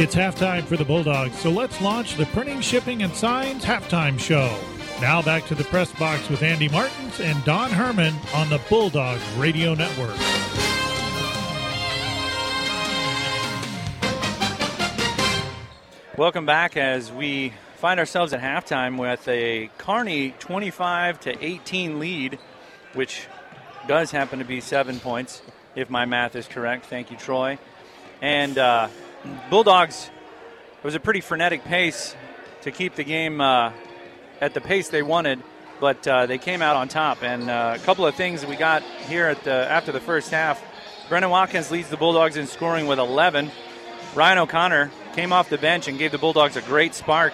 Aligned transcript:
It's 0.00 0.14
halftime 0.14 0.64
for 0.64 0.78
the 0.78 0.84
Bulldogs, 0.86 1.38
so 1.38 1.50
let's 1.50 1.78
launch 1.82 2.16
the 2.16 2.24
Printing, 2.24 2.62
Shipping, 2.62 3.02
and 3.02 3.14
Signs 3.14 3.62
halftime 3.62 4.18
show. 4.18 4.50
Now 4.98 5.20
back 5.20 5.44
to 5.48 5.54
the 5.54 5.64
press 5.64 5.92
box 5.92 6.26
with 6.30 6.42
Andy 6.42 6.70
Martins 6.70 7.20
and 7.20 7.44
Don 7.44 7.70
Herman 7.70 8.14
on 8.32 8.48
the 8.48 8.58
Bulldogs 8.70 9.20
Radio 9.36 9.74
Network. 9.74 10.16
Welcome 16.16 16.46
back 16.46 16.78
as 16.78 17.12
we 17.12 17.52
find 17.76 18.00
ourselves 18.00 18.32
at 18.32 18.40
halftime 18.40 18.96
with 18.96 19.28
a 19.28 19.68
Kearney 19.76 20.30
25 20.38 21.20
to 21.20 21.44
18 21.44 21.98
lead, 21.98 22.38
which 22.94 23.26
does 23.86 24.12
happen 24.12 24.38
to 24.38 24.46
be 24.46 24.62
seven 24.62 24.98
points, 24.98 25.42
if 25.76 25.90
my 25.90 26.06
math 26.06 26.36
is 26.36 26.48
correct. 26.48 26.86
Thank 26.86 27.10
you, 27.10 27.18
Troy. 27.18 27.58
And 28.22 28.56
uh, 28.56 28.88
Bulldogs, 29.48 30.10
it 30.78 30.84
was 30.84 30.94
a 30.94 31.00
pretty 31.00 31.20
frenetic 31.20 31.64
pace 31.64 32.14
to 32.62 32.70
keep 32.70 32.94
the 32.94 33.04
game 33.04 33.40
uh, 33.40 33.72
at 34.40 34.54
the 34.54 34.60
pace 34.60 34.88
they 34.88 35.02
wanted, 35.02 35.42
but 35.80 36.06
uh, 36.06 36.26
they 36.26 36.38
came 36.38 36.62
out 36.62 36.76
on 36.76 36.88
top. 36.88 37.22
And 37.22 37.50
uh, 37.50 37.76
a 37.76 37.84
couple 37.84 38.06
of 38.06 38.14
things 38.14 38.44
we 38.46 38.56
got 38.56 38.82
here 39.08 39.26
at 39.26 39.44
the, 39.44 39.52
after 39.52 39.92
the 39.92 40.00
first 40.00 40.30
half. 40.30 40.62
Brennan 41.08 41.30
Watkins 41.30 41.70
leads 41.70 41.88
the 41.88 41.96
Bulldogs 41.96 42.36
in 42.36 42.46
scoring 42.46 42.86
with 42.86 42.98
11. 42.98 43.50
Ryan 44.14 44.38
O'Connor 44.38 44.90
came 45.14 45.32
off 45.32 45.48
the 45.48 45.58
bench 45.58 45.88
and 45.88 45.98
gave 45.98 46.12
the 46.12 46.18
Bulldogs 46.18 46.56
a 46.56 46.62
great 46.62 46.94
spark. 46.94 47.32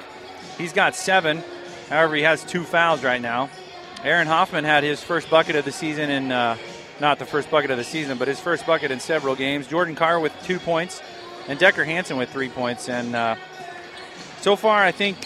He's 0.58 0.72
got 0.72 0.94
seven. 0.94 1.42
However, 1.88 2.16
he 2.16 2.22
has 2.22 2.42
two 2.44 2.64
fouls 2.64 3.04
right 3.04 3.20
now. 3.20 3.50
Aaron 4.02 4.26
Hoffman 4.26 4.64
had 4.64 4.82
his 4.82 5.02
first 5.02 5.30
bucket 5.30 5.56
of 5.56 5.64
the 5.64 5.72
season 5.72 6.10
in, 6.10 6.32
uh, 6.32 6.56
not 7.00 7.18
the 7.18 7.26
first 7.26 7.50
bucket 7.50 7.70
of 7.70 7.76
the 7.76 7.84
season, 7.84 8.18
but 8.18 8.28
his 8.28 8.40
first 8.40 8.66
bucket 8.66 8.90
in 8.90 9.00
several 9.00 9.34
games. 9.36 9.66
Jordan 9.66 9.94
Carr 9.94 10.20
with 10.20 10.32
two 10.44 10.58
points, 10.58 11.02
and 11.48 11.58
Decker 11.58 11.84
Hansen 11.84 12.16
with 12.16 12.30
three 12.30 12.48
points. 12.48 12.88
And 12.88 13.14
uh, 13.14 13.36
so 14.40 14.56
far, 14.56 14.82
I 14.82 14.92
think 14.92 15.16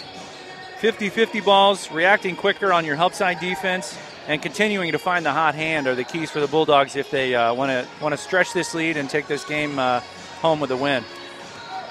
50 0.79 1.09
50 1.11 1.41
balls, 1.41 1.91
reacting 1.91 2.37
quicker 2.37 2.73
on 2.73 2.85
your 2.85 2.97
help 2.97 3.15
side 3.15 3.41
defense, 3.41 3.99
and 4.29 4.41
continuing 4.41 4.93
to 4.93 4.99
find 4.99 5.25
the 5.27 5.33
hot 5.33 5.55
hand 5.55 5.87
are 5.87 5.95
the 5.95 6.05
keys 6.05 6.31
for 6.31 6.41
the 6.41 6.47
Bulldogs 6.47 6.97
if 6.97 7.11
they 7.11 7.33
want 7.33 7.71
to 7.71 7.87
want 8.03 8.13
to 8.13 8.17
stretch 8.17 8.53
this 8.53 8.75
lead 8.75 8.97
and 8.97 9.11
take 9.11 9.27
this 9.27 9.45
game 9.45 9.79
uh, 9.79 10.01
home 10.41 10.61
with 10.61 10.71
a 10.71 10.77
win. 10.77 11.05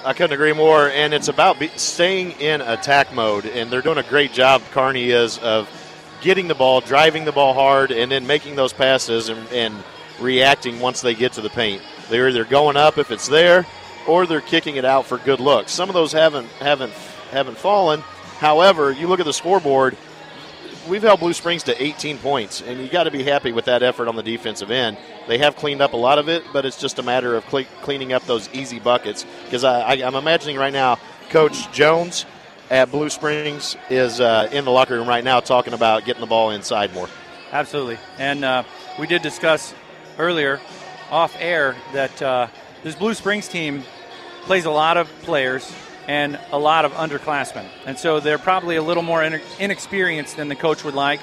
I 0.05 0.13
couldn't 0.13 0.33
agree 0.33 0.53
more. 0.53 0.89
And 0.89 1.13
it's 1.13 1.27
about 1.27 1.59
be- 1.59 1.67
staying 1.75 2.31
in 2.39 2.61
attack 2.61 3.13
mode, 3.13 3.45
and 3.45 3.69
they're 3.69 3.81
doing 3.81 3.97
a 3.97 4.03
great 4.03 4.31
job. 4.31 4.61
Kearney 4.71 5.11
is 5.11 5.37
of 5.39 5.69
getting 6.21 6.47
the 6.47 6.55
ball, 6.55 6.81
driving 6.81 7.25
the 7.25 7.31
ball 7.31 7.53
hard, 7.53 7.91
and 7.91 8.11
then 8.11 8.25
making 8.25 8.55
those 8.55 8.73
passes 8.73 9.29
and, 9.29 9.47
and 9.51 9.75
reacting 10.19 10.79
once 10.79 11.01
they 11.01 11.15
get 11.15 11.33
to 11.33 11.41
the 11.41 11.49
paint. 11.49 11.81
They're 12.09 12.29
either 12.29 12.45
going 12.45 12.77
up 12.77 12.97
if 12.97 13.11
it's 13.11 13.27
there, 13.27 13.65
or 14.09 14.25
they're 14.25 14.41
kicking 14.41 14.75
it 14.75 14.85
out 14.85 15.05
for 15.05 15.17
good 15.19 15.39
looks. 15.39 15.71
Some 15.71 15.87
of 15.89 15.93
those 15.93 16.11
haven't 16.11 16.47
haven't 16.53 16.91
haven't 17.31 17.57
fallen. 17.57 18.01
However, 18.39 18.91
you 18.91 19.07
look 19.07 19.19
at 19.19 19.25
the 19.25 19.33
scoreboard. 19.33 19.95
We've 20.87 21.03
held 21.03 21.19
Blue 21.19 21.33
Springs 21.33 21.63
to 21.63 21.83
18 21.83 22.17
points, 22.17 22.61
and 22.61 22.79
you 22.79 22.87
got 22.87 23.03
to 23.03 23.11
be 23.11 23.21
happy 23.21 23.51
with 23.51 23.65
that 23.65 23.83
effort 23.83 24.07
on 24.07 24.15
the 24.15 24.23
defensive 24.23 24.71
end. 24.71 24.97
They 25.27 25.37
have 25.37 25.55
cleaned 25.55 25.81
up 25.81 25.93
a 25.93 25.97
lot 25.97 26.17
of 26.17 26.29
it, 26.29 26.43
but 26.51 26.65
it's 26.65 26.79
just 26.79 26.97
a 26.97 27.03
matter 27.03 27.35
of 27.35 27.45
cle- 27.45 27.65
cleaning 27.81 28.11
up 28.11 28.25
those 28.25 28.49
easy 28.53 28.79
buckets. 28.79 29.25
Because 29.43 29.63
I, 29.63 29.81
I, 29.81 29.93
I'm 30.07 30.15
imagining 30.15 30.57
right 30.57 30.73
now, 30.73 30.97
Coach 31.29 31.71
Jones 31.71 32.25
at 32.71 32.89
Blue 32.89 33.09
Springs 33.09 33.77
is 33.89 34.19
uh, 34.19 34.49
in 34.51 34.65
the 34.65 34.71
locker 34.71 34.95
room 34.95 35.07
right 35.07 35.23
now 35.23 35.41
talking 35.41 35.73
about 35.73 36.05
getting 36.05 36.21
the 36.21 36.27
ball 36.27 36.49
inside 36.49 36.93
more. 36.93 37.09
Absolutely. 37.51 37.97
And 38.17 38.43
uh, 38.43 38.63
we 38.97 39.05
did 39.05 39.21
discuss 39.21 39.75
earlier 40.17 40.59
off 41.11 41.35
air 41.39 41.75
that 41.93 42.21
uh, 42.21 42.47
this 42.83 42.95
Blue 42.95 43.13
Springs 43.13 43.47
team 43.47 43.83
plays 44.43 44.65
a 44.65 44.71
lot 44.71 44.97
of 44.97 45.07
players 45.23 45.71
and 46.07 46.39
a 46.51 46.57
lot 46.57 46.85
of 46.85 46.91
underclassmen. 46.93 47.65
And 47.85 47.97
so 47.97 48.19
they're 48.19 48.39
probably 48.39 48.77
a 48.77 48.81
little 48.81 49.03
more 49.03 49.23
inexperienced 49.23 50.37
than 50.37 50.47
the 50.47 50.55
coach 50.55 50.83
would 50.83 50.95
like. 50.95 51.19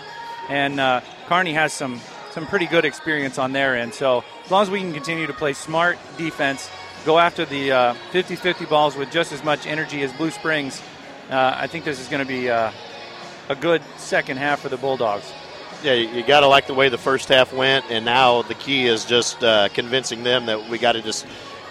And 0.49 0.79
uh, 0.79 1.01
Kearney 1.27 1.53
has 1.55 1.73
some, 1.73 2.01
some 2.31 2.47
pretty 2.47 2.67
good 2.67 2.85
experience 2.85 3.37
on 3.37 3.53
their 3.53 3.77
end. 3.77 3.95
So 3.95 4.23
as 4.45 4.51
long 4.51 4.63
as 4.63 4.71
we 4.71 4.81
can 4.81 4.93
continue 4.93 5.27
to 5.27 5.33
play 5.33 5.55
smart 5.55 5.99
defense, 6.17 6.71
go 7.05 7.19
after 7.19 7.45
the 7.45 7.97
50 8.13 8.35
uh, 8.35 8.39
50 8.39 8.65
balls 8.67 8.97
with 8.97 9.11
just 9.11 9.33
as 9.33 9.43
much 9.43 9.67
energy 9.67 10.03
as 10.03 10.13
Blue 10.13 10.31
Springs, 10.31 10.81
uh, 11.31 11.55
I 11.57 11.67
think 11.67 11.85
this 11.85 11.99
is 11.99 12.07
going 12.07 12.23
to 12.23 12.29
be 12.29 12.49
uh, 12.49 12.71
a 13.49 13.57
good 13.57 13.83
second 13.97 14.37
half 14.37 14.61
for 14.61 14.69
the 14.69 14.77
Bulldogs. 14.77 15.33
Yeah, 15.83 15.95
you 15.95 16.23
got 16.23 16.41
to 16.41 16.47
like 16.47 16.67
the 16.67 16.75
way 16.75 16.89
the 16.89 16.99
first 16.99 17.29
half 17.29 17.53
went, 17.53 17.85
and 17.91 18.05
now 18.05 18.43
the 18.43 18.55
key 18.55 18.87
is 18.87 19.05
just 19.05 19.43
uh, 19.45 19.69
convincing 19.69 20.23
them 20.23 20.47
that 20.47 20.71
we 20.71 20.79
got 20.79 20.93
to 20.93 21.03
just 21.03 21.27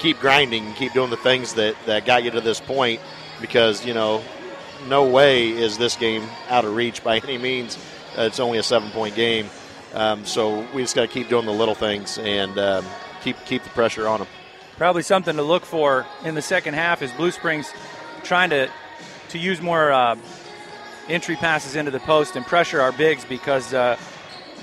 keep 0.05 0.19
grinding 0.19 0.67
and 0.67 0.75
keep 0.75 0.93
doing 0.93 1.09
the 1.09 1.17
things 1.17 1.55
that, 1.55 1.75
that 1.87 2.05
got 2.05 2.23
you 2.23 2.29
to 2.29 2.39
this 2.39 2.59
point 2.59 3.01
because, 3.41 3.83
you 3.83 3.91
know, 3.95 4.21
no 4.87 5.03
way 5.09 5.49
is 5.49 5.79
this 5.79 5.95
game 5.95 6.23
out 6.47 6.63
of 6.63 6.75
reach 6.75 7.03
by 7.03 7.17
any 7.17 7.39
means. 7.39 7.75
Uh, 8.15 8.21
it's 8.21 8.39
only 8.39 8.59
a 8.59 8.63
seven 8.63 8.91
point 8.91 9.15
game. 9.15 9.49
Um, 9.95 10.23
so 10.23 10.59
we 10.75 10.83
just 10.83 10.95
got 10.95 11.01
to 11.01 11.07
keep 11.07 11.27
doing 11.27 11.47
the 11.47 11.51
little 11.51 11.73
things 11.73 12.19
and 12.19 12.55
um, 12.59 12.85
keep 13.23 13.35
keep 13.45 13.63
the 13.63 13.69
pressure 13.71 14.07
on 14.07 14.19
them. 14.19 14.27
Probably 14.77 15.01
something 15.01 15.37
to 15.37 15.41
look 15.41 15.65
for 15.65 16.05
in 16.23 16.35
the 16.35 16.41
second 16.43 16.75
half 16.75 17.01
is 17.01 17.11
Blue 17.13 17.31
Springs 17.31 17.73
trying 18.21 18.51
to 18.51 18.69
to 19.29 19.39
use 19.39 19.59
more 19.59 19.91
uh, 19.91 20.17
entry 21.09 21.35
passes 21.35 21.75
into 21.75 21.89
the 21.89 21.99
post 22.01 22.35
and 22.35 22.45
pressure 22.45 22.79
our 22.79 22.91
bigs 22.91 23.25
because 23.25 23.73
uh, 23.73 23.97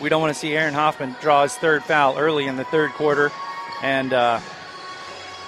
we 0.00 0.08
don't 0.08 0.20
want 0.20 0.32
to 0.32 0.38
see 0.38 0.54
Aaron 0.54 0.75
Hoffman 0.75 1.16
draw 1.20 1.42
his 1.42 1.54
third 1.56 1.82
foul 1.82 2.16
early 2.16 2.47
in 2.47 2.54
the 2.54 2.64
third 2.64 2.92
quarter. 2.92 3.32
And 3.82 4.12
uh, 4.12 4.38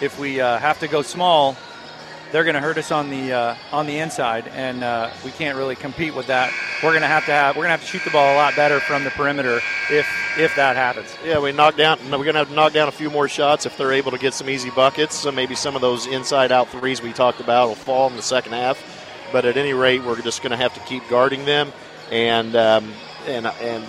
if 0.01 0.19
we 0.19 0.41
uh, 0.41 0.59
have 0.59 0.81
to 0.81 0.89
go 0.89 1.03
small, 1.03 1.57
they're 2.35 2.43
going 2.45 2.55
to 2.55 2.61
hurt 2.61 2.79
us 2.79 2.91
on 2.91 3.11
the 3.11 3.33
uh, 3.33 3.57
on 3.71 3.87
the 3.87 3.99
inside, 3.99 4.49
and 4.49 4.83
uh, 4.83 5.09
we 5.25 5.31
can't 5.31 5.57
really 5.57 5.77
compete 5.77 6.15
with 6.17 6.27
that. 6.27 6.53
We're 6.83 6.91
going 6.91 7.03
to 7.03 7.07
have 7.07 7.25
to 7.27 7.33
have 7.33 7.55
we're 7.55 7.63
going 7.63 7.79
to 7.79 7.79
have 7.79 7.83
to 7.83 7.87
shoot 7.87 8.05
the 8.05 8.11
ball 8.11 8.35
a 8.35 8.37
lot 8.37 8.57
better 8.57 8.81
from 8.81 9.05
the 9.05 9.11
perimeter 9.11 9.61
if 9.89 10.07
if 10.37 10.55
that 10.57 10.75
happens. 10.75 11.17
Yeah, 11.25 11.39
we 11.39 11.53
knock 11.53 11.77
down. 11.77 11.99
We're 12.11 12.19
going 12.19 12.33
to 12.33 12.41
have 12.41 12.49
to 12.49 12.55
knock 12.55 12.73
down 12.73 12.89
a 12.89 12.93
few 12.93 13.09
more 13.09 13.29
shots 13.29 13.67
if 13.67 13.77
they're 13.77 13.93
able 13.93 14.11
to 14.11 14.19
get 14.19 14.35
some 14.35 14.51
easy 14.51 14.71
buckets. 14.71 15.15
So 15.15 15.31
maybe 15.31 15.55
some 15.55 15.77
of 15.77 15.81
those 15.81 16.07
inside 16.07 16.51
out 16.51 16.69
threes 16.71 17.01
we 17.01 17.13
talked 17.13 17.39
about 17.39 17.69
will 17.69 17.77
fall 17.77 18.11
in 18.11 18.17
the 18.17 18.23
second 18.23 18.53
half. 18.53 18.83
But 19.31 19.45
at 19.45 19.57
any 19.57 19.73
rate, 19.73 20.03
we're 20.03 20.21
just 20.21 20.43
going 20.43 20.51
to 20.51 20.57
have 20.57 20.75
to 20.75 20.81
keep 20.81 21.09
guarding 21.09 21.45
them, 21.45 21.73
and 22.11 22.57
um, 22.57 22.93
and 23.29 23.47
and 23.47 23.85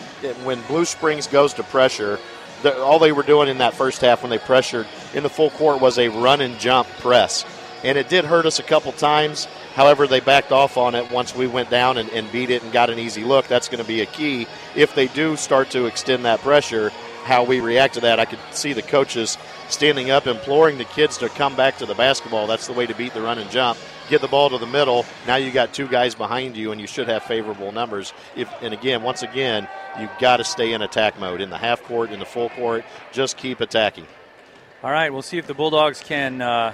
when 0.46 0.62
Blue 0.68 0.86
Springs 0.86 1.26
goes 1.26 1.54
to 1.56 1.64
pressure. 1.64 2.20
The, 2.64 2.82
all 2.82 3.00
they 3.00 3.12
were 3.12 3.24
doing 3.24 3.50
in 3.50 3.60
that 3.60 3.74
first 3.74 4.02
half 4.02 4.24
when 4.24 4.30
they 4.30 4.40
pressured 4.40 4.88
in 5.14 5.24
the 5.24 5.30
full 5.30 5.50
court 5.52 5.82
was 5.82 6.00
a 6.00 6.10
run 6.10 6.42
and 6.42 6.58
jump 6.60 6.88
press 7.00 7.46
and 7.86 8.00
it 8.00 8.10
did 8.10 8.26
hurt 8.26 8.48
us 8.48 8.58
a 8.58 8.64
couple 8.64 8.92
times. 8.94 9.46
However, 9.76 10.08
they 10.08 10.20
backed 10.20 10.52
off 10.52 10.76
on 10.76 10.96
it 10.96 11.12
once 11.12 11.36
we 11.36 11.46
went 11.46 11.70
down 11.70 12.00
and, 12.00 12.10
and 12.10 12.30
beat 12.32 12.50
it 12.50 12.64
and 12.64 12.72
got 12.72 12.90
an 12.90 12.98
easy 12.98 13.24
look. 13.24 13.48
That's 13.48 13.70
going 13.70 13.82
to 13.82 13.88
be 13.88 14.02
a 14.02 14.08
key. 14.08 14.48
If 14.76 14.96
they 14.96 15.08
do 15.08 15.36
start 15.36 15.70
to 15.72 15.86
extend 15.86 16.26
that 16.26 16.40
pressure, 16.40 16.90
how 17.26 17.44
we 17.44 17.60
react 17.60 17.94
to 17.96 18.02
that, 18.02 18.20
I 18.20 18.26
could 18.26 18.40
see 18.52 18.74
the 18.74 18.82
coaches 18.82 19.38
standing 19.70 20.10
up, 20.10 20.26
imploring 20.26 20.80
the 20.80 20.86
kids 20.86 21.20
to 21.20 21.30
come 21.30 21.56
back 21.56 21.78
to 21.78 21.86
the 21.86 21.94
basketball. 21.94 22.48
That's 22.48 22.66
the 22.66 22.74
way 22.74 22.88
to 22.88 22.96
beat 22.96 23.14
the 23.14 23.22
run 23.22 23.38
and 23.38 23.52
jump. 23.52 23.78
Get 24.10 24.22
the 24.22 24.28
ball 24.28 24.50
to 24.52 24.58
the 24.58 24.68
middle. 24.68 25.06
Now 25.26 25.38
you 25.38 25.52
got 25.52 25.74
two 25.74 25.88
guys 25.88 26.14
behind 26.14 26.56
you, 26.56 26.72
and 26.72 26.80
you 26.80 26.88
should 26.88 27.08
have 27.08 27.24
favorable 27.24 27.72
numbers. 27.72 28.14
If 28.36 28.50
and 28.62 28.74
again, 28.74 29.02
once 29.02 29.24
again, 29.24 29.68
you've 30.00 30.12
got 30.20 30.38
to 30.38 30.44
stay 30.44 30.74
in 30.74 30.82
attack 30.82 31.20
mode 31.20 31.42
in 31.42 31.50
the 31.50 31.58
half 31.58 31.82
court, 31.84 32.12
in 32.12 32.20
the 32.20 32.26
full 32.26 32.50
court. 32.50 32.86
Just 33.12 33.38
keep 33.38 33.62
attacking. 33.62 34.06
All 34.84 34.92
right, 34.92 35.12
we'll 35.12 35.24
see 35.24 35.40
if 35.40 35.48
the 35.48 35.56
Bulldogs 35.56 36.02
can 36.02 36.42
uh, 36.42 36.74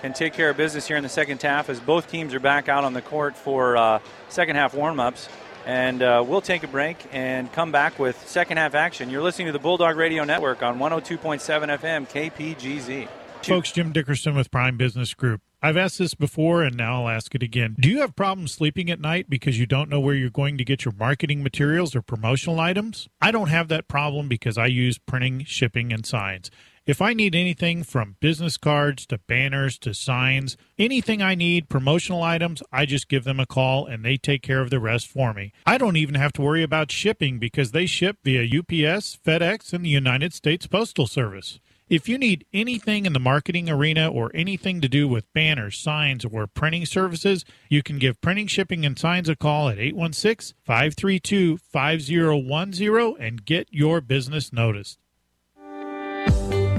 can 0.00 0.14
take 0.14 0.32
care 0.32 0.48
of 0.48 0.56
business 0.56 0.86
here 0.88 0.96
in 0.96 1.02
the 1.02 1.10
second 1.10 1.42
half 1.42 1.68
as 1.68 1.78
both 1.80 2.10
teams 2.10 2.32
are 2.32 2.40
back 2.40 2.68
out 2.68 2.84
on 2.84 2.94
the 2.94 3.02
court 3.02 3.36
for 3.36 3.76
uh, 3.76 3.98
second 4.30 4.56
half 4.56 4.72
warm 4.74 4.98
ups. 4.98 5.28
And 5.66 6.02
uh, 6.02 6.24
we'll 6.26 6.40
take 6.40 6.62
a 6.62 6.68
break 6.68 6.96
and 7.12 7.52
come 7.52 7.70
back 7.70 7.98
with 7.98 8.26
second 8.26 8.56
half 8.56 8.74
action. 8.74 9.10
You're 9.10 9.22
listening 9.22 9.48
to 9.48 9.52
the 9.52 9.58
Bulldog 9.58 9.96
Radio 9.96 10.24
Network 10.24 10.62
on 10.62 10.78
102.7 10.78 11.78
FM 11.78 12.08
KPGZ. 12.08 13.08
Folks, 13.42 13.72
Jim 13.72 13.92
Dickerson 13.92 14.34
with 14.34 14.50
Prime 14.50 14.78
Business 14.78 15.12
Group. 15.12 15.42
I've 15.62 15.76
asked 15.76 15.98
this 15.98 16.14
before 16.14 16.62
and 16.62 16.74
now 16.74 17.02
I'll 17.02 17.08
ask 17.10 17.34
it 17.34 17.42
again. 17.42 17.76
Do 17.78 17.90
you 17.90 18.00
have 18.00 18.16
problems 18.16 18.52
sleeping 18.52 18.88
at 18.90 18.98
night 18.98 19.28
because 19.28 19.58
you 19.58 19.66
don't 19.66 19.90
know 19.90 20.00
where 20.00 20.14
you're 20.14 20.30
going 20.30 20.56
to 20.56 20.64
get 20.64 20.86
your 20.86 20.94
marketing 20.98 21.42
materials 21.42 21.94
or 21.94 22.00
promotional 22.00 22.58
items? 22.58 23.08
I 23.20 23.30
don't 23.30 23.48
have 23.48 23.68
that 23.68 23.86
problem 23.86 24.26
because 24.26 24.56
I 24.56 24.66
use 24.66 24.96
printing, 24.96 25.44
shipping, 25.44 25.92
and 25.92 26.06
signs. 26.06 26.50
If 26.86 27.02
I 27.02 27.12
need 27.12 27.34
anything 27.34 27.82
from 27.82 28.16
business 28.20 28.56
cards 28.56 29.04
to 29.06 29.18
banners 29.18 29.78
to 29.80 29.92
signs, 29.92 30.56
anything 30.78 31.20
I 31.20 31.34
need, 31.34 31.68
promotional 31.68 32.22
items, 32.22 32.62
I 32.72 32.86
just 32.86 33.08
give 33.08 33.24
them 33.24 33.38
a 33.38 33.44
call 33.44 33.84
and 33.84 34.02
they 34.02 34.16
take 34.16 34.42
care 34.42 34.62
of 34.62 34.70
the 34.70 34.80
rest 34.80 35.08
for 35.08 35.34
me. 35.34 35.52
I 35.66 35.76
don't 35.76 35.96
even 35.96 36.14
have 36.14 36.32
to 36.32 36.42
worry 36.42 36.62
about 36.62 36.90
shipping 36.90 37.38
because 37.38 37.72
they 37.72 37.84
ship 37.84 38.16
via 38.24 38.44
UPS, 38.44 39.18
FedEx, 39.24 39.74
and 39.74 39.84
the 39.84 39.90
United 39.90 40.32
States 40.32 40.66
Postal 40.66 41.06
Service. 41.06 41.60
If 41.90 42.08
you 42.08 42.18
need 42.18 42.46
anything 42.52 43.04
in 43.04 43.14
the 43.14 43.18
marketing 43.18 43.68
arena 43.68 44.08
or 44.08 44.30
anything 44.32 44.80
to 44.80 44.88
do 44.88 45.08
with 45.08 45.30
banners, 45.32 45.76
signs, 45.76 46.24
or 46.24 46.46
printing 46.46 46.86
services, 46.86 47.44
you 47.68 47.82
can 47.82 47.98
give 47.98 48.20
Printing, 48.20 48.46
Shipping, 48.46 48.86
and 48.86 48.96
Signs 48.96 49.28
a 49.28 49.34
call 49.34 49.68
at 49.68 49.80
816 49.80 50.56
532 50.64 51.56
5010 51.58 53.16
and 53.18 53.44
get 53.44 53.66
your 53.72 54.00
business 54.00 54.52
noticed. 54.52 55.00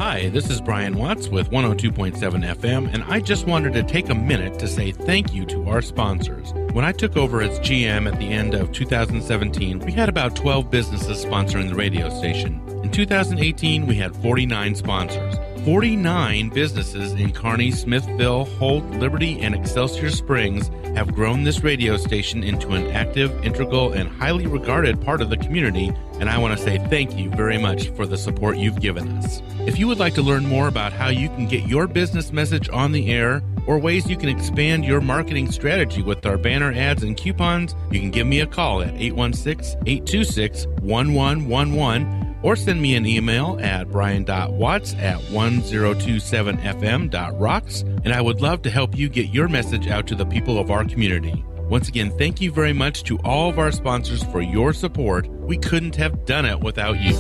Hi, 0.01 0.29
this 0.29 0.49
is 0.49 0.59
Brian 0.59 0.97
Watts 0.97 1.27
with 1.27 1.51
102.7 1.51 2.15
FM, 2.17 2.91
and 2.91 3.03
I 3.03 3.19
just 3.19 3.45
wanted 3.45 3.73
to 3.73 3.83
take 3.83 4.09
a 4.09 4.15
minute 4.15 4.57
to 4.57 4.67
say 4.67 4.91
thank 4.91 5.31
you 5.31 5.45
to 5.45 5.69
our 5.69 5.83
sponsors. 5.83 6.53
When 6.73 6.83
I 6.83 6.91
took 6.91 7.17
over 7.17 7.39
as 7.39 7.59
GM 7.59 8.11
at 8.11 8.17
the 8.17 8.25
end 8.25 8.55
of 8.55 8.71
2017, 8.71 9.77
we 9.77 9.91
had 9.91 10.09
about 10.09 10.35
12 10.35 10.71
businesses 10.71 11.23
sponsoring 11.23 11.69
the 11.69 11.75
radio 11.75 12.09
station. 12.17 12.59
In 12.83 12.89
2018, 12.89 13.85
we 13.85 13.93
had 13.93 14.15
49 14.15 14.73
sponsors. 14.73 15.35
49 15.65 16.49
businesses 16.49 17.11
in 17.13 17.31
Kearney, 17.31 17.69
Smithville, 17.69 18.45
Holt, 18.45 18.83
Liberty, 18.85 19.39
and 19.41 19.53
Excelsior 19.53 20.09
Springs 20.09 20.69
have 20.95 21.13
grown 21.13 21.43
this 21.43 21.63
radio 21.63 21.97
station 21.97 22.43
into 22.43 22.71
an 22.71 22.87
active, 22.87 23.31
integral, 23.45 23.93
and 23.93 24.09
highly 24.09 24.47
regarded 24.47 24.99
part 24.99 25.21
of 25.21 25.29
the 25.29 25.37
community, 25.37 25.93
and 26.19 26.31
I 26.31 26.39
want 26.39 26.57
to 26.57 26.63
say 26.63 26.79
thank 26.89 27.15
you 27.15 27.29
very 27.29 27.59
much 27.59 27.89
for 27.89 28.07
the 28.07 28.17
support 28.17 28.57
you've 28.57 28.81
given 28.81 29.07
us. 29.17 29.43
If 29.59 29.77
you 29.77 29.87
would 29.87 29.99
like 29.99 30.15
to 30.15 30.23
learn 30.23 30.47
more 30.47 30.67
about 30.67 30.93
how 30.93 31.09
you 31.09 31.29
can 31.29 31.47
get 31.47 31.67
your 31.67 31.85
business 31.85 32.31
message 32.31 32.67
on 32.69 32.91
the 32.91 33.11
air, 33.11 33.43
or 33.67 33.77
ways 33.77 34.09
you 34.09 34.17
can 34.17 34.29
expand 34.29 34.83
your 34.83 34.99
marketing 34.99 35.51
strategy 35.51 36.01
with 36.01 36.25
our 36.25 36.37
banner 36.39 36.71
ads 36.71 37.03
and 37.03 37.15
coupons, 37.15 37.75
you 37.91 37.99
can 37.99 38.09
give 38.09 38.25
me 38.25 38.39
a 38.39 38.47
call 38.47 38.81
at 38.81 38.95
816 38.95 39.79
826 39.85 40.65
1111 40.81 42.30
or 42.43 42.55
send 42.55 42.81
me 42.81 42.95
an 42.95 43.05
email 43.05 43.59
at 43.61 43.91
brian.watts 43.91 44.95
at 44.95 45.19
1027fm.rocks, 45.19 47.81
and 47.81 48.13
I 48.13 48.21
would 48.21 48.41
love 48.41 48.61
to 48.63 48.69
help 48.69 48.97
you 48.97 49.09
get 49.09 49.29
your 49.29 49.47
message 49.47 49.87
out 49.87 50.07
to 50.07 50.15
the 50.15 50.25
people 50.25 50.57
of 50.57 50.71
our 50.71 50.83
community. 50.85 51.45
Once 51.69 51.87
again, 51.87 52.11
thank 52.17 52.41
you 52.41 52.51
very 52.51 52.73
much 52.73 53.03
to 53.03 53.17
all 53.19 53.49
of 53.49 53.57
our 53.57 53.71
sponsors 53.71 54.23
for 54.23 54.41
your 54.41 54.73
support. 54.73 55.27
We 55.27 55.57
couldn't 55.57 55.95
have 55.95 56.25
done 56.25 56.45
it 56.45 56.59
without 56.59 56.99
you. 56.99 57.15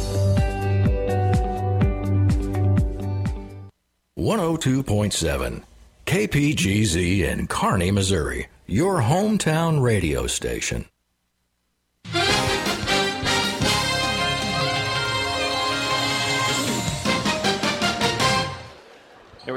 102.7 4.17 5.63
KPGZ 6.05 7.31
in 7.31 7.47
Kearney, 7.47 7.91
Missouri, 7.91 8.47
your 8.67 9.01
hometown 9.01 9.81
radio 9.81 10.27
station. 10.27 10.85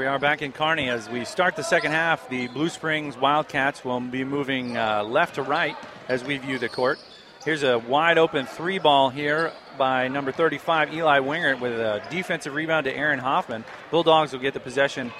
We 0.05 0.09
are 0.09 0.19
back 0.19 0.43
in 0.43 0.51
Kearney 0.51 0.87
as 0.87 1.09
we 1.09 1.25
start 1.25 1.55
the 1.55 1.63
second 1.63 1.91
half. 1.91 2.29
The 2.29 2.45
Blue 2.49 2.69
Springs 2.69 3.17
Wildcats 3.17 3.83
will 3.83 3.99
be 3.99 4.23
moving 4.23 4.77
uh, 4.77 5.03
left 5.03 5.33
to 5.33 5.41
right 5.41 5.75
as 6.07 6.23
we 6.23 6.37
view 6.37 6.59
the 6.59 6.69
court. 6.69 6.99
Here's 7.43 7.63
a 7.63 7.79
wide 7.79 8.19
open 8.19 8.45
three 8.45 8.77
ball 8.77 9.09
here 9.09 9.51
by 9.79 10.07
number 10.07 10.31
35, 10.31 10.93
Eli 10.93 11.19
Wingert, 11.21 11.59
with 11.59 11.73
a 11.73 12.03
defensive 12.11 12.53
rebound 12.53 12.83
to 12.83 12.95
Aaron 12.95 13.17
Hoffman. 13.17 13.65
Bulldogs 13.89 14.31
will 14.31 14.41
get 14.41 14.53
the 14.53 14.59
possession. 14.59 15.11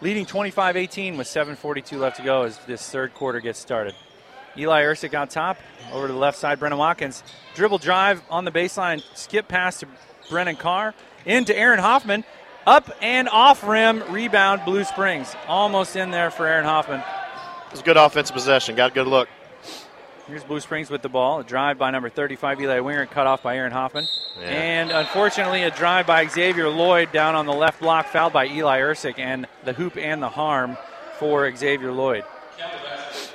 Leading 0.00 0.24
25 0.24 0.78
18 0.78 1.18
with 1.18 1.26
7.42 1.26 1.98
left 1.98 2.16
to 2.16 2.22
go 2.22 2.44
as 2.44 2.56
this 2.60 2.88
third 2.88 3.12
quarter 3.12 3.40
gets 3.40 3.58
started. 3.58 3.94
Eli 4.56 4.82
Ersick 4.82 5.20
on 5.20 5.28
top. 5.28 5.58
Over 5.92 6.06
to 6.06 6.12
the 6.14 6.18
left 6.18 6.38
side, 6.38 6.58
Brennan 6.58 6.78
Watkins. 6.78 7.22
Dribble 7.54 7.78
drive 7.78 8.22
on 8.30 8.46
the 8.46 8.50
baseline, 8.50 9.02
skip 9.14 9.46
pass 9.46 9.80
to 9.80 9.88
Brennan 10.30 10.56
Carr. 10.56 10.94
Into 11.26 11.54
Aaron 11.54 11.80
Hoffman. 11.80 12.24
Up 12.66 12.90
and 13.00 13.28
off 13.28 13.66
rim, 13.66 14.02
rebound, 14.10 14.62
Blue 14.64 14.84
Springs. 14.84 15.34
Almost 15.48 15.96
in 15.96 16.10
there 16.10 16.30
for 16.30 16.46
Aaron 16.46 16.64
Hoffman. 16.64 17.00
It 17.00 17.72
was 17.72 17.80
a 17.80 17.84
good 17.84 17.96
offensive 17.96 18.34
possession. 18.34 18.76
Got 18.76 18.90
a 18.90 18.94
good 18.94 19.06
look. 19.06 19.28
Here's 20.26 20.44
Blue 20.44 20.60
Springs 20.60 20.90
with 20.90 21.02
the 21.02 21.08
ball. 21.08 21.40
A 21.40 21.44
drive 21.44 21.78
by 21.78 21.90
number 21.90 22.08
35, 22.08 22.60
Eli 22.60 22.78
Wingert, 22.78 23.10
cut 23.10 23.26
off 23.26 23.42
by 23.42 23.56
Aaron 23.56 23.72
Hoffman. 23.72 24.06
Yeah. 24.38 24.46
And 24.46 24.90
unfortunately, 24.90 25.62
a 25.62 25.70
drive 25.70 26.06
by 26.06 26.26
Xavier 26.26 26.68
Lloyd 26.68 27.10
down 27.10 27.34
on 27.34 27.46
the 27.46 27.52
left 27.52 27.80
block, 27.80 28.06
fouled 28.06 28.32
by 28.32 28.46
Eli 28.46 28.78
Ersick, 28.78 29.18
and 29.18 29.46
the 29.64 29.72
hoop 29.72 29.96
and 29.96 30.22
the 30.22 30.28
harm 30.28 30.76
for 31.18 31.52
Xavier 31.56 31.90
Lloyd. 31.90 32.24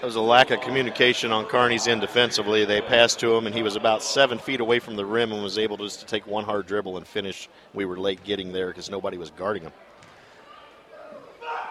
There 0.06 0.10
was 0.10 0.16
a 0.18 0.22
lack 0.22 0.52
of 0.52 0.62
communication 0.62 1.32
on 1.32 1.46
Kearney's 1.46 1.88
end 1.88 2.02
defensively. 2.02 2.64
They 2.64 2.80
passed 2.80 3.20
to 3.22 3.36
him, 3.36 3.48
and 3.48 3.56
he 3.56 3.64
was 3.64 3.76
about 3.76 4.04
seven 4.04 4.38
feet 4.38 4.60
away 4.60 4.78
from 4.78 4.96
the 4.96 5.04
rim 5.04 5.32
and 5.32 5.42
was 5.42 5.58
able 5.58 5.78
just 5.78 6.02
to 6.02 6.06
take 6.06 6.28
one 6.28 6.46
hard 6.46 6.68
dribble 6.68 6.98
and 6.98 7.08
finish. 7.08 7.50
We 7.74 7.86
were 7.86 7.98
late 7.98 8.24
getting 8.24 8.54
there 8.54 8.68
because 8.68 8.88
nobody 8.88 9.18
was 9.18 9.32
guarding 9.32 9.64
him. 9.64 9.72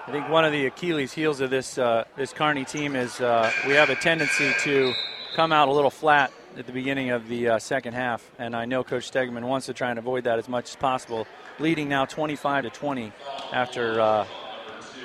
I 0.08 0.10
think 0.10 0.28
one 0.28 0.44
of 0.44 0.50
the 0.50 0.66
Achilles' 0.66 1.12
heels 1.12 1.40
of 1.40 1.50
this 1.50 1.78
uh, 1.78 2.06
this 2.16 2.32
Kearney 2.32 2.64
team 2.64 2.96
is 2.96 3.20
uh, 3.20 3.52
we 3.68 3.74
have 3.74 3.90
a 3.90 3.94
tendency 3.94 4.52
to 4.62 4.92
come 5.36 5.52
out 5.52 5.68
a 5.68 5.72
little 5.72 5.88
flat 5.88 6.32
at 6.58 6.66
the 6.66 6.72
beginning 6.72 7.10
of 7.10 7.28
the 7.28 7.50
uh, 7.50 7.58
second 7.60 7.92
half, 7.92 8.28
and 8.40 8.56
I 8.56 8.64
know 8.64 8.82
Coach 8.82 9.12
Stegman 9.12 9.44
wants 9.44 9.66
to 9.66 9.74
try 9.74 9.90
and 9.90 9.98
avoid 10.00 10.24
that 10.24 10.40
as 10.40 10.48
much 10.48 10.70
as 10.70 10.74
possible. 10.74 11.28
Leading 11.60 11.88
now 11.88 12.04
25 12.04 12.64
to 12.64 12.70
20 12.70 13.12
after 13.52 14.00
uh, 14.00 14.26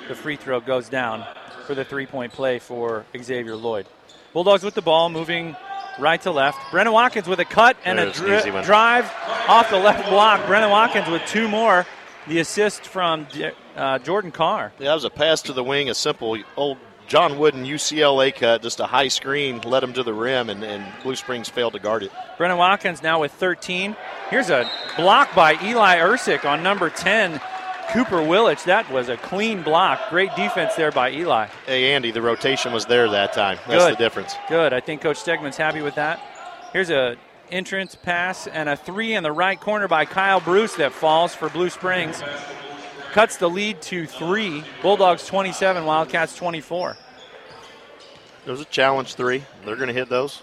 the 0.08 0.16
free 0.16 0.34
throw 0.34 0.58
goes 0.58 0.88
down 0.88 1.24
for 1.70 1.76
the 1.76 1.84
three-point 1.84 2.32
play 2.32 2.58
for 2.58 3.04
Xavier 3.16 3.54
Lloyd. 3.54 3.86
Bulldogs 4.32 4.64
with 4.64 4.74
the 4.74 4.82
ball, 4.82 5.08
moving 5.08 5.54
right 6.00 6.20
to 6.22 6.32
left. 6.32 6.58
Brennan 6.72 6.92
Watkins 6.92 7.28
with 7.28 7.38
a 7.38 7.44
cut 7.44 7.76
and 7.84 8.00
a 8.00 8.06
There's 8.06 8.18
an 8.18 8.26
easy 8.26 8.42
dri- 8.42 8.50
one. 8.50 8.64
drive 8.64 9.08
off 9.46 9.70
the 9.70 9.76
left 9.76 10.08
block. 10.10 10.44
Brennan 10.48 10.70
Watkins 10.70 11.06
with 11.08 11.22
two 11.26 11.46
more. 11.46 11.86
The 12.26 12.40
assist 12.40 12.88
from 12.88 13.28
uh, 13.76 14.00
Jordan 14.00 14.32
Carr. 14.32 14.72
Yeah, 14.80 14.86
that 14.88 14.94
was 14.94 15.04
a 15.04 15.10
pass 15.10 15.42
to 15.42 15.52
the 15.52 15.62
wing, 15.62 15.88
a 15.88 15.94
simple 15.94 16.36
old 16.56 16.76
John 17.06 17.38
Wooden 17.38 17.64
UCLA 17.64 18.34
cut, 18.34 18.62
just 18.62 18.80
a 18.80 18.86
high 18.86 19.06
screen, 19.08 19.60
led 19.60 19.84
him 19.84 19.92
to 19.92 20.02
the 20.02 20.12
rim, 20.12 20.50
and, 20.50 20.64
and 20.64 20.84
Blue 21.04 21.14
Springs 21.14 21.48
failed 21.48 21.74
to 21.74 21.78
guard 21.78 22.02
it. 22.02 22.10
Brennan 22.36 22.58
Watkins 22.58 23.00
now 23.00 23.20
with 23.20 23.30
13. 23.30 23.94
Here's 24.28 24.50
a 24.50 24.68
block 24.96 25.32
by 25.36 25.52
Eli 25.62 25.98
Ersick 25.98 26.44
on 26.44 26.64
number 26.64 26.90
10, 26.90 27.40
Cooper 27.92 28.18
Willich. 28.18 28.64
That 28.64 28.90
was 28.90 29.08
a 29.08 29.16
clean 29.16 29.62
block. 29.62 30.10
Great 30.10 30.34
defense 30.36 30.76
there 30.76 30.92
by 30.92 31.10
Eli. 31.10 31.48
Hey, 31.66 31.92
Andy, 31.92 32.12
the 32.12 32.22
rotation 32.22 32.72
was 32.72 32.86
there 32.86 33.08
that 33.10 33.32
time. 33.32 33.58
That's 33.66 33.84
Good. 33.84 33.92
the 33.94 33.98
difference. 33.98 34.34
Good. 34.48 34.72
I 34.72 34.78
think 34.80 35.00
Coach 35.00 35.18
Stegman's 35.18 35.56
happy 35.56 35.82
with 35.82 35.96
that. 35.96 36.20
Here's 36.72 36.90
a 36.90 37.16
entrance 37.50 37.96
pass 37.96 38.46
and 38.46 38.68
a 38.68 38.76
three 38.76 39.14
in 39.14 39.24
the 39.24 39.32
right 39.32 39.58
corner 39.58 39.88
by 39.88 40.04
Kyle 40.04 40.40
Bruce 40.40 40.76
that 40.76 40.92
falls 40.92 41.34
for 41.34 41.48
Blue 41.48 41.68
Springs. 41.68 42.22
Cuts 43.12 43.38
the 43.38 43.50
lead 43.50 43.82
to 43.82 44.06
three. 44.06 44.62
Bulldogs 44.82 45.26
27, 45.26 45.84
Wildcats 45.84 46.36
24. 46.36 46.96
There's 48.46 48.60
a 48.60 48.64
challenge 48.66 49.14
three. 49.16 49.42
They're 49.64 49.74
going 49.74 49.88
to 49.88 49.94
hit 49.94 50.08
those. 50.08 50.42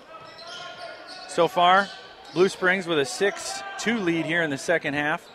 So 1.29 1.47
far, 1.47 1.87
Blue 2.33 2.49
Springs 2.49 2.87
with 2.87 2.99
a 2.99 3.05
6 3.05 3.63
2 3.79 3.99
lead 3.99 4.25
here 4.25 4.43
in 4.43 4.49
the 4.49 4.57
second 4.57 4.95
half. 4.95 5.25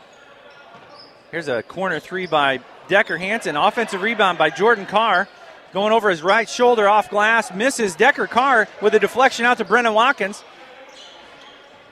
Here's 1.33 1.49
a 1.49 1.63
corner 1.63 1.99
three 1.99 2.27
by 2.27 2.61
Decker 2.89 3.17
Hansen. 3.17 3.57
Offensive 3.57 4.03
rebound 4.03 4.37
by 4.37 4.51
Jordan 4.51 4.85
Carr. 4.85 5.27
Going 5.73 5.91
over 5.91 6.11
his 6.11 6.23
right 6.23 6.47
shoulder 6.47 6.87
off 6.87 7.09
glass. 7.09 7.51
Misses 7.55 7.97
Decker 7.97 8.27
Carr 8.27 8.69
with 8.83 8.93
a 8.95 9.01
deflection 9.01 9.47
out 9.47 9.57
to 9.57 9.65
Brennan 9.65 9.95
Watkins, 9.95 10.45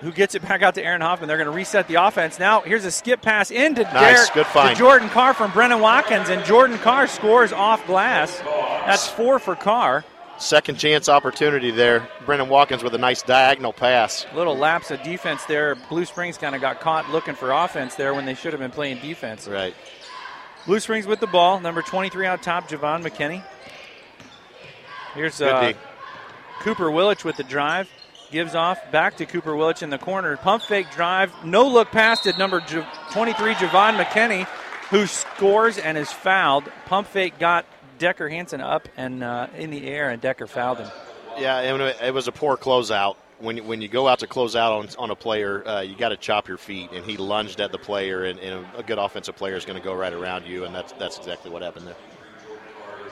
who 0.03 0.13
gets 0.13 0.35
it 0.35 0.43
back 0.43 0.61
out 0.61 0.75
to 0.75 0.85
Aaron 0.85 1.01
Hoffman. 1.01 1.27
They're 1.27 1.39
going 1.39 1.47
to 1.47 1.57
reset 1.57 1.89
the 1.89 1.95
offense. 1.95 2.39
Now, 2.39 2.61
here's 2.61 2.85
a 2.85 2.91
skip 2.91 3.23
pass 3.23 3.51
into 3.51 3.85
Nice, 3.85 4.29
Derek, 4.29 4.33
good 4.35 4.47
find. 4.49 4.77
to 4.77 4.79
Jordan 4.79 5.09
Carr 5.09 5.33
from 5.33 5.51
Brennan 5.53 5.81
Watkins, 5.81 6.29
and 6.29 6.45
Jordan 6.45 6.77
Carr 6.77 7.07
scores 7.07 7.51
off 7.55 7.87
glass. 7.87 8.39
That's 8.85 9.09
four 9.09 9.39
for 9.39 9.57
Carr. 9.57 10.05
Second 10.41 10.79
chance 10.79 11.11
opportunity 11.11 11.71
there. 11.71 12.09
Brennan 12.25 12.49
Watkins 12.49 12.83
with 12.83 12.95
a 12.95 12.99
nice 12.99 13.21
diagonal 13.21 13.75
pass. 13.75 14.25
Little 14.35 14.57
lapse 14.57 14.91
of 14.91 15.03
defense 15.03 15.45
there. 15.45 15.75
Blue 15.75 16.07
Springs 16.07 16.39
kind 16.39 16.55
of 16.55 16.63
got 16.63 16.81
caught 16.81 17.11
looking 17.11 17.35
for 17.35 17.53
offense 17.53 17.95
there 17.95 18.15
when 18.15 18.25
they 18.25 18.35
should 18.35 18.55
have 18.55 18.61
been 18.61 18.71
playing 18.71 19.01
defense. 19.01 19.47
Right. 19.47 19.75
Blue 20.65 20.81
Springs 20.81 21.07
with 21.07 21.21
the 21.21 21.27
ball. 21.27 21.61
Number 21.61 21.83
23 21.83 22.25
out 22.27 22.43
top, 22.43 22.71
Javon 22.71 23.03
McKinney. 23.03 23.45
Here's 25.15 25.43
uh, 25.43 25.75
Cooper 26.61 26.87
Willich 26.87 27.23
with 27.23 27.37
the 27.37 27.45
drive. 27.45 27.91
Gives 28.31 28.55
off 28.55 28.79
back 28.91 29.19
to 29.19 29.27
Cooper 29.27 29.53
Willich 29.53 29.83
in 29.83 29.91
the 29.91 29.99
corner. 29.99 30.39
Pump 30.39 30.63
fake 30.63 30.91
drive. 30.93 31.33
No 31.45 31.69
look 31.69 31.91
past 31.91 32.27
it. 32.27 32.39
Number 32.39 32.61
23, 32.61 33.55
Javon 33.55 34.03
McKinney, 34.03 34.45
who 34.89 35.07
scores 35.07 35.77
and 35.77 35.99
is 35.99 36.11
fouled. 36.11 36.71
Pump 36.87 37.09
fake 37.09 37.39
got 37.39 37.67
Decker 38.01 38.29
Hansen 38.29 38.61
up 38.61 38.89
and 38.97 39.23
uh, 39.23 39.47
in 39.57 39.71
the 39.71 39.87
air, 39.87 40.11
and 40.11 40.21
Decker 40.21 40.49
fouled 40.49 40.79
him. 40.79 40.91
Yeah, 41.39 41.59
and 41.59 41.81
it 41.81 42.13
was 42.13 42.27
a 42.27 42.33
poor 42.33 42.57
closeout. 42.57 43.15
When 43.39 43.59
you, 43.59 43.63
when 43.63 43.81
you 43.81 43.89
go 43.89 44.09
out 44.09 44.19
to 44.19 44.27
close 44.27 44.57
out 44.57 44.73
on, 44.73 44.89
on 44.99 45.11
a 45.11 45.15
player, 45.15 45.67
uh, 45.67 45.81
you 45.83 45.97
got 45.97 46.09
to 46.09 46.17
chop 46.17 46.49
your 46.49 46.57
feet. 46.57 46.91
And 46.93 47.05
he 47.05 47.17
lunged 47.17 47.61
at 47.61 47.73
the 47.73 47.79
player, 47.79 48.25
and, 48.25 48.39
and 48.41 48.67
a 48.77 48.83
good 48.83 48.99
offensive 48.99 49.37
player 49.37 49.55
is 49.55 49.65
going 49.65 49.79
to 49.79 49.85
go 49.85 49.95
right 49.95 50.13
around 50.13 50.47
you, 50.47 50.65
and 50.65 50.75
that's 50.75 50.93
that's 50.95 51.19
exactly 51.19 51.51
what 51.51 51.63
happened 51.63 51.87
there. 51.87 51.97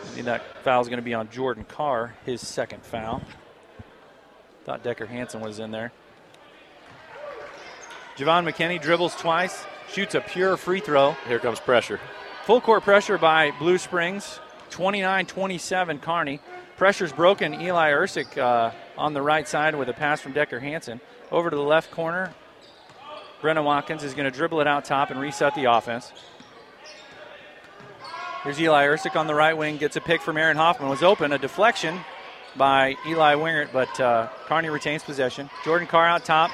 Think 0.02 0.26
that 0.26 0.42
foul 0.64 0.80
is 0.80 0.88
going 0.88 0.98
to 0.98 1.04
be 1.04 1.14
on 1.14 1.30
Jordan 1.30 1.64
Carr, 1.64 2.14
his 2.26 2.46
second 2.46 2.82
foul. 2.82 3.22
Thought 4.64 4.82
Decker 4.82 5.06
Hansen 5.06 5.40
was 5.40 5.60
in 5.60 5.70
there. 5.70 5.92
Javon 8.16 8.50
McKinney 8.50 8.80
dribbles 8.82 9.14
twice, 9.14 9.64
shoots 9.92 10.14
a 10.14 10.20
pure 10.20 10.56
free 10.56 10.80
throw. 10.80 11.12
Here 11.26 11.38
comes 11.38 11.60
pressure. 11.60 12.00
Full 12.44 12.60
court 12.60 12.82
pressure 12.82 13.16
by 13.16 13.52
Blue 13.52 13.78
Springs, 13.78 14.40
29 14.70 15.26
27 15.26 15.98
Kearney. 15.98 16.40
Pressure's 16.76 17.12
broken. 17.12 17.60
Eli 17.60 17.90
Ersick 17.90 18.38
uh, 18.38 18.72
on 18.96 19.14
the 19.14 19.22
right 19.22 19.46
side 19.48 19.74
with 19.74 19.88
a 19.88 19.92
pass 19.92 20.20
from 20.20 20.32
Decker 20.32 20.60
Hansen. 20.60 21.00
Over 21.30 21.50
to 21.50 21.56
the 21.56 21.62
left 21.62 21.90
corner. 21.90 22.34
Brennan 23.40 23.64
Watkins 23.64 24.02
is 24.02 24.14
going 24.14 24.30
to 24.30 24.36
dribble 24.36 24.60
it 24.60 24.66
out 24.66 24.84
top 24.84 25.10
and 25.10 25.20
reset 25.20 25.54
the 25.54 25.64
offense. 25.64 26.12
Here's 28.42 28.60
Eli 28.60 28.84
Ersick 28.86 29.16
on 29.16 29.26
the 29.26 29.34
right 29.34 29.56
wing, 29.56 29.76
gets 29.76 29.96
a 29.96 30.00
pick 30.00 30.22
from 30.22 30.36
Aaron 30.36 30.56
Hoffman. 30.56 30.88
Was 30.88 31.02
open, 31.02 31.32
a 31.32 31.38
deflection 31.38 32.00
by 32.56 32.96
Eli 33.06 33.34
Wingert, 33.34 33.72
but 33.72 34.00
uh, 34.00 34.28
Kearney 34.46 34.70
retains 34.70 35.02
possession. 35.02 35.50
Jordan 35.64 35.86
Carr 35.86 36.06
out 36.06 36.24
top, 36.24 36.50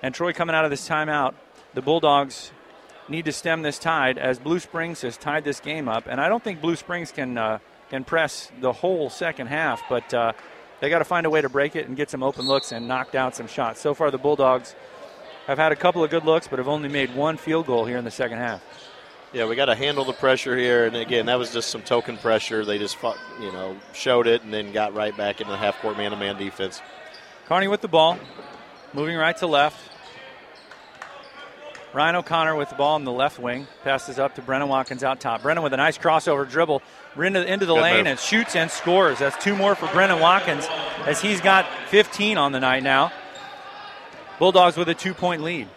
And 0.01 0.13
Troy 0.13 0.34
coming 0.34 0.56
out 0.56 0.65
of 0.65 0.72
this 0.72 0.88
timeout, 0.88 1.34
the 1.74 1.82
Bulldogs 1.82 2.51
need 3.08 3.25
to 3.25 3.32
stem 3.32 3.62
this 3.62 3.80
tide 3.80 4.18
as 4.18 4.39
Blue 4.39 4.60
Springs 4.60 5.01
has 5.01 5.18
tied 5.18 5.44
this 5.44 5.60
game 5.60 5.88
up. 5.88 6.08
And 6.08 6.22
I 6.22 6.30
don't 6.30 6.44
think 6.44 6.62
Blue 6.62 6.75
Springs 6.75 7.12
can 7.12 7.38
uh, 7.38 7.60
can 7.89 8.03
press 8.03 8.51
the 8.60 8.74
whole 8.74 9.10
second 9.10 9.48
half, 9.48 9.84
but 9.88 10.13
uh, 10.13 10.34
they 10.80 10.89
got 10.89 11.00
to 11.00 11.06
find 11.06 11.25
a 11.25 11.30
way 11.30 11.42
to 11.42 11.50
break 11.50 11.75
it 11.75 11.88
and 11.88 11.96
get 11.96 12.10
some 12.10 12.24
open 12.24 12.48
looks 12.48 12.72
and 12.72 12.88
knock 12.88 13.12
down 13.12 13.34
some 13.34 13.48
shots. 13.48 13.80
So 13.80 13.94
far, 13.94 14.12
the 14.12 14.18
Bulldogs 14.18 14.75
have 15.48 15.58
had 15.58 15.72
a 15.72 15.75
couple 15.75 16.03
of 16.03 16.10
good 16.10 16.25
looks, 16.25 16.48
but 16.48 16.60
have 16.60 16.68
only 16.68 16.89
made 16.89 17.15
one 17.15 17.38
field 17.38 17.68
goal 17.68 17.86
here 17.86 17.98
in 17.98 18.03
the 18.03 18.12
second 18.12 18.39
half. 18.39 18.62
Yeah, 19.34 19.48
we 19.48 19.56
got 19.56 19.66
to 19.66 19.75
handle 19.75 20.06
the 20.06 20.13
pressure 20.13 20.56
here, 20.56 20.86
and 20.86 20.96
again, 20.96 21.25
that 21.25 21.40
was 21.40 21.52
just 21.52 21.72
some 21.72 21.82
token 21.82 22.18
pressure. 22.18 22.63
They 22.63 22.78
just, 22.78 22.98
fought, 22.98 23.18
you 23.42 23.52
know, 23.52 23.75
showed 23.92 24.28
it 24.28 24.44
and 24.44 24.54
then 24.54 24.72
got 24.72 24.94
right 24.94 25.16
back 25.18 25.42
into 25.42 25.52
the 25.52 25.58
half-court 25.58 25.98
man-to-man 25.98 26.38
defense. 26.38 26.84
Kearney 27.48 27.68
with 27.68 27.82
the 27.82 27.88
ball, 27.88 28.20
moving 28.94 29.18
right 29.18 29.36
to 29.38 29.48
left. 29.48 29.90
Ryan 31.94 32.18
O'Connor 32.18 32.56
with 32.56 32.70
the 32.70 32.75
ball 32.75 32.96
in 32.96 33.06
the 33.06 33.12
left 33.12 33.40
wing, 33.40 33.66
passes 33.84 34.20
up 34.20 34.36
to 34.36 34.42
Brennan 34.44 34.68
Watkins 34.68 35.04
out 35.04 35.20
top. 35.20 35.42
Brennan 35.42 35.63
with 35.63 35.74
a 35.74 35.78
nice 35.78 35.98
crossover 35.98 36.48
dribble 36.48 36.84
into, 37.16 37.44
into 37.44 37.66
the 37.66 37.74
Good 37.74 37.82
lane 37.82 37.98
move. 37.98 38.08
and 38.08 38.20
shoots 38.20 38.56
and 38.56 38.70
scores. 38.70 39.18
That's 39.18 39.42
two 39.44 39.56
more 39.56 39.74
for 39.74 39.88
Brennan 39.88 40.20
Watkins 40.20 40.68
as 41.06 41.22
he's 41.22 41.42
got 41.42 41.66
15 41.90 42.38
on 42.38 42.52
the 42.52 42.60
night 42.60 42.84
now. 42.84 43.12
Bulldogs 44.38 44.78
with 44.78 44.90
a 44.90 44.96
two 44.96 45.13
point 45.16 45.42
lead. 45.44 45.68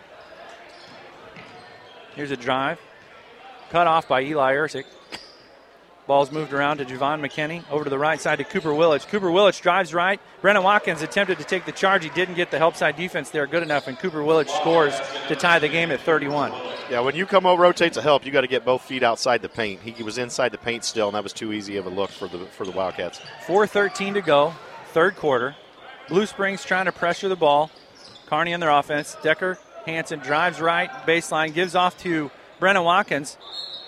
Here's 2.15 2.31
a 2.31 2.37
drive. 2.37 2.79
Cut 3.71 3.87
off 3.87 4.09
by 4.09 4.23
Eli 4.23 4.55
Ersick. 4.55 4.85
Ball's 6.07 6.31
moved 6.31 6.53
around 6.53 6.79
to 6.79 6.85
Javon 6.85 7.21
McKinney. 7.21 7.65
Over 7.69 7.85
to 7.85 7.91
the 7.91 7.99
right 7.99 8.21
side 8.21 8.39
to 8.39 8.45
Cooper 8.45 8.69
Willich. 8.69 9.09
Cooper 9.09 9.27
Willich 9.27 9.61
drives 9.61 9.93
right. 9.93 10.21
Brennan 10.41 10.63
Watkins 10.63 11.03
attempted 11.03 11.39
to 11.39 11.45
take 11.45 11.65
the 11.65 11.73
charge. 11.73 12.05
He 12.05 12.11
didn't 12.11 12.37
get 12.37 12.53
the 12.53 12.59
help 12.59 12.77
side 12.77 12.97
defense 12.97 13.31
there 13.31 13.47
good 13.49 13.65
enough, 13.65 13.89
and 13.89 13.99
Cooper 13.99 14.21
Willich 14.21 14.49
scores 14.49 14.95
to 15.27 15.35
tie 15.35 15.59
the 15.59 15.69
game 15.69 15.91
at 15.91 16.01
31. 16.01 16.53
Yeah, 16.89 17.01
when 17.01 17.17
you 17.17 17.27
come 17.27 17.45
over, 17.45 17.63
rotate 17.63 17.95
to 17.95 18.03
help, 18.03 18.25
you 18.25 18.31
got 18.31 18.43
to 18.43 18.47
get 18.47 18.65
both 18.65 18.83
feet 18.83 19.03
outside 19.03 19.43
the 19.43 19.49
paint. 19.49 19.81
He 19.81 20.05
was 20.05 20.19
inside 20.19 20.53
the 20.53 20.59
paint 20.59 20.85
still, 20.85 21.09
and 21.09 21.17
that 21.17 21.25
was 21.25 21.33
too 21.33 21.53
easy 21.53 21.77
of 21.77 21.87
a 21.87 21.91
look 21.91 22.11
for 22.11 22.29
the 22.29 22.39
for 22.47 22.65
the 22.65 22.71
Wildcats. 22.71 23.21
4.13 23.47 24.15
to 24.15 24.23
go, 24.23 24.55
third 24.93 25.17
quarter. 25.17 25.57
Blue 26.09 26.27
Springs 26.27 26.63
trying 26.63 26.85
to 26.85 26.93
pressure 26.93 27.29
the 27.29 27.35
ball. 27.35 27.73
Kearney 28.27 28.55
on 28.55 28.61
their 28.61 28.71
offense. 28.71 29.17
Decker 29.25 29.59
Hanson 29.87 30.21
drives 30.21 30.61
right, 30.61 30.89
baseline, 31.05 31.53
gives 31.53 31.75
off 31.75 31.99
to 32.03 32.31
Brennan 32.59 32.85
Watkins, 32.85 33.37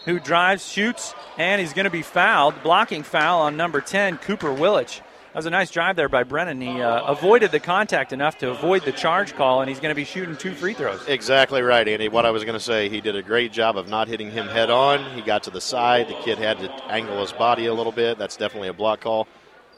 who 0.04 0.18
drives, 0.20 0.66
shoots, 0.66 1.14
and 1.36 1.60
he's 1.60 1.72
going 1.72 1.84
to 1.84 1.90
be 1.90 2.02
fouled. 2.02 2.62
Blocking 2.62 3.02
foul 3.02 3.42
on 3.42 3.56
number 3.56 3.80
10, 3.80 4.18
Cooper 4.18 4.48
Willich. 4.48 5.00
That 5.32 5.36
was 5.36 5.46
a 5.46 5.50
nice 5.50 5.70
drive 5.70 5.96
there 5.96 6.08
by 6.08 6.24
Brennan. 6.24 6.60
He 6.60 6.80
uh, 6.80 7.04
avoided 7.04 7.50
the 7.52 7.60
contact 7.60 8.12
enough 8.12 8.38
to 8.38 8.50
avoid 8.50 8.84
the 8.84 8.92
charge 8.92 9.34
call, 9.34 9.60
and 9.60 9.68
he's 9.68 9.78
going 9.78 9.90
to 9.90 9.94
be 9.94 10.04
shooting 10.04 10.36
two 10.36 10.54
free 10.54 10.72
throws. 10.72 11.06
Exactly 11.06 11.60
right, 11.62 11.86
Andy. 11.86 12.08
What 12.08 12.24
I 12.24 12.30
was 12.30 12.44
going 12.44 12.54
to 12.58 12.64
say, 12.64 12.88
he 12.88 13.00
did 13.00 13.14
a 13.14 13.22
great 13.22 13.52
job 13.52 13.76
of 13.76 13.88
not 13.88 14.08
hitting 14.08 14.30
him 14.30 14.48
head 14.48 14.70
on. 14.70 15.04
He 15.14 15.20
got 15.20 15.42
to 15.44 15.50
the 15.50 15.60
side. 15.60 16.08
The 16.08 16.14
kid 16.22 16.38
had 16.38 16.58
to 16.60 16.70
angle 16.90 17.20
his 17.20 17.32
body 17.32 17.66
a 17.66 17.74
little 17.74 17.92
bit. 17.92 18.18
That's 18.18 18.36
definitely 18.36 18.68
a 18.68 18.72
block 18.72 19.00
call. 19.00 19.28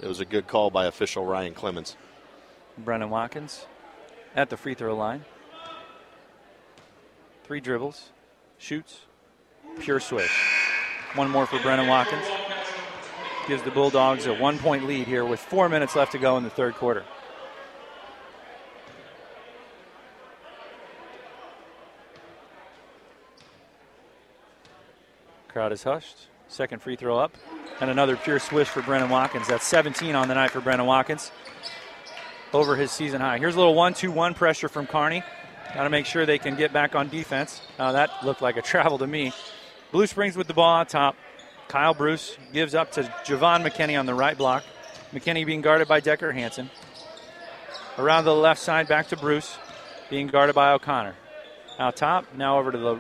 It 0.01 0.07
was 0.07 0.21
a 0.21 0.25
good 0.25 0.47
call 0.47 0.71
by 0.71 0.87
official 0.87 1.27
Ryan 1.27 1.53
Clemens. 1.53 1.97
Brennan 2.79 3.11
Watkins 3.11 3.67
at 4.35 4.51
the 4.51 4.57
free 4.57 4.75
throw 4.75 4.97
line. 4.97 5.25
Three 7.45 7.61
dribbles, 7.61 8.11
shoots, 8.61 9.00
pure 9.81 9.99
swish. 9.99 10.31
One 11.14 11.31
more 11.31 11.47
for 11.47 11.59
Brennan 11.61 11.88
Watkins. 11.88 12.25
Gives 13.49 13.62
the 13.62 13.71
Bulldogs 13.71 14.26
a 14.26 14.35
one 14.35 14.59
point 14.59 14.87
lead 14.87 15.09
here 15.09 15.25
with 15.25 15.40
four 15.40 15.69
minutes 15.69 15.97
left 15.97 16.12
to 16.12 16.19
go 16.19 16.37
in 16.37 16.45
the 16.45 16.50
third 16.50 16.75
quarter. 16.75 17.05
Crowd 25.49 25.73
is 25.73 25.83
hushed. 25.83 26.29
Second 26.47 26.81
free 26.81 26.95
throw 26.95 27.19
up. 27.19 27.35
And 27.81 27.90
another 27.90 28.17
pure 28.17 28.38
swish 28.38 28.69
for 28.69 28.83
Brennan 28.83 29.09
Watkins. 29.09 29.49
That's 29.49 29.67
17 29.67 30.14
on 30.14 30.29
the 30.29 30.35
night 30.35 30.50
for 30.50 30.61
Brennan 30.61 30.87
Watkins 30.87 31.33
over 32.52 32.76
his 32.76 32.93
season 32.93 33.21
high. 33.21 33.38
Here's 33.38 33.55
a 33.55 33.59
little 33.59 33.75
one-two-one 33.75 34.35
pressure 34.35 34.69
from 34.69 34.87
Kearney. 34.87 35.25
Got 35.75 35.85
to 35.85 35.91
make 35.91 36.07
sure 36.07 36.27
they 36.27 36.39
can 36.39 36.57
get 36.57 36.73
back 36.73 36.95
on 36.95 37.09
defense. 37.09 37.61
Uh, 37.79 37.93
that 37.93 38.11
looked 38.25 38.43
like 38.43 38.57
a 38.57 38.62
travel 38.62 38.99
to 38.99 39.07
me. 39.07 39.33
Blue 39.93 40.07
Springs 40.07 40.37
with 40.37 40.47
the 40.47 40.55
ball 40.55 40.79
on 40.79 40.87
top. 40.87 41.17
Kyle 41.69 41.95
Bruce 41.95 42.37
gives 42.53 42.75
up 42.75 42.91
to 42.93 43.03
Javon 43.25 43.65
McKinney 43.65 43.99
on 43.99 44.07
the 44.07 44.15
right 44.15 44.37
block. 44.37 44.65
McKinney 45.12 45.47
being 45.47 45.61
guarded 45.61 45.87
by 45.87 46.00
Decker 46.00 46.33
Hansen. 46.33 46.71
Around 47.99 48.25
the 48.25 48.35
left 48.35 48.61
side, 48.61 48.89
back 48.89 49.09
to 49.09 49.17
Bruce, 49.17 49.57
being 50.09 50.27
guarded 50.27 50.55
by 50.55 50.73
O'Connor. 50.73 51.15
Out 51.79 51.97
top, 51.97 52.27
now 52.37 52.59
over 52.59 52.73
to 52.73 52.79
the. 52.79 52.99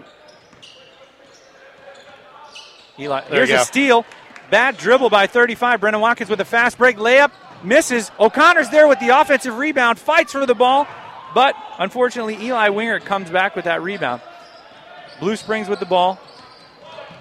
Eli. 2.98 3.20
There 3.28 3.46
Here's 3.46 3.62
a 3.62 3.64
steal. 3.64 4.04
Bad 4.50 4.76
dribble 4.76 5.10
by 5.10 5.26
35. 5.26 5.80
Brennan 5.80 6.00
Watkins 6.00 6.30
with 6.30 6.40
a 6.40 6.44
fast 6.44 6.78
break 6.78 6.96
layup. 6.96 7.30
Misses. 7.62 8.10
O'Connor's 8.18 8.68
there 8.70 8.88
with 8.88 9.00
the 9.00 9.08
offensive 9.08 9.58
rebound. 9.58 9.98
Fights 9.98 10.32
for 10.32 10.44
the 10.44 10.54
ball. 10.54 10.86
But 11.34 11.54
unfortunately, 11.78 12.36
Eli 12.44 12.68
Wingert 12.68 13.04
comes 13.04 13.30
back 13.30 13.54
with 13.56 13.66
that 13.66 13.82
rebound. 13.82 14.22
Blue 15.20 15.36
Springs 15.36 15.68
with 15.68 15.80
the 15.80 15.86
ball. 15.86 16.18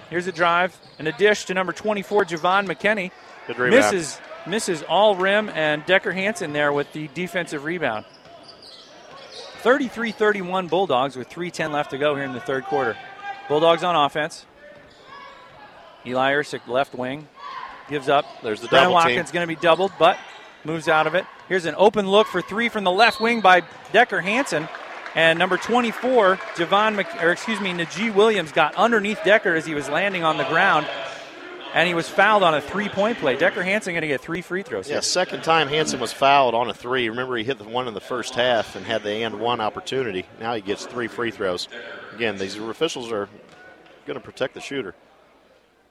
Here's 0.08 0.26
a 0.26 0.32
drive 0.32 0.76
and 0.98 1.06
a 1.06 1.12
dish 1.12 1.44
to 1.46 1.54
number 1.54 1.72
24, 1.72 2.24
Javon 2.24 2.66
McKinney. 2.66 3.12
Good 3.46 3.58
rebound. 3.58 3.94
Misses, 3.94 4.20
misses 4.46 4.82
all 4.82 5.14
rim 5.14 5.48
and 5.50 5.84
Decker 5.86 6.12
Hansen 6.12 6.52
there 6.52 6.72
with 6.72 6.92
the 6.92 7.08
defensive 7.14 7.64
rebound. 7.64 8.04
33 9.60 10.12
31 10.12 10.68
Bulldogs 10.68 11.16
with 11.16 11.28
3.10 11.28 11.70
left 11.70 11.90
to 11.90 11.98
go 11.98 12.14
here 12.14 12.24
in 12.24 12.32
the 12.32 12.40
third 12.40 12.64
quarter. 12.64 12.96
Bulldogs 13.48 13.84
on 13.84 13.94
offense. 13.94 14.46
Eli 16.06 16.32
Ersick, 16.32 16.66
left 16.66 16.94
wing, 16.94 17.28
gives 17.88 18.08
up. 18.08 18.24
There's 18.42 18.62
the 18.62 18.68
Brennan 18.68 18.90
double 18.90 19.02
team. 19.02 19.16
Watkins 19.16 19.32
going 19.32 19.46
to 19.46 19.54
be 19.54 19.60
doubled, 19.60 19.92
but 19.98 20.18
moves 20.64 20.88
out 20.88 21.06
of 21.06 21.14
it. 21.14 21.24
Here's 21.48 21.66
an 21.66 21.74
open 21.76 22.08
look 22.08 22.26
for 22.26 22.42
three 22.42 22.68
from 22.68 22.84
the 22.84 22.90
left 22.90 23.20
wing 23.20 23.40
by 23.40 23.62
Decker 23.92 24.20
Hansen. 24.20 24.68
And 25.14 25.38
number 25.38 25.56
24, 25.56 26.36
Javon, 26.54 26.94
Mc, 26.94 27.22
or 27.22 27.32
excuse 27.32 27.60
me, 27.60 27.72
Najee 27.72 28.14
Williams 28.14 28.52
got 28.52 28.74
underneath 28.76 29.18
Decker 29.24 29.54
as 29.54 29.66
he 29.66 29.74
was 29.74 29.88
landing 29.88 30.22
on 30.22 30.36
the 30.36 30.44
ground, 30.44 30.86
and 31.74 31.88
he 31.88 31.94
was 31.94 32.08
fouled 32.08 32.44
on 32.44 32.54
a 32.54 32.60
three-point 32.60 33.18
play. 33.18 33.36
Decker 33.36 33.64
Hanson 33.64 33.94
going 33.94 34.02
to 34.02 34.08
get 34.08 34.20
three 34.20 34.40
free 34.40 34.62
throws. 34.62 34.86
Yeah, 34.88 34.94
here. 34.94 35.02
second 35.02 35.42
time 35.42 35.66
Hanson 35.66 35.98
was 35.98 36.12
fouled 36.12 36.54
on 36.54 36.70
a 36.70 36.74
three. 36.74 37.08
Remember, 37.08 37.36
he 37.36 37.42
hit 37.42 37.58
the 37.58 37.64
one 37.64 37.88
in 37.88 37.94
the 37.94 38.00
first 38.00 38.36
half 38.36 38.76
and 38.76 38.86
had 38.86 39.02
the 39.02 39.24
and 39.24 39.40
one 39.40 39.60
opportunity. 39.60 40.24
Now 40.38 40.54
he 40.54 40.60
gets 40.60 40.86
three 40.86 41.08
free 41.08 41.32
throws. 41.32 41.68
Again, 42.14 42.38
these 42.38 42.56
officials 42.56 43.10
are 43.10 43.28
going 44.06 44.18
to 44.18 44.24
protect 44.24 44.54
the 44.54 44.60
shooter. 44.60 44.94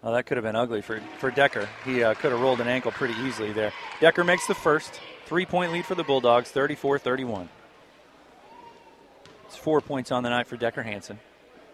Well, 0.01 0.13
that 0.13 0.25
could 0.25 0.37
have 0.37 0.45
been 0.45 0.55
ugly 0.55 0.81
for, 0.81 1.01
for 1.17 1.29
Decker. 1.29 1.67
He 1.83 2.03
uh, 2.03 2.13
could 2.13 2.31
have 2.31 2.39
rolled 2.39 2.61
an 2.61 2.67
ankle 2.67 2.91
pretty 2.91 3.15
easily 3.21 3.51
there. 3.51 3.73
Decker 3.99 4.23
makes 4.23 4.47
the 4.47 4.55
first. 4.55 4.99
Three 5.25 5.45
point 5.45 5.71
lead 5.71 5.85
for 5.85 5.93
the 5.93 6.03
Bulldogs, 6.03 6.49
34 6.49 6.99
31. 6.99 7.49
It's 9.45 9.55
four 9.55 9.81
points 9.81 10.11
on 10.11 10.23
the 10.23 10.29
night 10.29 10.47
for 10.47 10.57
Decker 10.57 10.81
Hanson. 10.81 11.19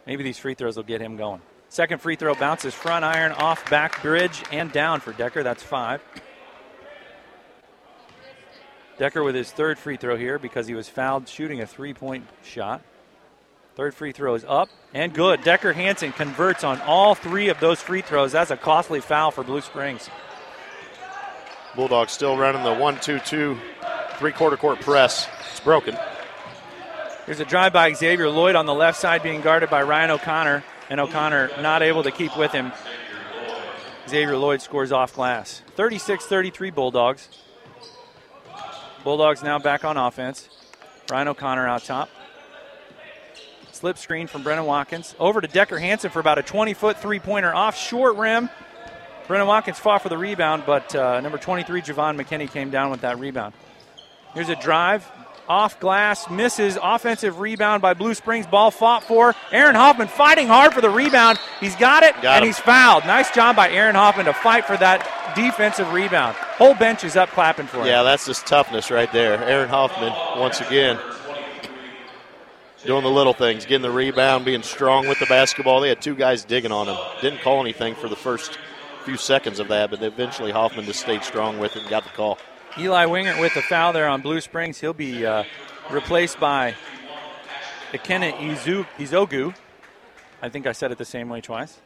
Maybe 0.06 0.24
these 0.24 0.38
free 0.38 0.56
throws 0.56 0.76
will 0.76 0.84
get 0.84 1.02
him 1.02 1.18
going. 1.18 1.42
Second 1.70 2.02
free 2.02 2.16
throw 2.16 2.36
bounces 2.36 2.74
front 2.74 3.06
iron 3.06 3.32
off 3.34 3.70
back 3.70 4.02
bridge 4.02 4.44
and 4.52 4.72
down 4.72 5.00
for 5.00 5.14
Decker. 5.14 5.44
That's 5.44 5.64
five. 5.64 6.02
Decker 8.98 9.24
with 9.24 9.36
his 9.36 9.52
third 9.52 9.78
free 9.78 9.98
throw 9.98 10.16
here 10.16 10.40
because 10.40 10.68
he 10.68 10.74
was 10.74 10.88
fouled 10.90 11.28
shooting 11.28 11.62
a 11.62 11.68
three 11.68 11.94
point 11.94 12.26
shot. 12.44 12.82
Third 13.76 13.94
free 13.94 14.14
throw 14.14 14.36
is 14.36 14.46
up 14.48 14.70
and 14.94 15.14
good. 15.14 15.44
Decker 15.44 15.74
Hanson 15.74 16.14
converts 16.14 16.64
on 16.64 16.80
all 16.82 17.14
three 17.14 17.50
of 17.50 17.60
those 17.60 17.82
free 17.82 18.02
throws. 18.02 18.32
That's 18.32 18.52
a 18.52 18.56
costly 18.56 19.02
foul 19.02 19.32
for 19.32 19.44
Blue 19.44 19.60
Springs. 19.60 20.10
Bulldogs 21.76 22.14
still 22.14 22.38
running 22.38 22.64
the 22.64 22.74
one 22.74 22.98
two 23.02 23.20
two 23.20 23.58
three 24.18 24.32
quarter 24.32 24.56
court 24.56 24.80
press. 24.80 25.28
It's 25.52 25.60
broken. 25.60 25.98
Here's 27.26 27.42
a 27.42 27.46
drive 27.46 27.74
by 27.74 27.92
Xavier 27.92 28.30
Lloyd 28.30 28.56
on 28.56 28.66
the 28.66 28.74
left 28.74 28.98
side 28.98 29.22
being 29.24 29.42
guarded 29.42 29.70
by 29.70 29.82
Ryan 29.82 30.12
O'Connor, 30.12 30.64
and 30.90 31.00
O'Connor 31.02 31.50
not 31.62 31.82
able 31.82 32.04
to 32.04 32.12
keep 32.12 32.38
with 32.38 32.54
him. 32.54 32.72
Xavier 34.08 34.38
Lloyd 34.38 34.62
scores 34.62 34.94
off 34.94 35.14
glass. 35.14 35.64
36 35.76 36.26
33 36.26 36.70
Bulldogs. 36.72 37.28
Bulldogs 39.04 39.44
now 39.44 39.60
back 39.60 39.84
on 39.84 39.98
offense. 39.98 40.48
Ryan 41.10 41.28
O'Connor 41.28 41.68
out 41.68 41.84
top. 41.84 42.10
Slip 43.76 43.98
screen 43.98 44.28
from 44.28 44.42
Brennan 44.42 44.66
Watkins. 44.66 45.14
Over 45.20 45.42
to 45.42 45.50
Decker 45.50 45.78
Hanson 45.78 46.10
for 46.10 46.22
about 46.22 46.38
a 46.38 46.44
20 46.44 46.74
foot 46.74 46.98
three 46.98 47.20
pointer 47.20 47.54
off 47.54 47.78
short 47.78 48.16
rim. 48.16 48.50
Brennan 49.28 49.48
Watkins 49.48 49.78
fought 49.80 50.02
for 50.02 50.08
the 50.08 50.18
rebound, 50.18 50.64
but 50.66 50.96
uh, 50.96 51.20
number 51.20 51.38
23, 51.38 51.82
Javon 51.82 52.16
McKinney, 52.18 52.50
came 52.50 52.70
down 52.70 52.90
with 52.90 53.02
that 53.02 53.20
rebound. 53.20 53.54
Here's 54.34 54.48
a 54.48 54.56
drive. 54.56 55.06
Off 55.50 55.78
glass, 55.82 56.30
misses. 56.30 56.78
Offensive 56.82 57.40
rebound 57.40 57.82
by 57.82 57.94
Blue 57.94 58.14
Springs. 58.14 58.48
Ball 58.48 58.72
fought 58.72 59.04
for. 59.04 59.36
Aaron 59.52 59.76
Hoffman 59.76 60.08
fighting 60.08 60.48
hard 60.48 60.74
for 60.74 60.80
the 60.80 60.90
rebound. 60.90 61.38
He's 61.60 61.76
got 61.76 62.04
it, 62.04 62.16
Got 62.22 62.38
and 62.38 62.46
he's 62.46 62.58
fouled. 62.58 63.06
Nice 63.06 63.30
job 63.32 63.58
by 63.58 63.70
Aaron 63.70 63.96
Hoffman 63.96 64.28
to 64.28 64.34
fight 64.34 64.64
for 64.64 64.78
that 64.78 65.34
defensive 65.36 65.92
rebound. 65.92 66.38
Whole 66.38 66.76
bench 66.76 67.04
is 67.04 67.18
up 67.18 67.30
clapping 67.30 67.68
for 67.68 67.80
him. 67.80 67.88
Yeah, 67.88 68.04
that's 68.04 68.26
just 68.26 68.48
toughness 68.48 68.90
right 68.90 69.12
there. 69.12 69.44
Aaron 69.44 69.68
Hoffman, 69.68 70.14
once 70.40 70.62
again, 70.62 70.98
doing 72.86 73.04
the 73.04 73.10
little 73.10 73.34
things, 73.34 73.66
getting 73.66 73.82
the 73.82 73.92
rebound, 73.92 74.46
being 74.46 74.64
strong 74.64 75.08
with 75.08 75.20
the 75.20 75.26
basketball. 75.26 75.82
They 75.82 75.90
had 75.90 76.02
two 76.02 76.16
guys 76.16 76.46
digging 76.46 76.72
on 76.72 76.88
him. 76.88 76.98
Didn't 77.22 77.42
call 77.42 77.62
anything 77.62 77.96
for 77.96 78.08
the 78.08 78.16
first 78.16 78.58
few 79.04 79.18
seconds 79.18 79.60
of 79.60 79.68
that, 79.70 79.90
but 79.90 80.02
eventually 80.02 80.52
Hoffman 80.52 80.86
just 80.86 81.00
stayed 81.00 81.24
strong 81.24 81.60
with 81.60 81.76
it 81.76 81.82
and 81.82 81.90
got 81.90 82.04
the 82.04 82.10
call. 82.10 82.38
Eli 82.78 83.06
Wingert 83.06 83.40
with 83.40 83.54
the 83.54 83.62
foul 83.62 83.94
there 83.94 84.08
on 84.08 84.22
Blue 84.22 84.42
Springs. 84.42 84.80
He'll 84.80 84.94
be 84.94 85.26
uh, 85.26 85.44
replaced 85.90 86.40
by 86.40 86.76
Ikenna 87.92 88.34
Izu- 88.34 88.88
Izogu. 88.98 89.56
I 90.42 90.50
think 90.50 90.68
I 90.68 90.74
said 90.74 90.92
it 90.92 90.98
the 90.98 91.06
same 91.06 91.30
way 91.30 91.42
twice. 91.42 91.80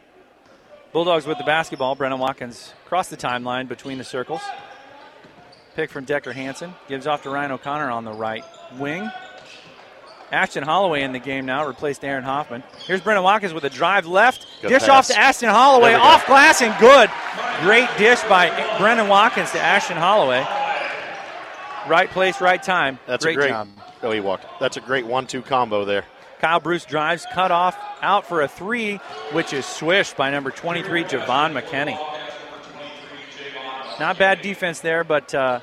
Bulldogs 0.91 1.27
with 1.27 1.37
the 1.37 1.43
basketball. 1.43 1.95
Brennan 1.95 2.19
Watkins 2.19 2.73
across 2.85 3.09
the 3.09 3.17
timeline 3.17 3.67
between 3.67 3.99
the 3.99 4.03
circles. 4.03 4.41
Pick 5.75 5.91
from 5.91 6.05
Decker 6.05 6.33
Hanson. 6.33 6.73
Gives 6.87 7.05
off 7.05 7.23
to 7.23 7.29
Ryan 7.29 7.51
O'Connor 7.51 7.91
on 7.91 8.05
the 8.05 8.11
right 8.13 8.43
wing. 8.79 9.09
Ashton 10.31 10.63
Holloway 10.63 11.01
in 11.01 11.11
the 11.11 11.19
game 11.19 11.45
now, 11.45 11.65
replaced 11.65 12.03
Aaron 12.05 12.23
Hoffman. 12.23 12.63
Here's 12.85 13.01
Brennan 13.01 13.23
Watkins 13.23 13.53
with 13.53 13.63
a 13.63 13.69
drive 13.69 14.05
left. 14.05 14.45
Good 14.61 14.69
dish 14.69 14.81
pass. 14.81 14.89
off 14.89 15.07
to 15.07 15.17
Ashton 15.17 15.49
Holloway. 15.49 15.93
Go. 15.93 16.01
Off 16.01 16.25
glass 16.27 16.61
and 16.61 16.77
good. 16.79 17.09
Great 17.61 17.89
dish 17.97 18.21
by 18.23 18.49
Brennan 18.77 19.07
Watkins 19.07 19.51
to 19.51 19.59
Ashton 19.59 19.97
Holloway. 19.97 20.45
Right 21.87 22.09
place, 22.09 22.39
right 22.41 22.61
time. 22.61 22.99
That's 23.07 23.25
great 23.25 23.37
a 23.37 23.39
great. 23.39 23.49
job. 23.49 23.67
Oh, 24.03 24.11
he 24.11 24.19
walked. 24.19 24.45
That's 24.59 24.77
a 24.77 24.81
great 24.81 25.05
one-two 25.05 25.41
combo 25.41 25.85
there. 25.85 26.05
Kyle 26.39 26.59
Bruce 26.59 26.85
drives, 26.85 27.25
cut 27.33 27.51
off, 27.51 27.77
out 28.01 28.25
for 28.25 28.41
a 28.41 28.47
three, 28.47 28.97
which 29.33 29.51
is 29.51 29.65
swished 29.65 30.15
by 30.15 30.29
number 30.29 30.51
23, 30.51 31.03
Javon 31.03 31.59
McKinney. 31.59 31.97
Not 33.99 34.17
bad 34.17 34.41
defense 34.41 34.79
there, 34.79 35.03
but 35.03 35.33
uh, 35.35 35.59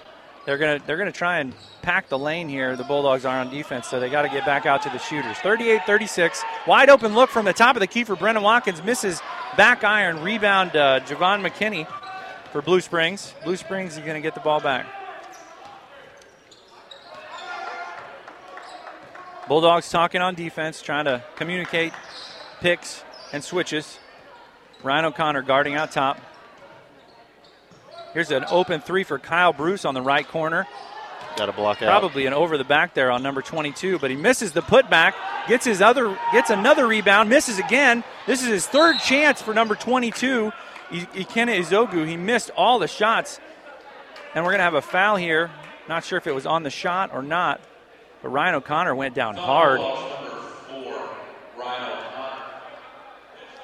they're 0.46 0.58
gonna 0.58 0.80
they're 0.86 0.96
gonna 0.96 1.12
try 1.12 1.40
and 1.40 1.52
pack 1.82 2.08
the 2.08 2.18
lane 2.18 2.48
here. 2.48 2.76
The 2.76 2.84
Bulldogs 2.84 3.24
are 3.24 3.38
on 3.38 3.50
defense, 3.50 3.88
so 3.88 4.00
they 4.00 4.08
got 4.08 4.22
to 4.22 4.28
get 4.28 4.46
back 4.46 4.64
out 4.64 4.82
to 4.82 4.88
the 4.90 4.98
shooters. 4.98 5.36
38-36, 5.38 6.40
wide 6.66 6.88
open 6.88 7.14
look 7.14 7.30
from 7.30 7.44
the 7.44 7.52
top 7.52 7.76
of 7.76 7.80
the 7.80 7.86
key 7.86 8.04
for 8.04 8.16
Brennan 8.16 8.42
Watkins, 8.42 8.82
misses 8.82 9.20
back 9.56 9.84
iron 9.84 10.22
rebound. 10.22 10.76
Uh, 10.76 11.00
Javon 11.00 11.46
McKinney 11.46 11.86
for 12.52 12.62
Blue 12.62 12.80
Springs. 12.80 13.34
Blue 13.44 13.56
Springs 13.56 13.96
is 13.96 14.04
gonna 14.04 14.20
get 14.20 14.34
the 14.34 14.40
ball 14.40 14.60
back. 14.60 14.86
Bulldogs 19.48 19.90
talking 19.90 20.20
on 20.20 20.34
defense, 20.34 20.82
trying 20.82 21.04
to 21.04 21.22
communicate 21.36 21.92
picks 22.60 23.04
and 23.32 23.42
switches. 23.42 23.98
Ryan 24.82 25.06
O'Connor 25.06 25.42
guarding 25.42 25.74
out 25.74 25.92
top. 25.92 26.20
Here's 28.16 28.30
an 28.30 28.46
open 28.48 28.80
three 28.80 29.04
for 29.04 29.18
Kyle 29.18 29.52
Bruce 29.52 29.84
on 29.84 29.92
the 29.92 30.00
right 30.00 30.26
corner. 30.26 30.66
Got 31.36 31.46
to 31.46 31.52
block 31.52 31.82
out. 31.82 32.00
Probably 32.00 32.24
an 32.24 32.32
over 32.32 32.56
the 32.56 32.64
back 32.64 32.94
there 32.94 33.10
on 33.10 33.22
number 33.22 33.42
22, 33.42 33.98
but 33.98 34.08
he 34.10 34.16
misses 34.16 34.52
the 34.52 34.62
putback. 34.62 35.12
Gets 35.48 35.66
his 35.66 35.82
other, 35.82 36.18
gets 36.32 36.48
another 36.48 36.86
rebound, 36.86 37.28
misses 37.28 37.58
again. 37.58 38.04
This 38.26 38.40
is 38.40 38.48
his 38.48 38.66
third 38.66 39.00
chance 39.00 39.42
for 39.42 39.52
number 39.52 39.74
22, 39.74 40.50
I- 40.90 40.94
Ikenna 41.12 41.60
Izogu. 41.60 42.08
He 42.08 42.16
missed 42.16 42.50
all 42.56 42.78
the 42.78 42.88
shots, 42.88 43.38
and 44.34 44.46
we're 44.46 44.52
gonna 44.52 44.62
have 44.62 44.72
a 44.72 44.80
foul 44.80 45.16
here. 45.16 45.50
Not 45.86 46.02
sure 46.02 46.16
if 46.16 46.26
it 46.26 46.34
was 46.34 46.46
on 46.46 46.62
the 46.62 46.70
shot 46.70 47.10
or 47.12 47.22
not, 47.22 47.60
but 48.22 48.30
Ryan 48.30 48.54
O'Connor 48.54 48.94
went 48.94 49.14
down 49.14 49.36
hard. 49.36 49.82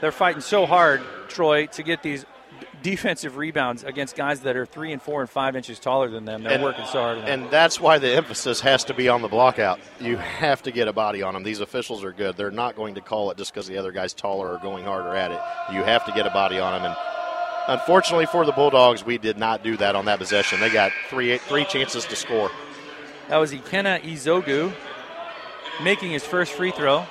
They're 0.02 0.12
fighting 0.12 0.42
so 0.42 0.66
hard, 0.66 1.00
Troy, 1.28 1.68
to 1.68 1.82
get 1.82 2.02
these 2.02 2.26
defensive 2.82 3.36
rebounds 3.36 3.84
against 3.84 4.16
guys 4.16 4.40
that 4.40 4.56
are 4.56 4.66
three 4.66 4.92
and 4.92 5.00
four 5.00 5.20
and 5.20 5.30
five 5.30 5.54
inches 5.56 5.78
taller 5.78 6.10
than 6.10 6.24
them. 6.24 6.42
They're 6.42 6.54
And- 6.54 6.62
working 6.62 6.84
so 6.86 7.00
hard. 7.00 7.18
And 7.18 7.50
that's 7.50 7.80
why 7.80 7.98
the 7.98 8.12
emphasis 8.14 8.60
has 8.60 8.84
to 8.84 8.94
be 8.94 9.08
on 9.08 9.22
the 9.22 9.28
block 9.28 9.58
out. 9.58 9.78
You 10.00 10.16
have 10.16 10.62
to 10.64 10.72
get 10.72 10.88
a 10.88 10.92
body 10.92 11.22
on 11.22 11.34
them. 11.34 11.42
These 11.42 11.60
officials 11.60 12.04
are 12.04 12.12
good. 12.12 12.36
They're 12.36 12.50
not 12.50 12.76
going 12.76 12.94
to 12.96 13.00
call 13.00 13.30
it 13.30 13.36
just 13.38 13.52
because 13.54 13.66
the 13.66 13.78
other 13.78 13.92
guy's 13.92 14.12
taller 14.14 14.48
or 14.52 14.58
going 14.58 14.84
harder 14.84 15.14
at 15.14 15.30
it. 15.30 15.40
You 15.74 15.82
have 15.84 16.04
to 16.06 16.12
get 16.12 16.26
a 16.26 16.30
body 16.30 16.58
on 16.58 16.82
them. 16.82 16.90
And 16.90 16.96
unfortunately 17.80 18.26
for 18.26 18.44
the 18.44 18.52
Bulldogs, 18.52 19.04
we 19.04 19.18
did 19.18 19.38
not 19.38 19.62
do 19.62 19.76
that 19.76 19.94
on 19.96 20.04
that 20.06 20.18
possession. 20.18 20.60
They 20.60 20.70
got 20.70 20.92
three 21.08 21.38
three 21.38 21.64
chances 21.64 22.04
to 22.06 22.16
score. 22.16 22.50
That 23.28 23.36
was 23.38 23.52
Ikenna 23.52 24.02
Izogu 24.02 24.72
making 25.82 26.10
his 26.10 26.24
first 26.24 26.52
free 26.52 26.70
throw. 26.72 27.06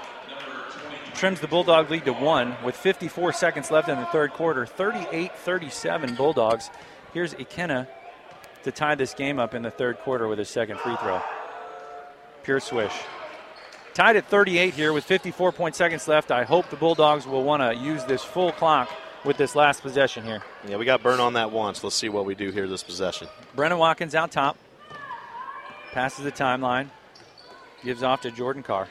Trims 1.13 1.39
the 1.39 1.47
Bulldog 1.47 1.91
lead 1.91 2.05
to 2.05 2.13
one 2.13 2.55
with 2.63 2.75
54 2.75 3.33
seconds 3.33 3.69
left 3.69 3.89
in 3.89 3.99
the 3.99 4.05
third 4.07 4.33
quarter. 4.33 4.65
38 4.65 5.35
37 5.35 6.15
Bulldogs. 6.15 6.69
Here's 7.13 7.33
Ikenna 7.33 7.87
to 8.63 8.71
tie 8.71 8.95
this 8.95 9.13
game 9.13 9.39
up 9.39 9.53
in 9.53 9.61
the 9.61 9.71
third 9.71 9.99
quarter 9.99 10.27
with 10.27 10.39
his 10.39 10.49
second 10.49 10.79
free 10.79 10.95
throw. 10.97 11.21
Pure 12.43 12.61
swish. 12.61 12.93
Tied 13.93 14.15
at 14.15 14.25
38 14.27 14.73
here 14.73 14.93
with 14.93 15.03
54 15.03 15.51
point 15.51 15.75
seconds 15.75 16.07
left. 16.07 16.31
I 16.31 16.43
hope 16.43 16.69
the 16.69 16.77
Bulldogs 16.77 17.27
will 17.27 17.43
want 17.43 17.61
to 17.61 17.75
use 17.75 18.03
this 18.05 18.23
full 18.23 18.51
clock 18.53 18.89
with 19.25 19.37
this 19.37 19.55
last 19.55 19.81
possession 19.81 20.23
here. 20.23 20.41
Yeah, 20.67 20.77
we 20.77 20.85
got 20.85 21.03
burned 21.03 21.21
on 21.21 21.33
that 21.33 21.51
once. 21.51 21.83
Let's 21.83 21.95
see 21.95 22.09
what 22.09 22.25
we 22.25 22.33
do 22.33 22.51
here 22.51 22.67
this 22.67 22.83
possession. 22.83 23.27
Brennan 23.55 23.77
Watkins 23.77 24.15
out 24.15 24.31
top. 24.31 24.57
Passes 25.91 26.23
the 26.23 26.31
timeline. 26.31 26.87
Gives 27.83 28.01
off 28.01 28.21
to 28.21 28.31
Jordan 28.31 28.63
Carr. 28.63 28.87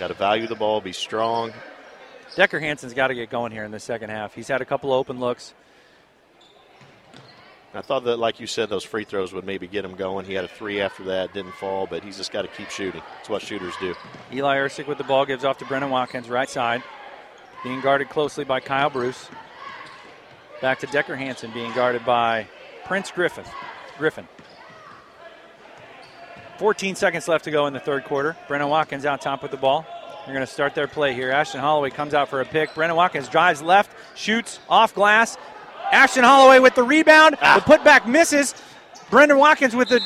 Got 0.00 0.08
to 0.08 0.14
value 0.14 0.46
the 0.46 0.54
ball, 0.54 0.80
be 0.80 0.94
strong. 0.94 1.52
Decker 2.34 2.58
Hansen's 2.58 2.94
got 2.94 3.08
to 3.08 3.14
get 3.14 3.28
going 3.28 3.52
here 3.52 3.64
in 3.64 3.70
the 3.70 3.78
second 3.78 4.08
half. 4.08 4.34
He's 4.34 4.48
had 4.48 4.62
a 4.62 4.64
couple 4.64 4.94
open 4.94 5.20
looks. 5.20 5.52
I 7.74 7.82
thought 7.82 8.04
that, 8.04 8.16
like 8.16 8.40
you 8.40 8.46
said, 8.46 8.70
those 8.70 8.82
free 8.82 9.04
throws 9.04 9.34
would 9.34 9.44
maybe 9.44 9.66
get 9.66 9.84
him 9.84 9.96
going. 9.96 10.24
He 10.24 10.32
had 10.32 10.46
a 10.46 10.48
three 10.48 10.80
after 10.80 11.04
that, 11.04 11.34
didn't 11.34 11.52
fall, 11.52 11.86
but 11.86 12.02
he's 12.02 12.16
just 12.16 12.32
got 12.32 12.42
to 12.42 12.48
keep 12.48 12.70
shooting. 12.70 13.02
That's 13.16 13.28
what 13.28 13.42
shooters 13.42 13.74
do. 13.78 13.94
Eli 14.32 14.56
Ersick 14.56 14.86
with 14.86 14.96
the 14.96 15.04
ball 15.04 15.26
gives 15.26 15.44
off 15.44 15.58
to 15.58 15.66
Brennan 15.66 15.90
Watkins, 15.90 16.30
right 16.30 16.48
side. 16.48 16.82
Being 17.62 17.82
guarded 17.82 18.08
closely 18.08 18.44
by 18.44 18.60
Kyle 18.60 18.88
Bruce. 18.88 19.28
Back 20.62 20.78
to 20.78 20.86
Decker 20.86 21.14
Hansen, 21.14 21.50
being 21.52 21.74
guarded 21.74 22.06
by 22.06 22.46
Prince 22.86 23.10
Griffin. 23.10 23.44
Griffin. 23.98 24.26
14 26.60 26.94
seconds 26.94 27.26
left 27.26 27.44
to 27.44 27.50
go 27.50 27.66
in 27.68 27.72
the 27.72 27.80
third 27.80 28.04
quarter. 28.04 28.36
Brennan 28.46 28.68
Watkins 28.68 29.06
out 29.06 29.22
top 29.22 29.40
with 29.40 29.50
the 29.50 29.56
ball. 29.56 29.86
They're 30.26 30.34
going 30.34 30.46
to 30.46 30.52
start 30.52 30.74
their 30.74 30.86
play 30.86 31.14
here. 31.14 31.30
Ashton 31.30 31.58
Holloway 31.58 31.88
comes 31.88 32.12
out 32.12 32.28
for 32.28 32.42
a 32.42 32.44
pick. 32.44 32.74
Brennan 32.74 32.96
Watkins 32.96 33.28
drives 33.28 33.62
left, 33.62 33.90
shoots 34.14 34.58
off 34.68 34.94
glass. 34.94 35.38
Ashton 35.90 36.22
Holloway 36.22 36.58
with 36.58 36.74
the 36.74 36.82
rebound. 36.82 37.36
Ah. 37.40 37.64
The 37.64 37.78
putback 37.78 38.06
misses. 38.06 38.54
Brennan 39.08 39.38
Watkins 39.38 39.74
with 39.74 39.88
the 39.88 40.02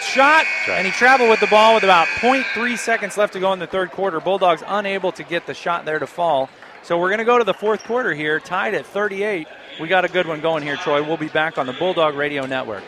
shot, 0.00 0.46
and 0.70 0.86
he 0.86 0.92
traveled 0.94 1.28
with 1.28 1.40
the 1.40 1.46
ball 1.46 1.74
with 1.74 1.84
about 1.84 2.08
0.3 2.08 2.78
seconds 2.78 3.18
left 3.18 3.34
to 3.34 3.40
go 3.40 3.52
in 3.52 3.58
the 3.58 3.66
third 3.66 3.90
quarter. 3.90 4.18
Bulldogs 4.18 4.62
unable 4.66 5.12
to 5.12 5.22
get 5.22 5.46
the 5.46 5.52
shot 5.52 5.84
there 5.84 5.98
to 5.98 6.06
fall. 6.06 6.48
So 6.84 6.98
we're 6.98 7.10
going 7.10 7.18
to 7.18 7.26
go 7.26 7.36
to 7.36 7.44
the 7.44 7.52
fourth 7.52 7.84
quarter 7.84 8.14
here, 8.14 8.40
tied 8.40 8.72
at 8.72 8.86
38. 8.86 9.46
We 9.78 9.88
got 9.88 10.06
a 10.06 10.08
good 10.08 10.26
one 10.26 10.40
going 10.40 10.62
here, 10.62 10.76
Troy. 10.76 11.02
We'll 11.02 11.18
be 11.18 11.28
back 11.28 11.58
on 11.58 11.66
the 11.66 11.74
Bulldog 11.74 12.14
Radio 12.14 12.46
Network. 12.46 12.82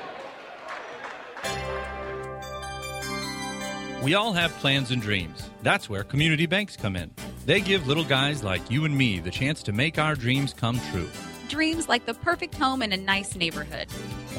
We 4.03 4.15
all 4.15 4.33
have 4.33 4.51
plans 4.61 4.91
and 4.93 5.03
dreams. 5.03 5.51
That's 5.63 5.91
where 5.91 6.05
community 6.05 6.47
banks 6.47 6.75
come 6.75 6.97
in. 6.97 7.11
They 7.45 7.61
give 7.61 7.87
little 7.87 8.05
guys 8.05 8.43
like 8.43 8.71
you 8.71 8.87
and 8.87 8.97
me 8.97 9.21
the 9.21 9.31
chance 9.31 9.63
to 9.65 9.73
make 9.73 9.99
our 9.99 10.15
dreams 10.15 10.55
come 10.55 10.81
true. 10.91 11.07
Dreams 11.51 11.87
like 11.87 12.07
the 12.07 12.15
perfect 12.15 12.55
home 12.55 12.81
in 12.81 12.93
a 12.93 12.97
nice 12.97 13.37
neighborhood, 13.37 13.89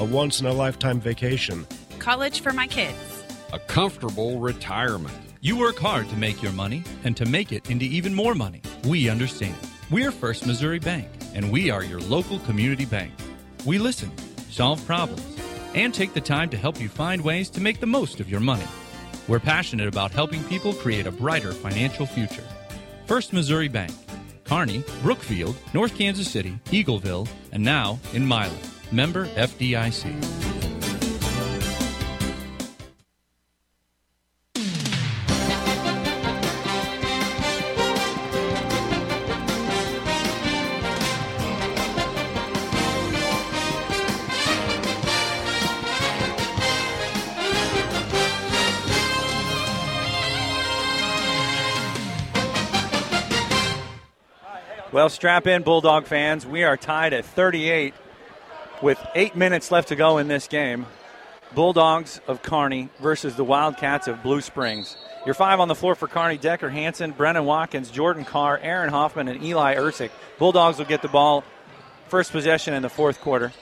a 0.00 0.04
once 0.04 0.40
in 0.40 0.46
a 0.46 0.52
lifetime 0.52 0.98
vacation, 0.98 1.64
college 2.00 2.40
for 2.40 2.52
my 2.52 2.66
kids, 2.66 3.22
a 3.52 3.60
comfortable 3.60 4.40
retirement. 4.40 5.14
You 5.40 5.56
work 5.56 5.78
hard 5.78 6.08
to 6.08 6.16
make 6.16 6.42
your 6.42 6.52
money 6.52 6.82
and 7.04 7.16
to 7.16 7.24
make 7.24 7.52
it 7.52 7.70
into 7.70 7.84
even 7.84 8.14
more 8.14 8.34
money. 8.34 8.62
We 8.84 9.08
understand. 9.08 9.54
We're 9.92 10.10
First 10.10 10.44
Missouri 10.44 10.80
Bank, 10.80 11.06
and 11.34 11.52
we 11.52 11.70
are 11.70 11.84
your 11.84 12.00
local 12.00 12.40
community 12.40 12.84
bank. 12.84 13.12
We 13.64 13.78
listen, 13.78 14.10
solve 14.50 14.84
problems, 14.86 15.38
and 15.76 15.94
take 15.94 16.14
the 16.14 16.20
time 16.20 16.50
to 16.50 16.56
help 16.56 16.80
you 16.80 16.88
find 16.88 17.22
ways 17.22 17.48
to 17.50 17.60
make 17.60 17.78
the 17.78 17.86
most 17.86 18.18
of 18.18 18.28
your 18.28 18.40
money. 18.40 18.66
We're 19.28 19.40
passionate 19.40 19.88
about 19.88 20.10
helping 20.10 20.42
people 20.44 20.72
create 20.72 21.06
a 21.06 21.12
brighter 21.12 21.52
financial 21.52 22.06
future. 22.06 22.44
First 23.06 23.32
Missouri 23.32 23.68
Bank, 23.68 23.92
Kearney, 24.44 24.84
Brookfield, 25.02 25.56
North 25.72 25.96
Kansas 25.96 26.30
City, 26.30 26.58
Eagleville, 26.66 27.28
and 27.52 27.62
now 27.62 27.98
in 28.12 28.26
Milan. 28.26 28.52
Member 28.90 29.26
FDIC. 29.28 30.51
Well, 55.02 55.08
strap 55.08 55.48
in, 55.48 55.64
Bulldog 55.64 56.06
fans. 56.06 56.46
We 56.46 56.62
are 56.62 56.76
tied 56.76 57.12
at 57.12 57.24
38 57.24 57.92
with 58.82 59.04
eight 59.16 59.34
minutes 59.34 59.72
left 59.72 59.88
to 59.88 59.96
go 59.96 60.18
in 60.18 60.28
this 60.28 60.46
game. 60.46 60.86
Bulldogs 61.56 62.20
of 62.28 62.40
Kearney 62.40 62.88
versus 63.00 63.34
the 63.34 63.42
Wildcats 63.42 64.06
of 64.06 64.22
Blue 64.22 64.40
Springs. 64.40 64.96
Your 65.26 65.34
five 65.34 65.58
on 65.58 65.66
the 65.66 65.74
floor 65.74 65.96
for 65.96 66.06
Kearney 66.06 66.38
Decker 66.38 66.70
Hanson, 66.70 67.10
Brennan 67.10 67.44
Watkins, 67.46 67.90
Jordan 67.90 68.24
Carr, 68.24 68.60
Aaron 68.62 68.90
Hoffman, 68.90 69.26
and 69.26 69.42
Eli 69.42 69.74
Ersick. 69.74 70.10
Bulldogs 70.38 70.78
will 70.78 70.84
get 70.84 71.02
the 71.02 71.08
ball 71.08 71.42
first 72.06 72.30
possession 72.30 72.72
in 72.72 72.82
the 72.82 72.88
fourth 72.88 73.20
quarter. 73.20 73.52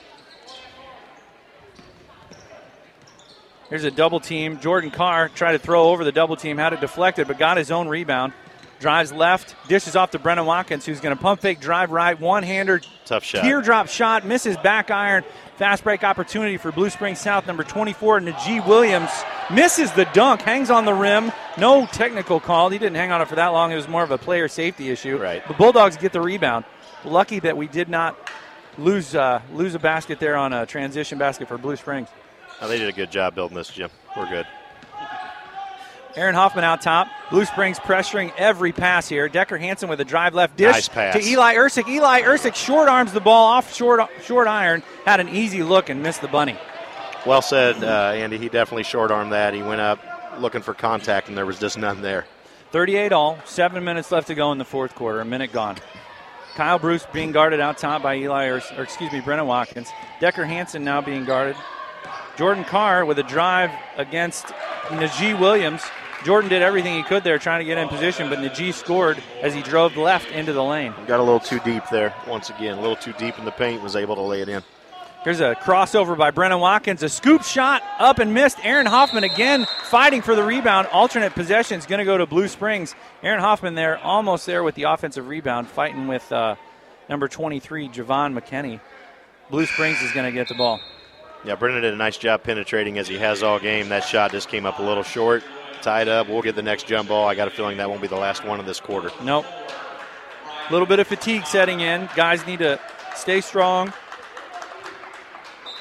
Here's 3.67 3.83
a 3.83 3.89
double 3.89 4.19
team. 4.19 4.59
Jordan 4.59 4.91
Carr 4.91 5.27
tried 5.27 5.53
to 5.53 5.59
throw 5.59 5.89
over 5.89 6.03
the 6.03 6.11
double 6.11 6.35
team, 6.35 6.59
had 6.59 6.73
it 6.73 6.81
deflected, 6.81 7.27
but 7.27 7.39
got 7.39 7.57
his 7.57 7.71
own 7.71 7.87
rebound. 7.87 8.33
Drives 8.81 9.13
left, 9.13 9.55
dishes 9.67 9.95
off 9.95 10.09
to 10.11 10.19
Brennan 10.19 10.47
Watkins, 10.47 10.87
who's 10.87 10.99
going 10.99 11.15
to 11.15 11.21
pump 11.21 11.39
fake, 11.39 11.59
drive 11.59 11.91
right, 11.91 12.19
one 12.19 12.41
hander. 12.41 12.81
Tough 13.05 13.23
shot. 13.23 13.43
Teardrop 13.43 13.87
shot, 13.87 14.25
misses 14.25 14.57
back 14.57 14.89
iron. 14.89 15.23
Fast 15.57 15.83
break 15.83 16.03
opportunity 16.03 16.57
for 16.57 16.71
Blue 16.71 16.89
Springs 16.89 17.19
South, 17.19 17.45
number 17.45 17.63
24, 17.63 18.21
Najee 18.21 18.65
Williams. 18.67 19.11
Misses 19.51 19.91
the 19.91 20.05
dunk, 20.13 20.41
hangs 20.41 20.71
on 20.71 20.85
the 20.85 20.93
rim. 20.95 21.31
No 21.59 21.85
technical 21.85 22.39
call. 22.39 22.69
He 22.69 22.79
didn't 22.79 22.95
hang 22.95 23.11
on 23.11 23.21
it 23.21 23.27
for 23.27 23.35
that 23.35 23.49
long. 23.49 23.71
It 23.71 23.75
was 23.75 23.87
more 23.87 24.01
of 24.01 24.09
a 24.09 24.17
player 24.17 24.47
safety 24.47 24.89
issue. 24.89 25.17
Right. 25.17 25.47
The 25.47 25.53
Bulldogs 25.53 25.95
get 25.95 26.11
the 26.11 26.21
rebound. 26.21 26.65
Lucky 27.05 27.39
that 27.39 27.55
we 27.55 27.67
did 27.67 27.87
not 27.87 28.31
lose 28.79 29.13
uh, 29.13 29.41
lose 29.53 29.75
a 29.75 29.79
basket 29.79 30.19
there 30.19 30.35
on 30.35 30.53
a 30.53 30.65
transition 30.65 31.19
basket 31.19 31.47
for 31.47 31.59
Blue 31.59 31.75
Springs. 31.75 32.09
Oh, 32.59 32.67
they 32.67 32.79
did 32.79 32.89
a 32.89 32.93
good 32.93 33.11
job 33.11 33.35
building 33.35 33.57
this, 33.57 33.69
Jim. 33.69 33.91
We're 34.17 34.29
good. 34.29 34.47
Aaron 36.15 36.35
Hoffman 36.35 36.63
out 36.63 36.81
top. 36.81 37.07
Blue 37.29 37.45
Springs 37.45 37.79
pressuring 37.79 38.31
every 38.37 38.71
pass 38.71 39.07
here. 39.07 39.29
Decker 39.29 39.57
Hanson 39.57 39.89
with 39.89 40.01
a 40.01 40.05
drive 40.05 40.33
left 40.33 40.57
dish 40.57 40.89
nice 40.95 41.13
to 41.13 41.21
Eli 41.21 41.55
Ersick. 41.55 41.87
Eli 41.87 42.21
Ersick 42.21 42.55
short 42.55 42.89
arms 42.89 43.13
the 43.13 43.21
ball 43.21 43.47
off 43.47 43.73
short 43.73 44.01
short 44.23 44.47
iron. 44.47 44.83
Had 45.05 45.19
an 45.19 45.29
easy 45.29 45.63
look 45.63 45.89
and 45.89 46.03
missed 46.03 46.21
the 46.21 46.27
bunny. 46.27 46.57
Well 47.25 47.41
said, 47.41 47.83
uh, 47.83 48.13
Andy. 48.15 48.37
He 48.37 48.49
definitely 48.49 48.83
short 48.83 49.11
armed 49.11 49.31
that. 49.31 49.53
He 49.53 49.61
went 49.61 49.81
up 49.81 49.99
looking 50.39 50.61
for 50.61 50.73
contact 50.73 51.27
and 51.29 51.37
there 51.37 51.45
was 51.45 51.59
just 51.59 51.77
none 51.77 52.01
there. 52.01 52.25
38 52.71 53.11
all. 53.11 53.37
Seven 53.45 53.83
minutes 53.83 54.11
left 54.11 54.27
to 54.27 54.35
go 54.35 54.51
in 54.51 54.57
the 54.57 54.65
fourth 54.65 54.95
quarter. 54.95 55.19
A 55.21 55.25
minute 55.25 55.51
gone. 55.51 55.77
Kyle 56.55 56.79
Bruce 56.79 57.05
being 57.13 57.31
guarded 57.31 57.59
out 57.59 57.77
top 57.77 58.03
by 58.03 58.15
Eli, 58.17 58.47
or, 58.47 58.61
or 58.75 58.83
excuse 58.83 59.11
me, 59.11 59.21
Brennan 59.21 59.45
Watkins. 59.47 59.89
Decker 60.19 60.45
Hanson 60.45 60.83
now 60.83 60.99
being 60.99 61.23
guarded. 61.23 61.55
Jordan 62.37 62.63
Carr 62.63 63.05
with 63.05 63.19
a 63.19 63.23
drive 63.23 63.71
against 63.97 64.45
Najee 64.87 65.39
Williams. 65.39 65.83
Jordan 66.23 66.49
did 66.49 66.61
everything 66.61 66.95
he 66.95 67.03
could 67.03 67.23
there 67.23 67.39
trying 67.39 67.59
to 67.59 67.65
get 67.65 67.77
in 67.77 67.87
position, 67.87 68.29
but 68.29 68.39
Najee 68.39 68.73
scored 68.73 69.21
as 69.41 69.53
he 69.53 69.61
drove 69.61 69.97
left 69.97 70.31
into 70.31 70.53
the 70.53 70.63
lane. 70.63 70.93
Got 71.07 71.19
a 71.19 71.23
little 71.23 71.39
too 71.39 71.59
deep 71.59 71.83
there 71.91 72.13
once 72.27 72.49
again. 72.49 72.77
A 72.77 72.81
little 72.81 72.95
too 72.95 73.13
deep 73.13 73.39
in 73.39 73.45
the 73.45 73.51
paint, 73.51 73.81
was 73.81 73.95
able 73.95 74.15
to 74.15 74.21
lay 74.21 74.41
it 74.41 74.49
in. 74.49 74.61
Here's 75.23 75.39
a 75.39 75.55
crossover 75.55 76.17
by 76.17 76.31
Brennan 76.31 76.59
Watkins. 76.59 77.03
A 77.03 77.09
scoop 77.09 77.43
shot 77.43 77.83
up 77.99 78.17
and 78.17 78.33
missed. 78.33 78.57
Aaron 78.63 78.87
Hoffman 78.87 79.23
again 79.23 79.67
fighting 79.83 80.23
for 80.23 80.35
the 80.35 80.43
rebound. 80.43 80.87
Alternate 80.87 81.33
possession 81.33 81.77
is 81.77 81.85
going 81.85 81.99
to 81.99 82.05
go 82.05 82.17
to 82.17 82.25
Blue 82.25 82.47
Springs. 82.47 82.95
Aaron 83.21 83.39
Hoffman 83.39 83.75
there, 83.75 83.99
almost 83.99 84.47
there 84.47 84.63
with 84.63 84.73
the 84.73 84.83
offensive 84.83 85.27
rebound, 85.27 85.67
fighting 85.67 86.07
with 86.07 86.31
uh, 86.31 86.55
number 87.07 87.27
23, 87.27 87.89
Javon 87.89 88.39
McKinney. 88.39 88.79
Blue 89.51 89.67
Springs 89.67 90.01
is 90.01 90.11
going 90.11 90.25
to 90.25 90.31
get 90.31 90.47
the 90.47 90.55
ball. 90.55 90.79
Yeah, 91.43 91.55
Brennan 91.55 91.81
did 91.81 91.93
a 91.93 91.97
nice 91.97 92.17
job 92.17 92.43
penetrating 92.43 92.97
as 92.97 93.07
he 93.07 93.17
has 93.17 93.41
all 93.41 93.59
game. 93.59 93.89
That 93.89 94.03
shot 94.03 94.31
just 94.31 94.47
came 94.49 94.65
up 94.65 94.79
a 94.79 94.83
little 94.83 95.03
short 95.03 95.43
tied 95.81 96.07
up. 96.07 96.29
We'll 96.29 96.43
get 96.43 96.55
the 96.55 96.61
next 96.61 96.85
jump 96.87 97.09
ball. 97.09 97.27
I 97.27 97.35
got 97.35 97.47
a 97.47 97.51
feeling 97.51 97.77
that 97.77 97.89
won't 97.89 98.01
be 98.01 98.07
the 98.07 98.15
last 98.15 98.45
one 98.45 98.59
of 98.59 98.65
this 98.65 98.79
quarter. 98.79 99.11
Nope. 99.23 99.45
A 99.45 100.71
little 100.71 100.85
bit 100.85 100.99
of 100.99 101.07
fatigue 101.07 101.45
setting 101.45 101.81
in. 101.81 102.07
Guys 102.15 102.45
need 102.45 102.59
to 102.59 102.79
stay 103.15 103.41
strong. 103.41 103.91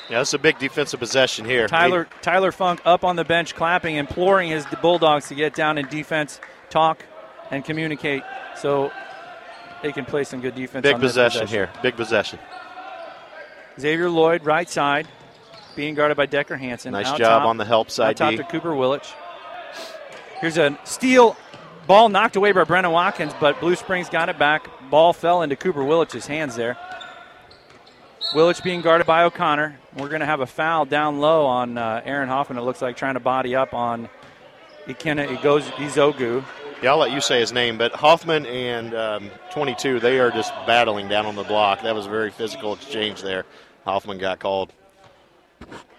Yeah, 0.08 0.18
that's 0.18 0.34
a 0.34 0.38
big 0.38 0.58
defensive 0.58 0.98
possession 0.98 1.44
here. 1.44 1.68
Tyler 1.68 2.08
Tyler 2.20 2.50
Funk 2.50 2.80
up 2.84 3.04
on 3.04 3.14
the 3.14 3.24
bench, 3.24 3.54
clapping, 3.54 3.94
imploring 3.94 4.50
his 4.50 4.66
Bulldogs 4.82 5.28
to 5.28 5.36
get 5.36 5.54
down 5.54 5.78
in 5.78 5.86
defense, 5.86 6.40
talk, 6.68 7.04
and 7.52 7.64
communicate, 7.64 8.24
so 8.56 8.90
they 9.84 9.92
can 9.92 10.04
play 10.04 10.24
some 10.24 10.40
good 10.40 10.56
defense. 10.56 10.82
Big 10.82 10.98
possession, 10.98 11.42
possession 11.42 11.46
here. 11.46 11.70
Big 11.80 11.94
possession. 11.94 12.40
Xavier 13.78 14.10
Lloyd, 14.10 14.44
right 14.44 14.68
side, 14.68 15.06
being 15.80 15.94
guarded 15.94 16.14
by 16.14 16.26
Decker 16.26 16.58
Hanson. 16.58 16.92
Nice 16.92 17.08
job 17.12 17.18
top, 17.18 17.46
on 17.46 17.56
the 17.56 17.64
help 17.64 17.90
side. 17.90 18.14
top 18.14 18.34
to 18.34 18.44
Cooper 18.44 18.72
Willich. 18.72 19.10
Here's 20.38 20.58
a 20.58 20.78
steal 20.84 21.38
ball 21.86 22.10
knocked 22.10 22.36
away 22.36 22.52
by 22.52 22.64
Brennan 22.64 22.90
Watkins, 22.90 23.32
but 23.40 23.58
Blue 23.60 23.74
Springs 23.74 24.10
got 24.10 24.28
it 24.28 24.38
back. 24.38 24.68
Ball 24.90 25.14
fell 25.14 25.40
into 25.40 25.56
Cooper 25.56 25.80
Willich's 25.80 26.26
hands 26.26 26.54
there. 26.54 26.76
Willich 28.34 28.62
being 28.62 28.82
guarded 28.82 29.06
by 29.06 29.24
O'Connor. 29.24 29.78
We're 29.96 30.10
going 30.10 30.20
to 30.20 30.26
have 30.26 30.40
a 30.40 30.46
foul 30.46 30.84
down 30.84 31.18
low 31.18 31.46
on 31.46 31.78
uh, 31.78 32.02
Aaron 32.04 32.28
Hoffman. 32.28 32.58
It 32.58 32.62
looks 32.62 32.82
like 32.82 32.98
trying 32.98 33.14
to 33.14 33.20
body 33.20 33.56
up 33.56 33.72
on 33.72 34.10
Ikenna 34.86 35.34
Igoz- 35.34 35.70
Izogu. 35.76 36.44
Yeah, 36.82 36.90
I'll 36.90 36.98
let 36.98 37.10
you 37.10 37.22
say 37.22 37.40
his 37.40 37.52
name, 37.54 37.78
but 37.78 37.92
Hoffman 37.92 38.44
and 38.44 38.94
um, 38.94 39.30
22, 39.50 39.98
they 39.98 40.20
are 40.20 40.30
just 40.30 40.52
battling 40.66 41.08
down 41.08 41.24
on 41.24 41.36
the 41.36 41.44
block. 41.44 41.82
That 41.82 41.94
was 41.94 42.06
a 42.06 42.10
very 42.10 42.30
physical 42.30 42.74
exchange 42.74 43.22
there. 43.22 43.46
Hoffman 43.86 44.18
got 44.18 44.40
called. 44.40 44.74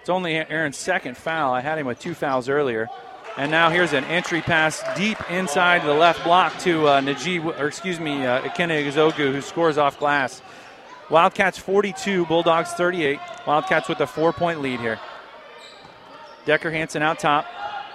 It's 0.01 0.09
only 0.09 0.35
Aaron's 0.35 0.77
second 0.77 1.15
foul. 1.15 1.53
I 1.53 1.61
had 1.61 1.77
him 1.77 1.85
with 1.85 1.99
two 1.99 2.15
fouls 2.15 2.49
earlier. 2.49 2.89
And 3.37 3.51
now 3.51 3.69
here's 3.69 3.93
an 3.93 4.03
entry 4.05 4.41
pass 4.41 4.83
deep 4.97 5.17
inside 5.29 5.83
the 5.83 5.93
left 5.93 6.23
block 6.23 6.57
to 6.59 6.87
uh, 6.87 7.01
Najee, 7.01 7.43
or 7.59 7.67
excuse 7.67 7.99
me, 7.99 8.25
uh, 8.25 8.41
Ikene 8.41 8.85
Izogu, 8.91 9.31
who 9.31 9.41
scores 9.41 9.77
off 9.77 9.99
glass. 9.99 10.41
Wildcats 11.09 11.57
42, 11.57 12.25
Bulldogs 12.25 12.71
38. 12.71 13.19
Wildcats 13.45 13.87
with 13.87 13.99
a 14.01 14.07
four 14.07 14.33
point 14.33 14.61
lead 14.61 14.79
here. 14.79 14.99
Decker 16.45 16.71
Hanson 16.71 17.03
out 17.03 17.19
top, 17.19 17.45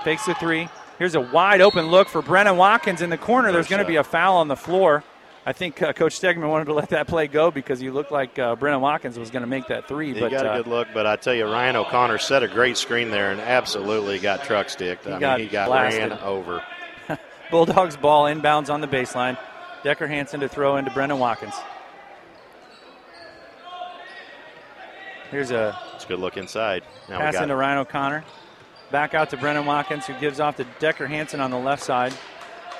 fakes 0.04 0.26
the 0.26 0.34
three. 0.34 0.68
Here's 0.98 1.14
a 1.14 1.20
wide 1.20 1.60
open 1.60 1.86
look 1.86 2.08
for 2.08 2.22
Brennan 2.22 2.56
Watkins 2.56 3.02
in 3.02 3.10
the 3.10 3.18
corner. 3.18 3.52
There's 3.52 3.68
going 3.68 3.82
to 3.82 3.88
be 3.88 3.96
a 3.96 4.04
foul 4.04 4.36
on 4.36 4.48
the 4.48 4.56
floor. 4.56 5.02
I 5.48 5.52
think 5.52 5.80
uh, 5.80 5.92
Coach 5.92 6.20
Stegman 6.20 6.50
wanted 6.50 6.64
to 6.64 6.74
let 6.74 6.88
that 6.88 7.06
play 7.06 7.28
go 7.28 7.52
because 7.52 7.78
he 7.78 7.88
looked 7.88 8.10
like 8.10 8.36
uh, 8.36 8.56
Brennan 8.56 8.80
Watkins 8.80 9.16
was 9.16 9.30
going 9.30 9.42
to 9.42 9.46
make 9.46 9.68
that 9.68 9.86
three. 9.86 10.12
He 10.12 10.18
but 10.18 10.32
got 10.32 10.44
a 10.44 10.50
uh, 10.50 10.56
good 10.56 10.66
look, 10.66 10.88
but 10.92 11.06
I 11.06 11.14
tell 11.14 11.34
you, 11.34 11.44
Ryan 11.44 11.76
O'Connor 11.76 12.18
set 12.18 12.42
a 12.42 12.48
great 12.48 12.76
screen 12.76 13.12
there 13.12 13.30
and 13.30 13.40
absolutely 13.40 14.18
got 14.18 14.42
truck 14.42 14.68
sticked. 14.68 15.04
He 15.04 15.12
I 15.12 15.20
got 15.20 15.38
mean, 15.38 15.46
he 15.46 15.52
got 15.52 15.68
blasted. 15.68 16.10
ran 16.10 16.18
over. 16.18 16.64
Bulldogs 17.52 17.96
ball 17.96 18.24
inbounds 18.24 18.70
on 18.70 18.80
the 18.80 18.88
baseline. 18.88 19.38
Decker 19.84 20.08
Hansen 20.08 20.40
to 20.40 20.48
throw 20.48 20.78
into 20.78 20.90
Brennan 20.90 21.20
Watkins. 21.20 21.54
Here's 25.30 25.52
a 25.52 25.78
It's 25.94 26.04
a 26.04 26.08
good 26.08 26.18
look 26.18 26.36
inside. 26.36 26.82
Now 27.08 27.18
pass 27.18 27.34
we 27.34 27.36
got 27.36 27.42
into 27.44 27.56
Ryan 27.56 27.78
O'Connor. 27.78 28.24
Back 28.90 29.14
out 29.14 29.30
to 29.30 29.36
Brennan 29.36 29.64
Watkins, 29.64 30.06
who 30.06 30.14
gives 30.18 30.40
off 30.40 30.56
to 30.56 30.66
Decker 30.80 31.06
Hansen 31.06 31.40
on 31.40 31.52
the 31.52 31.58
left 31.58 31.84
side. 31.84 32.12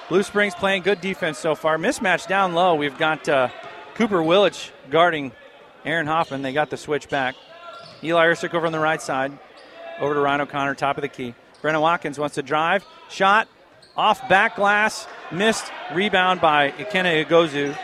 Blue 0.09 0.23
Springs 0.23 0.55
playing 0.55 0.83
good 0.83 1.01
defense 1.01 1.37
so 1.39 1.57
far. 1.57 1.79
Mismatch 1.79 2.29
down 2.29 2.55
low. 2.55 2.77
We've 2.77 2.97
got 2.97 3.29
uh, 3.29 3.49
Cooper 3.95 4.19
Willich 4.19 4.71
guarding 4.89 5.33
Aaron 5.85 6.07
Hoffman. 6.07 6.43
They 6.43 6.53
got 6.53 6.71
the 6.71 6.77
switch 6.77 7.09
back. 7.09 7.35
Eli 8.05 8.27
Ersick 8.27 8.55
over 8.55 8.67
on 8.67 8.73
the 8.73 8.79
right 8.79 9.03
side. 9.03 9.37
Over 9.99 10.15
to 10.15 10.21
Ryan 10.21 10.43
O'Connor, 10.43 10.77
top 10.77 10.97
of 10.97 11.03
the 11.03 11.09
key. 11.09 11.35
Brennan 11.61 11.81
Watkins 11.81 12.19
wants 12.19 12.37
to 12.37 12.43
drive. 12.43 12.85
Shot 13.09 13.49
off 13.97 14.29
back 14.29 14.55
glass. 14.55 15.09
Missed. 15.33 15.73
Rebound 15.93 16.41
by 16.41 16.71
Ikenna 16.73 17.25
Igozu. 17.25 17.77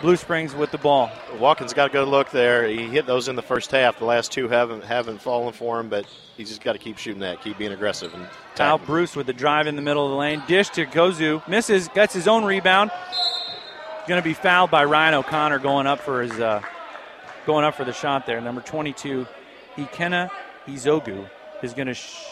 Blue 0.00 0.16
Springs 0.16 0.54
with 0.54 0.70
the 0.70 0.78
ball. 0.78 1.10
Watkins 1.38 1.74
got 1.74 1.90
a 1.90 1.92
good 1.92 2.08
look 2.08 2.30
there. 2.30 2.66
He 2.68 2.86
hit 2.86 3.04
those 3.04 3.28
in 3.28 3.36
the 3.36 3.42
first 3.42 3.70
half. 3.70 3.98
The 3.98 4.04
last 4.04 4.32
two 4.32 4.48
haven't 4.48 4.84
haven't 4.84 5.20
fallen 5.20 5.52
for 5.52 5.80
him, 5.80 5.88
but 5.88 6.06
he's 6.38 6.48
just 6.48 6.62
got 6.62 6.72
to 6.72 6.78
keep 6.78 6.96
shooting 6.96 7.20
that, 7.20 7.42
keep 7.42 7.58
being 7.58 7.72
aggressive. 7.72 8.14
And 8.14 8.26
Kyle. 8.56 8.78
Bruce 8.78 9.14
with 9.14 9.26
the 9.26 9.34
drive 9.34 9.66
in 9.66 9.76
the 9.76 9.82
middle 9.82 10.06
of 10.06 10.12
the 10.12 10.16
lane. 10.16 10.42
Dish 10.46 10.70
to 10.70 10.86
Gozu. 10.86 11.46
Misses. 11.46 11.88
Gets 11.88 12.14
his 12.14 12.26
own 12.26 12.44
rebound. 12.44 12.90
Going 14.06 14.22
to 14.22 14.24
be 14.26 14.32
fouled 14.32 14.70
by 14.70 14.84
Ryan 14.84 15.14
O'Connor 15.14 15.58
going 15.58 15.86
up 15.86 16.00
for 16.00 16.22
his 16.22 16.32
uh, 16.40 16.62
going 17.44 17.66
up 17.66 17.74
for 17.74 17.84
the 17.84 17.92
shot 17.92 18.24
there. 18.24 18.40
Number 18.40 18.62
22, 18.62 19.26
Ikenna 19.76 20.30
Izogu 20.66 21.28
is 21.62 21.74
going 21.74 21.88
to 21.88 21.94
sh- 21.94 22.24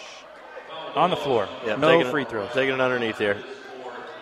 on 0.95 1.11
the 1.11 1.17
floor. 1.17 1.47
Yeah, 1.67 1.77
no 1.77 1.91
taking 1.99 2.11
free 2.11 2.25
throws. 2.25 2.51
Taking 2.55 2.75
it 2.75 2.81
underneath 2.81 3.19
here. 3.19 3.37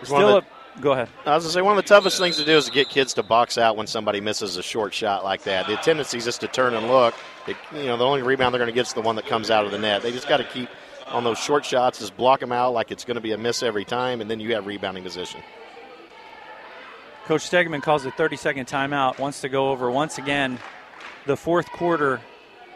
It's 0.01 0.09
Still 0.09 0.37
up. 0.37 0.45
Go 0.81 0.91
ahead. 0.91 1.09
I 1.25 1.35
was 1.35 1.45
gonna 1.45 1.53
say 1.53 1.61
one 1.61 1.77
of 1.77 1.83
the 1.83 1.87
toughest 1.87 2.17
things 2.17 2.35
to 2.37 2.45
do 2.45 2.57
is 2.57 2.65
to 2.65 2.71
get 2.71 2.89
kids 2.89 3.13
to 3.13 3.23
box 3.23 3.57
out 3.57 3.77
when 3.77 3.87
somebody 3.87 4.19
misses 4.19 4.57
a 4.57 4.63
short 4.63 4.93
shot 4.93 5.23
like 5.23 5.43
that. 5.43 5.67
The 5.67 5.77
tendency 5.77 6.17
is 6.17 6.25
just 6.25 6.41
to 6.41 6.47
turn 6.47 6.73
and 6.73 6.87
look. 6.87 7.13
It, 7.47 7.55
you 7.73 7.85
know, 7.85 7.95
the 7.95 8.03
only 8.03 8.21
rebound 8.21 8.53
they're 8.53 8.59
going 8.59 8.71
to 8.71 8.75
get 8.75 8.87
is 8.87 8.93
the 8.93 9.01
one 9.01 9.15
that 9.15 9.25
comes 9.25 9.49
out 9.49 9.65
of 9.65 9.71
the 9.71 9.77
net. 9.77 10.01
They 10.01 10.11
just 10.11 10.27
got 10.27 10.37
to 10.37 10.43
keep 10.43 10.67
on 11.07 11.23
those 11.23 11.37
short 11.37 11.63
shots, 11.63 11.99
just 11.99 12.17
block 12.17 12.39
them 12.39 12.51
out 12.51 12.73
like 12.73 12.91
it's 12.91 13.05
going 13.05 13.15
to 13.15 13.21
be 13.21 13.31
a 13.31 13.37
miss 13.37 13.63
every 13.63 13.85
time, 13.85 14.19
and 14.19 14.29
then 14.29 14.39
you 14.39 14.53
have 14.55 14.65
rebounding 14.65 15.03
position. 15.03 15.41
Coach 17.25 17.49
Stegman 17.49 17.81
calls 17.81 18.05
a 18.05 18.11
30 18.11 18.35
second 18.35 18.67
timeout, 18.67 19.17
wants 19.19 19.41
to 19.41 19.49
go 19.49 19.69
over 19.69 19.89
once 19.89 20.17
again 20.17 20.59
the 21.25 21.37
fourth 21.37 21.69
quarter 21.71 22.21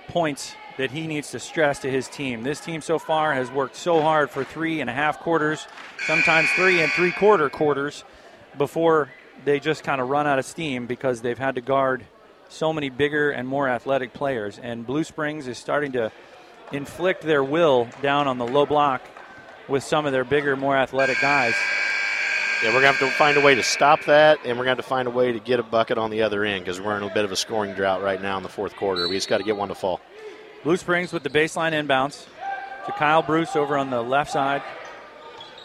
points 0.07 0.55
that 0.79 0.91
he 0.91 1.07
needs 1.07 1.31
to 1.31 1.39
stress 1.41 1.79
to 1.79 1.91
his 1.91 2.07
team. 2.07 2.41
This 2.41 2.61
team 2.61 2.79
so 2.79 2.99
far 2.99 3.33
has 3.33 3.51
worked 3.51 3.75
so 3.75 4.01
hard 4.01 4.29
for 4.29 4.45
three 4.45 4.79
and 4.79 4.89
a 4.89 4.93
half 4.93 5.19
quarters, 5.19 5.67
sometimes 6.07 6.49
three 6.51 6.81
and 6.81 6.89
three 6.93 7.11
quarter 7.11 7.49
quarters, 7.49 8.05
before 8.57 9.09
they 9.43 9.59
just 9.59 9.83
kind 9.83 9.99
of 9.99 10.07
run 10.07 10.25
out 10.25 10.39
of 10.39 10.45
steam 10.45 10.87
because 10.87 11.19
they've 11.19 11.37
had 11.37 11.55
to 11.55 11.61
guard 11.61 12.05
so 12.47 12.71
many 12.71 12.89
bigger 12.89 13.29
and 13.29 13.45
more 13.45 13.67
athletic 13.67 14.13
players. 14.13 14.57
And 14.57 14.87
Blue 14.87 15.03
Springs 15.03 15.47
is 15.47 15.57
starting 15.57 15.91
to 15.91 16.13
inflict 16.71 17.23
their 17.23 17.43
will 17.43 17.89
down 18.01 18.29
on 18.29 18.37
the 18.37 18.47
low 18.47 18.65
block 18.65 19.01
with 19.67 19.83
some 19.83 20.05
of 20.05 20.13
their 20.13 20.23
bigger, 20.23 20.55
more 20.55 20.77
athletic 20.77 21.19
guys. 21.19 21.55
Yeah, 22.63 22.69
we're 22.69 22.81
going 22.81 22.93
to 22.93 22.99
have 22.99 23.11
to 23.11 23.17
find 23.17 23.37
a 23.37 23.41
way 23.41 23.53
to 23.55 23.63
stop 23.63 24.05
that, 24.05 24.39
and 24.45 24.57
we're 24.57 24.63
going 24.63 24.77
to 24.77 24.81
have 24.81 24.85
to 24.85 24.89
find 24.89 25.09
a 25.09 25.11
way 25.11 25.33
to 25.33 25.39
get 25.39 25.59
a 25.59 25.63
bucket 25.63 25.97
on 25.97 26.09
the 26.09 26.21
other 26.21 26.45
end 26.45 26.63
because 26.63 26.79
we're 26.79 26.95
in 26.95 27.03
a 27.03 27.13
bit 27.13 27.25
of 27.25 27.33
a 27.33 27.35
scoring 27.35 27.73
drought 27.73 28.01
right 28.01 28.21
now 28.21 28.37
in 28.37 28.43
the 28.43 28.49
fourth 28.49 28.77
quarter. 28.77 29.09
We 29.09 29.15
just 29.15 29.27
got 29.27 29.39
to 29.39 29.43
get 29.43 29.57
one 29.57 29.67
to 29.67 29.75
fall. 29.75 29.99
Blue 30.63 30.77
Springs 30.77 31.13
with 31.13 31.23
the 31.23 31.29
baseline 31.29 31.71
inbounds 31.71 32.25
to 32.85 32.91
Kyle 32.93 33.21
Bruce 33.21 33.55
over 33.55 33.77
on 33.77 33.89
the 33.89 34.01
left 34.01 34.31
side. 34.31 34.61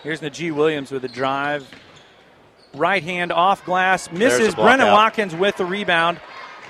Here's 0.03 0.21
Najee 0.21 0.53
Williams 0.55 0.91
with 0.93 1.05
a 1.05 1.09
drive. 1.09 1.67
Right 2.75 3.03
hand 3.03 3.33
off 3.33 3.65
glass. 3.65 4.11
Misses 4.11 4.55
Brennan 4.55 4.89
out. 4.89 4.93
Watkins 4.93 5.35
with 5.35 5.57
the 5.57 5.65
rebound. 5.65 6.21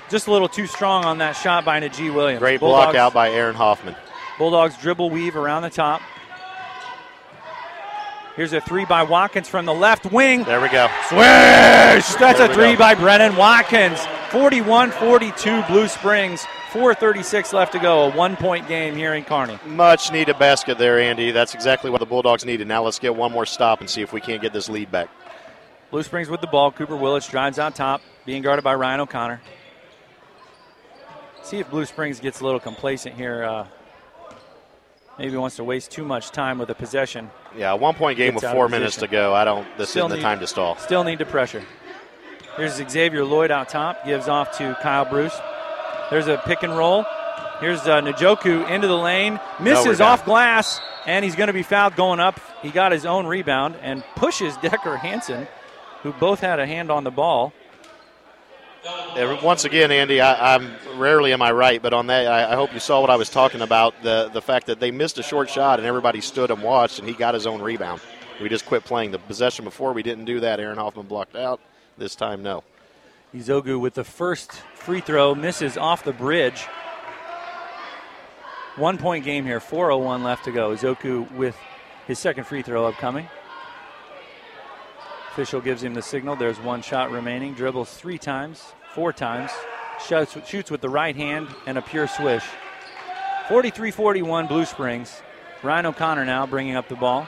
Just 0.09 0.27
a 0.27 0.31
little 0.31 0.47
too 0.47 0.67
strong 0.67 1.03
on 1.05 1.17
that 1.17 1.33
shot 1.33 1.65
by 1.65 1.79
Najee 1.79 2.13
Williams. 2.13 2.39
Great 2.39 2.59
Bulldogs, 2.59 2.85
block 2.93 2.95
out 2.95 3.13
by 3.13 3.31
Aaron 3.31 3.55
Hoffman. 3.55 3.95
Bulldogs 4.37 4.77
dribble 4.77 5.09
weave 5.09 5.35
around 5.35 5.63
the 5.63 5.69
top. 5.69 6.01
Here's 8.35 8.53
a 8.53 8.59
three 8.61 8.85
by 8.85 9.03
Watkins 9.03 9.47
from 9.47 9.65
the 9.65 9.73
left 9.73 10.11
wing. 10.11 10.43
There 10.43 10.59
we 10.61 10.67
go. 10.69 10.87
Swish! 11.07 11.19
That's 12.19 12.37
There 12.39 12.51
a 12.51 12.53
three 12.53 12.73
go. 12.73 12.79
by 12.79 12.93
Brennan 12.95 13.35
Watkins. 13.37 13.99
41 14.29 14.91
42 14.91 15.63
Blue 15.63 15.87
Springs. 15.87 16.45
4.36 16.75 17.53
left 17.53 17.71
to 17.71 17.79
go. 17.79 18.03
A 18.03 18.09
one 18.09 18.35
point 18.35 18.67
game 18.67 18.97
here 18.97 19.13
in 19.13 19.23
Kearney. 19.23 19.57
Much 19.65 20.11
needed 20.11 20.37
basket 20.37 20.77
there, 20.77 20.99
Andy. 20.99 21.31
That's 21.31 21.55
exactly 21.55 21.89
what 21.89 21.99
the 21.99 22.05
Bulldogs 22.05 22.43
needed. 22.43 22.67
Now 22.67 22.83
let's 22.83 22.99
get 22.99 23.15
one 23.15 23.31
more 23.31 23.45
stop 23.45 23.79
and 23.79 23.89
see 23.89 24.01
if 24.01 24.11
we 24.11 24.19
can't 24.19 24.41
get 24.41 24.51
this 24.51 24.67
lead 24.67 24.91
back. 24.91 25.09
Blue 25.89 26.03
Springs 26.03 26.27
with 26.27 26.41
the 26.41 26.47
ball. 26.47 26.73
Cooper 26.73 26.95
Willich 26.95 27.31
drives 27.31 27.59
out 27.59 27.75
top, 27.75 28.01
being 28.25 28.41
guarded 28.41 28.63
by 28.63 28.75
Ryan 28.75 28.99
O'Connor. 28.99 29.41
See 31.43 31.59
if 31.59 31.69
Blue 31.69 31.85
Springs 31.85 32.19
gets 32.19 32.41
a 32.41 32.43
little 32.43 32.59
complacent 32.59 33.15
here. 33.15 33.45
Uh, 33.45 33.67
maybe 35.17 35.37
wants 35.37 35.55
to 35.55 35.63
waste 35.63 35.91
too 35.91 36.03
much 36.03 36.31
time 36.31 36.57
with 36.57 36.67
the 36.67 36.75
possession. 36.75 37.29
Yeah, 37.55 37.71
a 37.71 37.75
one 37.77 37.95
point 37.95 38.17
game 38.17 38.35
with 38.35 38.43
four 38.43 38.67
minutes 38.67 38.97
to 38.97 39.07
go. 39.07 39.33
I 39.33 39.45
don't. 39.45 39.65
This 39.77 39.91
Still 39.91 40.07
isn't 40.07 40.17
the 40.17 40.21
time 40.21 40.41
to 40.41 40.47
stall. 40.47 40.75
Still 40.75 41.05
need 41.05 41.19
to 41.19 41.25
pressure. 41.25 41.63
Here's 42.57 42.75
Xavier 42.75 43.23
Lloyd 43.23 43.51
out 43.51 43.69
top, 43.69 44.05
gives 44.05 44.27
off 44.27 44.57
to 44.57 44.77
Kyle 44.81 45.05
Bruce. 45.05 45.39
There's 46.09 46.27
a 46.27 46.37
pick 46.37 46.63
and 46.63 46.75
roll. 46.77 47.05
Here's 47.59 47.81
uh, 47.87 48.01
Njoku 48.01 48.69
into 48.69 48.87
the 48.87 48.97
lane, 48.97 49.39
misses 49.59 50.01
off 50.01 50.25
glass, 50.25 50.81
and 51.05 51.23
he's 51.23 51.35
going 51.35 51.47
to 51.47 51.53
be 51.53 51.63
fouled 51.63 51.95
going 51.95 52.19
up. 52.19 52.39
He 52.61 52.69
got 52.69 52.91
his 52.91 53.05
own 53.05 53.25
rebound 53.25 53.75
and 53.81 54.03
pushes 54.15 54.57
Decker 54.61 54.97
Hansen, 54.97 55.47
who 56.03 56.11
both 56.13 56.41
had 56.41 56.59
a 56.59 56.65
hand 56.65 56.91
on 56.91 57.03
the 57.03 57.11
ball. 57.11 57.53
Once 59.41 59.65
again, 59.65 59.91
Andy, 59.91 60.21
I, 60.21 60.55
I'm 60.55 60.75
rarely 60.97 61.33
am 61.33 61.41
I 61.41 61.51
right, 61.51 61.81
but 61.81 61.93
on 61.93 62.07
that, 62.07 62.27
I, 62.27 62.51
I 62.51 62.55
hope 62.55 62.73
you 62.73 62.79
saw 62.79 63.01
what 63.01 63.09
I 63.09 63.15
was 63.15 63.29
talking 63.29 63.61
about 63.61 63.95
the 64.03 64.29
the 64.31 64.41
fact 64.41 64.67
that 64.67 64.79
they 64.79 64.91
missed 64.91 65.17
a 65.17 65.23
short 65.23 65.49
shot 65.49 65.79
and 65.79 65.87
everybody 65.87 66.21
stood 66.21 66.51
and 66.51 66.61
watched, 66.61 66.99
and 66.99 67.07
he 67.07 67.15
got 67.15 67.33
his 67.33 67.47
own 67.47 67.61
rebound. 67.61 68.01
We 68.39 68.49
just 68.49 68.65
quit 68.65 68.83
playing 68.83 69.11
the 69.11 69.17
possession 69.17 69.65
before. 69.65 69.93
We 69.93 70.03
didn't 70.03 70.25
do 70.25 70.41
that. 70.41 70.59
Aaron 70.59 70.77
Hoffman 70.77 71.07
blocked 71.07 71.35
out. 71.35 71.61
This 71.97 72.15
time, 72.15 72.43
no. 72.43 72.63
Izogu 73.35 73.77
with 73.77 73.95
the 73.95 74.05
first 74.05 74.53
free 74.75 75.01
throw 75.01 75.35
misses 75.35 75.75
off 75.75 76.05
the 76.05 76.13
bridge. 76.13 76.61
One 78.77 78.97
point 78.97 79.25
game 79.25 79.45
here, 79.45 79.59
4.01 79.59 80.23
left 80.23 80.45
to 80.45 80.51
go. 80.51 80.69
Izoku 80.69 81.29
with 81.33 81.57
his 82.07 82.17
second 82.17 82.45
free 82.45 82.61
throw 82.61 82.85
upcoming. 82.85 83.27
Official 85.31 85.59
gives 85.59 85.83
him 85.83 85.93
the 85.93 86.01
signal. 86.01 86.37
There's 86.37 86.59
one 86.61 86.81
shot 86.81 87.11
remaining. 87.11 87.53
Dribbles 87.55 87.93
three 87.97 88.17
times, 88.17 88.73
four 88.93 89.11
times. 89.11 89.51
Shoots, 90.07 90.37
shoots 90.47 90.71
with 90.71 90.79
the 90.79 90.89
right 90.89 91.15
hand 91.15 91.49
and 91.67 91.77
a 91.77 91.81
pure 91.81 92.07
swish. 92.07 92.45
43 93.49 93.91
41 93.91 94.47
Blue 94.47 94.63
Springs. 94.63 95.21
Ryan 95.61 95.87
O'Connor 95.87 96.23
now 96.23 96.45
bringing 96.45 96.77
up 96.77 96.87
the 96.87 96.95
ball. 96.95 97.27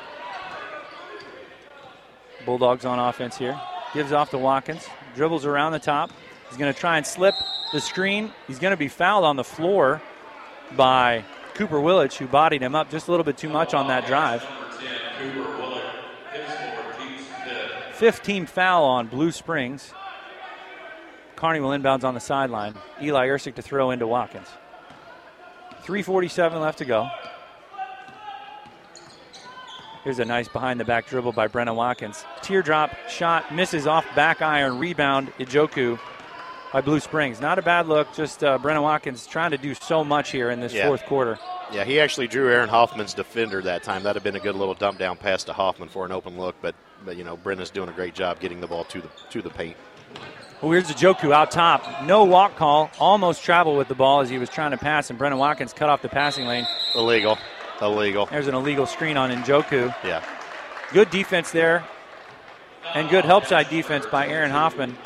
Bulldogs 2.45 2.85
on 2.85 2.97
offense 2.97 3.37
here. 3.37 3.59
Gives 3.93 4.13
off 4.13 4.29
to 4.29 4.37
Watkins. 4.37 4.87
Dribbles 5.17 5.45
around 5.45 5.71
the 5.71 5.79
top. 5.79 6.11
He's 6.47 6.57
going 6.57 6.71
to 6.71 6.79
try 6.79 6.97
and 6.97 7.05
slip 7.05 7.33
the 7.73 7.81
screen. 7.81 8.31
He's 8.45 8.59
going 8.59 8.71
to 8.71 8.77
be 8.77 8.87
fouled 8.87 9.25
on 9.25 9.35
the 9.35 9.43
floor 9.43 9.99
by 10.75 11.25
Cooper 11.55 11.77
Willich, 11.77 12.15
who 12.17 12.27
bodied 12.27 12.61
him 12.61 12.75
up 12.75 12.91
just 12.91 13.07
a 13.07 13.11
little 13.11 13.23
bit 13.23 13.35
too 13.35 13.49
much 13.49 13.73
on 13.73 13.87
that 13.87 14.05
drive. 14.05 14.45
15 17.95 18.45
foul 18.45 18.85
on 18.85 19.07
Blue 19.07 19.31
Springs. 19.31 19.91
Kearney 21.35 21.59
will 21.61 21.71
inbounds 21.71 22.03
on 22.03 22.13
the 22.13 22.19
sideline. 22.19 22.75
Eli 23.01 23.27
Ersick 23.27 23.55
to 23.55 23.63
throw 23.63 23.89
into 23.89 24.05
Watkins. 24.05 24.47
3.47 25.83 26.61
left 26.61 26.77
to 26.77 26.85
go. 26.85 27.09
Here's 30.07 30.19
a 30.19 30.23
nice 30.25 30.47
behind 30.47 30.79
the 30.79 30.85
back 30.85 31.05
dribble 31.07 31.33
by 31.33 31.47
Brennan 31.47 31.75
Watkins. 31.75 32.23
Teardrop 32.41 32.95
shot 33.09 33.53
misses 33.53 33.85
off 33.85 34.05
back 34.15 34.41
iron. 34.41 34.79
Rebound, 34.79 35.33
Ijoku 35.37 35.99
by 36.71 36.79
Blue 36.79 37.01
Springs. 37.01 37.41
Not 37.41 37.59
a 37.59 37.61
bad 37.61 37.89
look, 37.89 38.13
just 38.13 38.41
uh, 38.41 38.57
Brennan 38.57 38.83
Watkins 38.83 39.27
trying 39.27 39.51
to 39.51 39.57
do 39.57 39.73
so 39.73 40.05
much 40.05 40.31
here 40.31 40.49
in 40.49 40.61
this 40.61 40.71
Yeah. 40.71 40.87
fourth 40.87 41.05
quarter. 41.07 41.37
Yeah, 41.73 41.83
he 41.83 41.99
actually 41.99 42.29
drew 42.29 42.49
Aaron 42.49 42.69
Hoffman's 42.69 43.13
defender 43.13 43.61
that 43.63 43.83
time. 43.83 44.01
That'd 44.03 44.15
have 44.15 44.23
been 44.23 44.37
a 44.39 44.43
good 44.43 44.55
little 44.55 44.75
dump 44.75 44.97
down 44.97 45.17
pass 45.17 45.43
to 45.43 45.51
Hoffman 45.51 45.89
for 45.89 46.05
an 46.05 46.13
open 46.13 46.37
look, 46.37 46.55
but 46.61 46.73
but 47.03 47.17
you 47.17 47.25
know 47.25 47.35
Brenda's 47.35 47.69
doing 47.69 47.89
a 47.89 47.91
great 47.91 48.13
job 48.15 48.39
getting 48.39 48.61
the 48.61 48.67
ball 48.67 48.85
to 48.85 49.01
the 49.01 49.09
to 49.31 49.41
the 49.41 49.49
paint. 49.49 49.75
Well, 50.61 50.71
here's 50.71 50.85
Ijoku 50.89 51.33
out 51.33 51.51
top. 51.51 52.03
No 52.03 52.23
walk 52.23 52.55
call. 52.55 52.89
Almost 52.97 53.43
traveled 53.43 53.77
with 53.77 53.89
the 53.89 53.93
ball 53.95 54.21
as 54.21 54.29
he 54.29 54.37
was 54.37 54.49
trying 54.49 54.71
to 54.71 54.77
pass, 54.77 55.09
and 55.09 55.19
Brennan 55.19 55.37
Watkins 55.37 55.73
cut 55.73 55.89
off 55.89 56.01
the 56.01 56.07
passing 56.07 56.45
lane. 56.47 56.65
Illegal, 56.95 57.37
illegal. 57.81 58.25
There's 58.27 58.47
an 58.47 58.55
illegal 58.55 58.85
screen 58.85 59.17
on 59.17 59.29
Njoku. 59.29 59.93
Yeah, 60.03 60.23
Good 60.93 61.09
defense 61.09 61.51
there 61.51 61.83
and 62.93 63.09
good 63.09 63.25
help 63.25 63.45
side 63.45 63.69
defense 63.69 64.05
by 64.05 64.27
Aaron 64.27 64.51
Hoffman. 64.51 64.97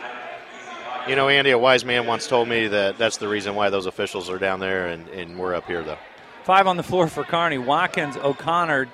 You 1.07 1.15
know, 1.15 1.29
Andy, 1.29 1.49
a 1.49 1.57
wise 1.57 1.83
man 1.83 2.05
once 2.05 2.27
told 2.27 2.47
me 2.47 2.67
that 2.67 2.99
that's 2.99 3.17
the 3.17 3.27
reason 3.27 3.55
why 3.55 3.71
those 3.71 3.87
officials 3.87 4.29
are 4.29 4.37
down 4.37 4.59
there 4.59 4.87
and, 4.87 5.07
and 5.09 5.39
we're 5.39 5.55
up 5.55 5.65
here, 5.65 5.83
though. 5.83 5.97
Five 6.43 6.67
on 6.67 6.77
the 6.77 6.83
floor 6.83 7.07
for 7.07 7.23
Kearney. 7.23 7.57
Watkins, 7.57 8.15
O'Connor, 8.17 8.87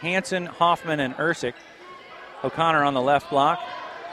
Hanson, 0.00 0.46
Hoffman, 0.46 0.98
and 0.98 1.14
Ersick. 1.14 1.54
O'Connor 2.42 2.82
on 2.82 2.94
the 2.94 3.00
left 3.00 3.30
block, 3.30 3.60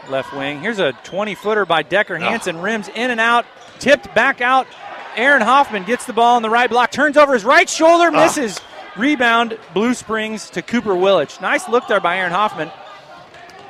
left 0.09 0.31
wing. 0.33 0.61
Here's 0.61 0.77
a 0.77 0.93
20 1.03 1.33
footer 1.33 1.65
by 1.65 1.81
Decker 1.81 2.17
ah. 2.17 2.19
Hanson. 2.19 2.57
Oh. 2.57 2.61
Rims 2.61 2.89
in 2.89 3.09
and 3.09 3.19
out, 3.19 3.45
tipped 3.79 4.13
back 4.13 4.41
out. 4.41 4.67
Aaron 5.15 5.41
Hoffman 5.41 5.85
gets 5.85 6.05
the 6.05 6.13
ball 6.13 6.35
on 6.35 6.43
the 6.43 6.49
right 6.49 6.69
block, 6.69 6.91
turns 6.91 7.17
over 7.17 7.33
his 7.33 7.43
right 7.43 7.67
shoulder, 7.67 8.15
ah. 8.15 8.23
misses. 8.23 8.59
Oh. 8.59 8.68
Rebound, 8.97 9.57
Blue 9.73 9.93
Springs 9.93 10.49
to 10.51 10.61
Cooper 10.61 10.93
Willich. 10.93 11.39
Nice 11.41 11.67
look 11.69 11.87
there 11.87 11.99
by 11.99 12.17
Aaron 12.17 12.31
Hoffman. 12.31 12.71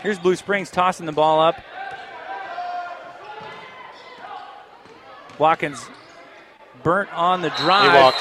Here's 0.02 0.18
Blue 0.18 0.36
Springs 0.36 0.72
tossing 0.72 1.06
the 1.06 1.12
ball 1.12 1.40
up. 1.42 1.56
Watkins 5.38 5.86
burnt 6.84 7.12
on 7.14 7.42
the 7.42 7.50
drive 7.52 8.14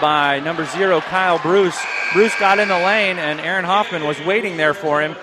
by 0.00 0.40
number 0.40 0.64
zero, 0.66 1.00
Kyle 1.00 1.38
Bruce. 1.38 1.78
Bruce 2.12 2.34
got 2.38 2.58
in 2.58 2.68
the 2.68 2.74
lane, 2.74 3.18
and 3.18 3.40
Aaron 3.40 3.64
Hoffman 3.64 4.04
was 4.04 4.18
waiting 4.20 4.56
there 4.56 4.74
for 4.74 5.02
him, 5.02 5.16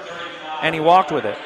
and 0.61 0.75
he 0.75 0.81
walked 0.81 1.11
with 1.11 1.25
it. 1.25 1.37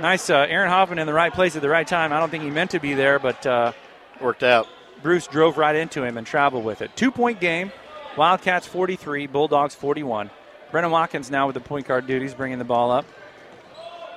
Nice, 0.00 0.30
uh, 0.30 0.46
Aaron 0.48 0.70
Hoffman 0.70 0.98
in 0.98 1.06
the 1.06 1.12
right 1.12 1.32
place 1.32 1.56
at 1.56 1.62
the 1.62 1.68
right 1.68 1.86
time. 1.86 2.12
I 2.12 2.20
don't 2.20 2.30
think 2.30 2.44
he 2.44 2.50
meant 2.50 2.70
to 2.72 2.80
be 2.80 2.94
there, 2.94 3.18
but 3.18 3.44
uh, 3.46 3.72
worked 4.20 4.42
out. 4.42 4.68
Bruce 5.02 5.26
drove 5.26 5.58
right 5.58 5.76
into 5.76 6.02
him 6.02 6.16
and 6.16 6.26
traveled 6.26 6.64
with 6.64 6.82
it. 6.82 6.96
Two 6.96 7.10
point 7.10 7.40
game. 7.40 7.72
Wildcats 8.18 8.66
43, 8.66 9.28
Bulldogs 9.28 9.76
41. 9.76 10.30
Brennan 10.72 10.90
Watkins 10.90 11.30
now 11.30 11.46
with 11.46 11.54
the 11.54 11.60
point 11.60 11.86
guard 11.86 12.08
duties, 12.08 12.34
bringing 12.34 12.58
the 12.58 12.64
ball 12.64 12.90
up. 12.90 13.06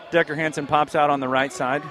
Decker 0.10 0.34
Hanson 0.34 0.66
pops 0.66 0.96
out 0.96 1.12
on 1.12 1.20
the 1.20 1.28
right 1.28 1.54
side. 1.54 1.84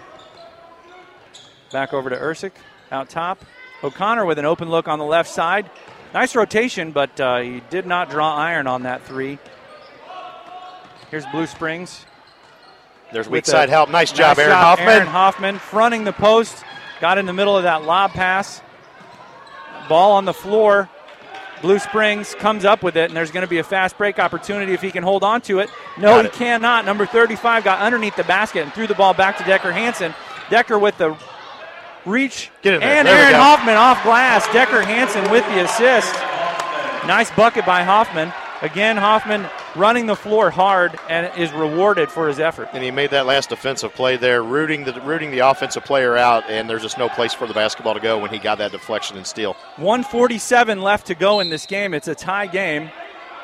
Back 1.71 1.95
over 1.95 2.11
to 2.11 2.17
Ersick 2.17 2.51
out 2.91 3.11
top. 3.11 3.45
O'Connor 3.85 4.27
with 4.27 4.41
an 4.41 4.45
open 4.45 4.69
look 4.69 4.89
on 4.89 4.99
the 4.99 5.05
left 5.05 5.31
side. 5.31 5.71
Nice 6.13 6.35
rotation, 6.35 6.91
but 6.91 7.19
uh, 7.21 7.39
he 7.39 7.63
did 7.71 7.87
not 7.87 8.11
draw 8.11 8.35
iron 8.35 8.67
on 8.67 8.83
that 8.83 9.05
three. 9.05 9.39
Here's 11.13 11.25
Blue 11.27 11.47
Springs. 11.47 12.05
There's 13.13 13.29
weak 13.29 13.47
side 13.47 13.69
help. 13.69 13.89
Nice 13.89 14.11
job, 14.11 14.37
nice 14.37 14.39
Aaron 14.41 14.53
job, 14.53 14.79
Hoffman. 14.79 14.89
Aaron 14.89 15.07
Hoffman 15.07 15.59
fronting 15.61 16.03
the 16.03 16.13
post. 16.13 16.65
Got 17.01 17.19
in 17.19 17.27
the 17.27 17.33
middle 17.33 17.57
of 17.57 17.63
that 17.63 17.85
lob 17.85 18.11
pass. 18.11 18.63
Ball 19.89 20.13
on 20.13 20.25
the 20.25 20.35
floor. 20.35 20.89
Blue 21.63 21.79
Springs 21.79 22.35
comes 22.35 22.65
up 22.65 22.83
with 22.83 22.97
it, 22.97 23.11
and 23.11 23.17
there's 23.17 23.31
going 23.31 23.43
to 23.45 23.51
be 23.51 23.59
a 23.59 23.65
fast 23.65 23.99
break 23.99 24.19
opportunity 24.19 24.73
if 24.73 24.81
he 24.81 24.91
can 24.91 25.03
hold 25.03 25.23
on 25.23 25.41
to 25.43 25.59
it. 25.59 25.69
No, 25.99 26.17
got 26.17 26.25
he 26.25 26.29
it. 26.29 26.33
cannot. 26.33 26.85
Number 26.87 27.05
35 27.07 27.65
got 27.65 27.81
underneath 27.81 28.17
the 28.17 28.25
basket 28.25 28.63
and 28.63 28.73
threw 28.73 28.87
the 28.87 28.95
ball 28.95 29.13
back 29.15 29.37
to 29.39 29.45
Decker 29.45 29.73
Hanson. 29.73 30.15
Decker 30.49 30.79
with 30.79 30.97
the 30.99 31.17
reach. 32.07 32.51
and 32.65 32.83
Aaron 32.83 33.35
Hoffman 33.35 33.77
off 33.77 34.03
glass. 34.03 34.51
Decker 34.53 34.83
Hanson 34.83 35.31
with 35.31 35.45
the 35.47 35.65
assist. 35.65 36.15
Nice 37.07 37.31
bucket 37.33 37.67
by 37.67 37.83
Hoffman. 37.83 38.33
Again, 38.63 38.97
Hoffman 38.97 39.47
running 39.77 40.07
the 40.07 40.17
floor 40.17 40.51
hard 40.51 40.99
and 41.09 41.31
is 41.39 41.53
rewarded 41.53 42.11
for 42.11 42.29
his 42.29 42.39
effort. 42.41 42.69
And 42.73 42.83
he 42.83 42.91
made 42.91 43.11
that 43.11 43.27
last 43.27 43.49
defensive 43.51 43.95
play 43.95 44.17
there, 44.17 44.43
rooting 44.43 44.85
the 44.85 45.01
rooting 45.03 45.31
the 45.31 45.41
offensive 45.41 45.85
player 45.85 46.17
out, 46.17 46.45
and 46.49 46.69
there's 46.69 46.83
just 46.83 46.99
no 46.99 47.09
place 47.09 47.33
for 47.33 47.47
the 47.47 47.55
basketball 47.55 47.95
to 47.95 48.01
go 48.01 48.19
when 48.19 48.31
he 48.31 48.39
got 48.39 48.59
that 48.59 48.73
deflection 48.73 49.17
and 49.17 49.27
steal. 49.27 49.55
147 49.77 50.81
left 50.81 51.07
to 51.07 51.15
go 51.15 51.41
in 51.41 51.51
this 51.51 51.67
game. 51.67 51.95
It's 51.95 52.09
a 52.09 52.15
tie 52.15 52.47
game. 52.47 52.91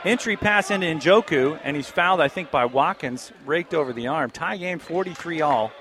Entry 0.05 0.37
pass 0.37 0.71
into 0.71 0.87
Njoku, 0.87 1.59
and 1.65 1.75
he's 1.75 1.89
fouled, 1.89 2.21
I 2.21 2.29
think, 2.29 2.51
by 2.53 2.65
Watkins, 2.65 3.33
raked 3.45 3.75
over 3.75 3.93
the 3.93 4.07
arm. 4.07 4.31
Tie 4.31 4.57
game 4.57 4.79
43 4.79 5.41
all 5.41 5.73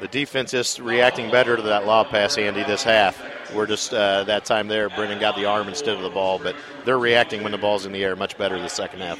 the 0.00 0.08
defense 0.08 0.54
is 0.54 0.80
reacting 0.80 1.30
better 1.30 1.56
to 1.56 1.62
that 1.62 1.86
lob 1.86 2.08
pass, 2.08 2.38
Andy, 2.38 2.62
this 2.62 2.82
half. 2.82 3.22
We're 3.54 3.66
just 3.66 3.92
uh, 3.92 4.24
that 4.24 4.44
time 4.44 4.68
there. 4.68 4.88
Brennan 4.88 5.20
got 5.20 5.36
the 5.36 5.44
arm 5.44 5.68
instead 5.68 5.94
of 5.96 6.02
the 6.02 6.10
ball, 6.10 6.38
but 6.38 6.56
they're 6.84 6.98
reacting 6.98 7.42
when 7.42 7.52
the 7.52 7.58
ball's 7.58 7.86
in 7.86 7.92
the 7.92 8.02
air 8.02 8.16
much 8.16 8.38
better 8.38 8.58
the 8.58 8.68
second 8.68 9.00
half. 9.00 9.18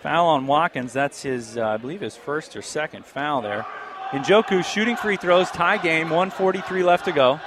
Foul 0.00 0.26
on 0.26 0.46
Watkins. 0.46 0.92
That's 0.92 1.22
his, 1.22 1.56
uh, 1.56 1.66
I 1.66 1.76
believe, 1.78 2.00
his 2.00 2.16
first 2.16 2.56
or 2.56 2.62
second 2.62 3.04
foul 3.06 3.42
there. 3.42 3.66
Njoku 4.10 4.64
shooting 4.64 4.96
free 4.96 5.16
throws, 5.16 5.50
tie 5.50 5.78
game, 5.78 6.10
143 6.10 6.82
left 6.82 7.06
to 7.06 7.12
go. 7.12 7.40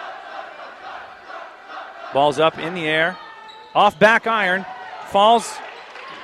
Ball's 2.13 2.40
up 2.40 2.58
in 2.58 2.74
the 2.74 2.88
air, 2.88 3.18
off 3.76 4.00
back 4.00 4.28
iron, 4.28 4.66
falls 5.10 5.54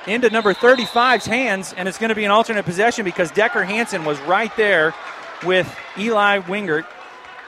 into 0.06 0.28
number 0.28 0.52
35's 0.52 1.24
hands, 1.24 1.72
and 1.76 1.88
it's 1.88 1.98
going 1.98 2.08
to 2.08 2.14
be 2.14 2.24
an 2.24 2.30
alternate 2.30 2.64
possession 2.64 3.04
because 3.04 3.30
Decker 3.30 3.64
Hanson 3.64 4.04
was 4.04 4.18
right 4.22 4.54
there 4.56 4.94
with 5.44 5.74
Eli 5.98 6.40
Wingert 6.40 6.86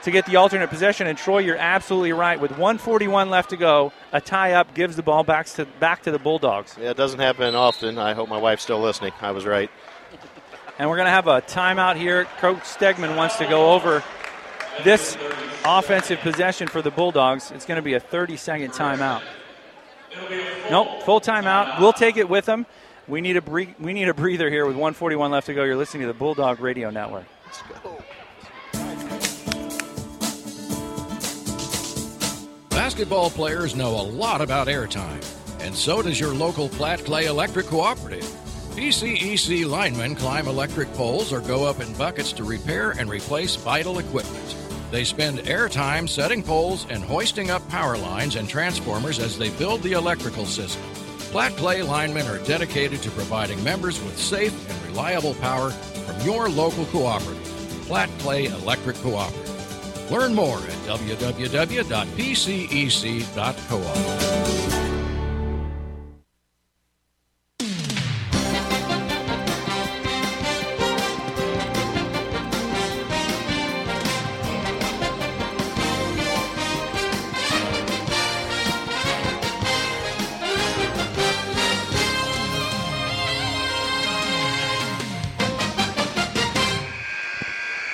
to 0.03 0.11
get 0.11 0.25
the 0.25 0.35
alternate 0.37 0.69
possession. 0.69 1.07
And 1.07 1.17
Troy, 1.17 1.39
you're 1.39 1.57
absolutely 1.57 2.13
right. 2.13 2.39
With 2.39 2.51
141 2.51 3.29
left 3.29 3.49
to 3.51 3.57
go, 3.57 3.91
a 4.11 4.21
tie 4.21 4.53
up 4.53 4.73
gives 4.73 4.95
the 4.95 5.03
ball 5.03 5.23
back 5.23 5.47
to 5.47 5.65
back 5.65 6.03
to 6.03 6.11
the 6.11 6.19
Bulldogs. 6.19 6.75
Yeah, 6.79 6.91
it 6.91 6.97
doesn't 6.97 7.19
happen 7.19 7.55
often. 7.55 7.97
I 7.97 8.13
hope 8.13 8.29
my 8.29 8.37
wife's 8.37 8.63
still 8.63 8.79
listening. 8.79 9.13
I 9.21 9.31
was 9.31 9.45
right. 9.45 9.69
And 10.79 10.89
we're 10.89 10.95
going 10.97 11.07
to 11.07 11.11
have 11.11 11.27
a 11.27 11.41
timeout 11.41 11.95
here. 11.95 12.25
Coach 12.39 12.59
Stegman 12.59 13.15
wants 13.15 13.37
to 13.37 13.47
go 13.47 13.73
over 13.73 14.03
this 14.83 15.17
offensive 15.65 16.19
possession 16.19 16.67
for 16.67 16.81
the 16.81 16.91
Bulldogs. 16.91 17.51
It's 17.51 17.65
going 17.65 17.77
to 17.77 17.81
be 17.81 17.95
a 17.95 17.99
30 17.99 18.37
second 18.37 18.71
timeout. 18.71 19.23
Nope, 20.69 21.03
full 21.03 21.19
timeout. 21.19 21.79
We'll 21.79 21.93
take 21.93 22.17
it 22.17 22.29
with 22.29 22.45
them. 22.45 22.65
We 23.07 23.21
need 23.21 23.37
a 23.37 23.41
bre- 23.41 23.73
we 23.79 23.93
need 23.93 24.09
a 24.09 24.13
breather 24.13 24.49
here 24.49 24.65
with 24.65 24.75
141 24.75 25.31
left 25.31 25.47
to 25.47 25.53
go. 25.53 25.63
You're 25.63 25.77
listening 25.77 26.01
to 26.01 26.07
the 26.07 26.13
Bulldog 26.17 26.59
Radio 26.59 26.89
Network. 26.89 27.25
Let's 27.47 27.61
go. 27.81 28.03
Basketball 32.69 33.29
players 33.29 33.73
know 33.73 33.91
a 33.91 34.03
lot 34.03 34.41
about 34.41 34.67
airtime, 34.67 35.23
and 35.61 35.73
so 35.73 36.01
does 36.01 36.19
your 36.19 36.33
local 36.33 36.67
Platte 36.67 37.05
Clay 37.05 37.27
Electric 37.27 37.67
Cooperative. 37.67 38.25
PCEC 38.75 39.65
linemen 39.65 40.15
climb 40.15 40.47
electric 40.47 40.91
poles 40.93 41.31
or 41.31 41.39
go 41.39 41.63
up 41.65 41.79
in 41.79 41.93
buckets 41.93 42.33
to 42.33 42.43
repair 42.43 42.91
and 42.91 43.09
replace 43.09 43.55
vital 43.55 43.99
equipment. 43.99 44.55
They 44.91 45.05
spend 45.05 45.39
airtime 45.39 46.09
setting 46.09 46.43
poles 46.43 46.85
and 46.89 47.01
hoisting 47.01 47.49
up 47.49 47.67
power 47.69 47.97
lines 47.97 48.35
and 48.35 48.49
transformers 48.49 49.19
as 49.19 49.37
they 49.37 49.51
build 49.51 49.81
the 49.83 49.93
electrical 49.93 50.45
system. 50.45 50.83
Platte 51.31 51.55
Clay 51.55 51.81
linemen 51.81 52.27
are 52.27 52.43
dedicated 52.43 53.01
to 53.03 53.11
providing 53.11 53.63
members 53.63 54.03
with 54.03 54.17
safe 54.17 54.69
and 54.69 54.89
reliable 54.89 55.33
power 55.35 55.71
from 56.07 56.19
your 56.25 56.49
local 56.49 56.85
cooperative, 56.85 57.43
Platte 57.85 58.09
Clay 58.19 58.45
Electric 58.45 58.95
Cooperative. 58.97 60.11
Learn 60.11 60.33
more 60.33 60.57
at 60.57 60.73
www.pcec.coop. 60.87 61.87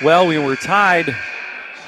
Well, 0.04 0.26
we 0.26 0.36
were 0.36 0.54
tied 0.54 1.16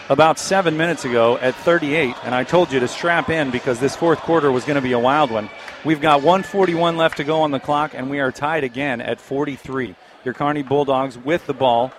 about 0.09 0.39
seven 0.39 0.79
minutes 0.79 1.05
ago 1.05 1.37
at 1.37 1.55
38, 1.55 2.15
and 2.25 2.35
I 2.35 2.45
told 2.45 2.73
you 2.73 2.81
to 2.81 2.89
strap 2.89 3.29
in 3.29 3.51
because 3.51 3.79
this 3.79 3.95
fourth 3.95 4.21
quarter 4.21 4.51
was 4.51 4.65
going 4.65 4.77
to 4.77 4.81
be 4.81 4.93
a 4.93 4.99
wild 4.99 5.31
one. 5.31 5.51
We've 5.85 6.01
got 6.01 6.23
141 6.23 6.97
left 6.97 7.19
to 7.19 7.25
go 7.25 7.43
on 7.43 7.51
the 7.51 7.61
clock, 7.61 7.93
and 7.93 8.09
we 8.09 8.21
are 8.21 8.33
tied 8.33 8.65
again 8.65 9.03
at 9.03 9.21
43. 9.21 9.95
Your 10.25 10.33
Kearney 10.33 10.63
Bulldogs 10.63 11.19
with 11.19 11.45
the 11.45 11.53
ball, 11.53 11.93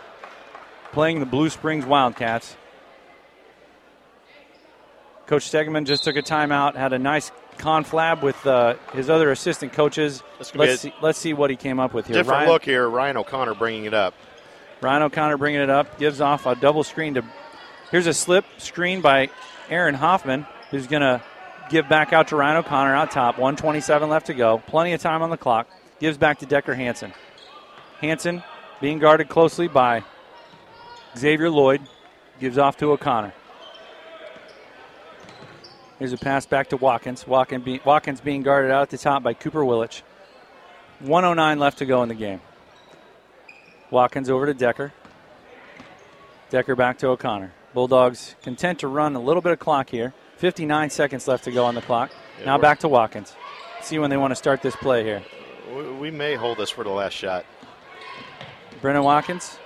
playing 0.92 1.20
the 1.20 1.28
Blue 1.28 1.52
Springs 1.52 1.86
Wildcats. 1.86 2.58
Coach 5.28 5.52
Stegman 5.52 5.86
just 5.86 6.04
took 6.04 6.16
a 6.16 6.24
timeout, 6.24 6.76
had 6.76 6.94
a 6.94 7.00
nice 7.00 7.32
conflab 7.60 8.24
with 8.24 8.44
uh, 8.48 8.74
his 8.92 9.08
other 9.08 9.30
assistant 9.30 9.72
coaches. 9.72 10.24
Let's 10.56 10.82
see, 10.82 10.94
let's 11.00 11.20
see 11.20 11.34
what 11.34 11.52
he 11.52 11.56
came 11.56 11.80
up 11.80 11.94
with 11.94 12.08
here. 12.08 12.16
Different 12.16 12.40
Ryan, 12.40 12.50
look 12.50 12.66
here. 12.66 12.90
Ryan 12.90 13.18
O'Connor 13.18 13.54
bringing 13.54 13.86
it 13.86 13.94
up. 13.94 14.16
Ryan 14.82 15.04
O'Connor 15.04 15.38
bringing 15.38 15.62
it 15.62 15.70
up, 15.70 15.98
gives 15.98 16.22
off 16.22 16.46
a 16.46 16.56
double 16.56 16.84
screen 16.84 17.16
to. 17.16 17.24
Here's 17.92 18.08
a 18.08 18.14
slip 18.14 18.46
screen 18.58 19.02
by 19.02 19.30
Aaron 19.70 19.96
Hoffman, 19.96 20.46
who's 20.72 20.88
going 20.88 21.02
to 21.02 21.22
give 21.70 21.90
back 21.90 22.14
out 22.14 22.30
to 22.30 22.36
Ryan 22.36 22.58
O'Connor 22.58 22.96
out 22.96 23.12
top. 23.12 23.38
127 23.38 24.10
left 24.10 24.28
to 24.28 24.34
go. 24.34 24.60
Plenty 24.68 24.94
of 24.94 25.02
time 25.02 25.22
on 25.22 25.30
the 25.30 25.38
clock. 25.38 25.68
Gives 26.00 26.18
back 26.18 26.40
to 26.40 26.46
Decker 26.46 26.76
Hanson. 26.76 27.14
Hanson 28.00 28.44
being 28.80 29.00
guarded 29.00 29.30
closely 29.30 29.68
by 29.68 30.04
Xavier 31.18 31.50
Lloyd. 31.50 31.82
Gives 32.40 32.58
off 32.58 32.78
to 32.78 32.92
O'Connor. 32.92 33.34
Here's 35.98 36.14
a 36.14 36.18
pass 36.18 36.46
back 36.46 36.70
to 36.70 36.78
Watkins. 36.78 37.26
Watkins 37.26 38.22
being 38.22 38.44
guarded 38.44 38.70
out 38.70 38.84
at 38.84 38.90
the 38.92 39.00
top 39.00 39.24
by 39.24 39.34
Cooper 39.34 39.62
Willich. 39.62 40.04
109 41.00 41.58
left 41.58 41.80
to 41.80 41.86
go 41.86 42.04
in 42.04 42.10
the 42.10 42.16
game. 42.16 42.42
Watkins 43.90 44.30
over 44.30 44.46
to 44.46 44.54
Decker. 44.54 44.94
Decker 46.50 46.76
back 46.76 46.98
to 47.00 47.08
O'Connor. 47.08 47.54
Bulldogs 47.74 48.36
content 48.42 48.80
to 48.80 48.88
run 48.88 49.16
a 49.16 49.20
little 49.20 49.42
bit 49.42 49.52
of 49.52 49.60
clock 49.60 49.90
here. 49.90 50.14
59 50.38 50.90
seconds 50.90 51.28
left 51.28 51.44
to 51.46 51.52
go 51.52 51.66
on 51.66 51.76
the 51.76 51.82
clock. 51.82 52.12
Yeah, 52.40 52.46
now 52.46 52.58
back 52.58 52.80
to 52.80 52.88
Watkins. 52.88 53.36
See 53.82 54.00
when 54.00 54.10
they 54.10 54.18
want 54.18 54.32
to 54.32 54.36
start 54.36 54.62
this 54.62 54.76
play 54.76 55.04
here. 55.04 55.24
We, 55.74 55.92
we 55.92 56.12
may 56.12 56.36
hold 56.36 56.58
this 56.58 56.70
for 56.70 56.84
the 56.84 56.90
last 56.90 57.14
shot. 57.14 57.46
Brennan 58.82 59.04
Watkins 59.04 59.58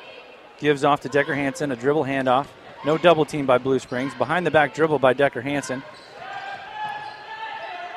gives 0.59 0.83
off 0.83 1.01
to 1.01 1.09
Decker 1.09 1.35
Hansen, 1.35 1.71
a 1.71 1.75
dribble 1.75 2.05
handoff. 2.05 2.47
No 2.85 2.97
double 2.97 3.25
team 3.25 3.45
by 3.45 3.57
Blue 3.57 3.79
Springs. 3.79 4.13
Behind 4.15 4.45
the 4.45 4.51
back 4.51 4.73
dribble 4.73 4.99
by 4.99 5.13
Decker 5.13 5.41
Hansen. 5.41 5.83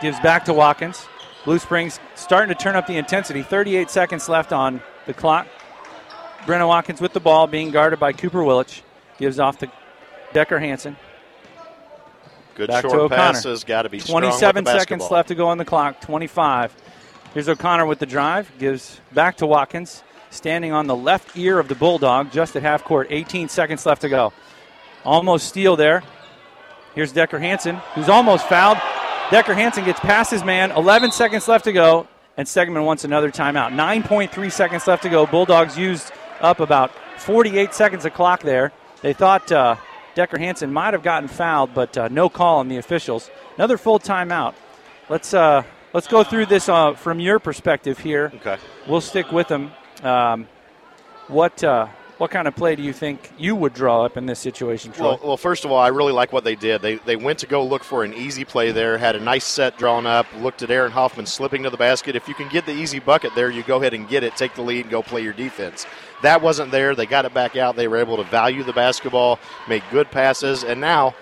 Gives 0.00 0.18
back 0.20 0.44
to 0.46 0.52
Watkins. 0.52 1.06
Blue 1.44 1.58
Springs 1.58 2.00
starting 2.14 2.54
to 2.54 2.60
turn 2.60 2.76
up 2.76 2.86
the 2.86 2.96
intensity. 2.96 3.42
38 3.42 3.90
seconds 3.90 4.28
left 4.28 4.52
on 4.52 4.82
the 5.06 5.14
clock. 5.14 5.46
Brennan 6.46 6.66
Watkins 6.68 7.00
with 7.00 7.12
the 7.12 7.20
ball, 7.20 7.46
being 7.46 7.70
guarded 7.70 7.98
by 7.98 8.12
Cooper 8.12 8.40
Willich. 8.40 8.82
Gives 9.18 9.38
off 9.38 9.58
to 9.58 9.70
Decker 10.32 10.58
Hansen. 10.58 10.96
Good 12.54 12.68
Back 12.68 12.82
short 12.82 13.10
passes. 13.10 13.64
Got 13.64 13.82
to 13.82 13.88
be 13.88 13.98
strong 13.98 14.22
with 14.22 14.30
27 14.30 14.64
the 14.64 14.78
seconds 14.78 15.10
left 15.10 15.28
to 15.28 15.34
go 15.34 15.48
on 15.48 15.58
the 15.58 15.64
clock. 15.64 16.00
25. 16.00 16.74
Here's 17.32 17.48
O'Connor 17.48 17.86
with 17.86 17.98
the 17.98 18.06
drive. 18.06 18.50
Gives 18.58 19.00
back 19.12 19.36
to 19.38 19.46
Watkins. 19.46 20.02
Standing 20.30 20.72
on 20.72 20.86
the 20.86 20.96
left 20.96 21.36
ear 21.36 21.58
of 21.58 21.68
the 21.68 21.74
Bulldog, 21.76 22.32
just 22.32 22.56
at 22.56 22.62
half 22.62 22.84
court. 22.84 23.06
18 23.10 23.48
seconds 23.48 23.86
left 23.86 24.02
to 24.02 24.08
go. 24.08 24.32
Almost 25.04 25.48
steal 25.48 25.76
there. 25.76 26.02
Here's 26.94 27.12
Decker 27.12 27.38
Hansen, 27.38 27.76
who's 27.94 28.08
almost 28.08 28.48
fouled. 28.48 28.78
Decker 29.30 29.54
Hansen 29.54 29.84
gets 29.84 30.00
past 30.00 30.30
his 30.30 30.44
man. 30.44 30.70
11 30.72 31.12
seconds 31.12 31.46
left 31.48 31.64
to 31.64 31.72
go. 31.72 32.08
And 32.36 32.46
Stegman 32.48 32.84
wants 32.84 33.04
another 33.04 33.30
timeout. 33.30 33.72
9.3 33.72 34.50
seconds 34.50 34.86
left 34.86 35.04
to 35.04 35.08
go. 35.08 35.24
Bulldogs 35.24 35.78
used 35.78 36.12
up 36.40 36.60
about 36.60 36.90
48 37.18 37.74
seconds 37.74 38.04
of 38.04 38.14
clock 38.14 38.42
there. 38.42 38.72
They 39.02 39.12
thought 39.12 39.50
uh, 39.50 39.76
Decker 40.14 40.38
Hansen 40.38 40.72
might 40.72 40.94
have 40.94 41.02
gotten 41.02 41.28
fouled, 41.28 41.74
but 41.74 41.96
uh, 41.96 42.08
no 42.08 42.28
call 42.28 42.58
on 42.58 42.68
the 42.68 42.76
officials. 42.76 43.30
Another 43.56 43.76
full 43.76 43.98
timeout. 43.98 44.54
Let's 45.08 45.34
uh, 45.34 45.62
let's 45.92 46.06
go 46.06 46.24
through 46.24 46.46
this 46.46 46.68
uh, 46.68 46.94
from 46.94 47.20
your 47.20 47.38
perspective 47.38 47.98
here. 47.98 48.32
Okay. 48.36 48.56
We'll 48.88 49.00
stick 49.00 49.30
with 49.32 49.48
them. 49.48 49.72
Um, 50.02 50.48
what 51.28 51.62
uh, 51.62 51.88
what 52.24 52.30
kind 52.30 52.48
of 52.48 52.56
play 52.56 52.74
do 52.74 52.82
you 52.82 52.94
think 52.94 53.30
you 53.36 53.54
would 53.54 53.74
draw 53.74 54.02
up 54.02 54.16
in 54.16 54.24
this 54.24 54.38
situation, 54.38 54.90
Troy? 54.92 55.08
Well, 55.08 55.20
well, 55.22 55.36
first 55.36 55.66
of 55.66 55.70
all, 55.70 55.76
I 55.76 55.88
really 55.88 56.14
like 56.14 56.32
what 56.32 56.42
they 56.42 56.54
did. 56.54 56.80
They, 56.80 56.94
they 56.94 57.16
went 57.16 57.38
to 57.40 57.46
go 57.46 57.62
look 57.62 57.84
for 57.84 58.02
an 58.02 58.14
easy 58.14 58.46
play 58.46 58.72
there, 58.72 58.96
had 58.96 59.14
a 59.14 59.20
nice 59.20 59.44
set 59.44 59.76
drawn 59.76 60.06
up, 60.06 60.24
looked 60.38 60.62
at 60.62 60.70
Aaron 60.70 60.90
Hoffman 60.90 61.26
slipping 61.26 61.64
to 61.64 61.68
the 61.68 61.76
basket. 61.76 62.16
If 62.16 62.26
you 62.26 62.32
can 62.32 62.48
get 62.48 62.64
the 62.64 62.72
easy 62.72 62.98
bucket 62.98 63.34
there, 63.34 63.50
you 63.50 63.62
go 63.62 63.76
ahead 63.76 63.92
and 63.92 64.08
get 64.08 64.24
it, 64.24 64.36
take 64.36 64.54
the 64.54 64.62
lead, 64.62 64.86
and 64.86 64.90
go 64.90 65.02
play 65.02 65.20
your 65.20 65.34
defense. 65.34 65.84
That 66.22 66.40
wasn't 66.40 66.70
there. 66.70 66.94
They 66.94 67.04
got 67.04 67.26
it 67.26 67.34
back 67.34 67.56
out. 67.56 67.76
They 67.76 67.88
were 67.88 67.98
able 67.98 68.16
to 68.16 68.24
value 68.24 68.62
the 68.62 68.72
basketball, 68.72 69.38
make 69.68 69.82
good 69.90 70.10
passes, 70.10 70.64
and 70.64 70.80
now, 70.80 71.14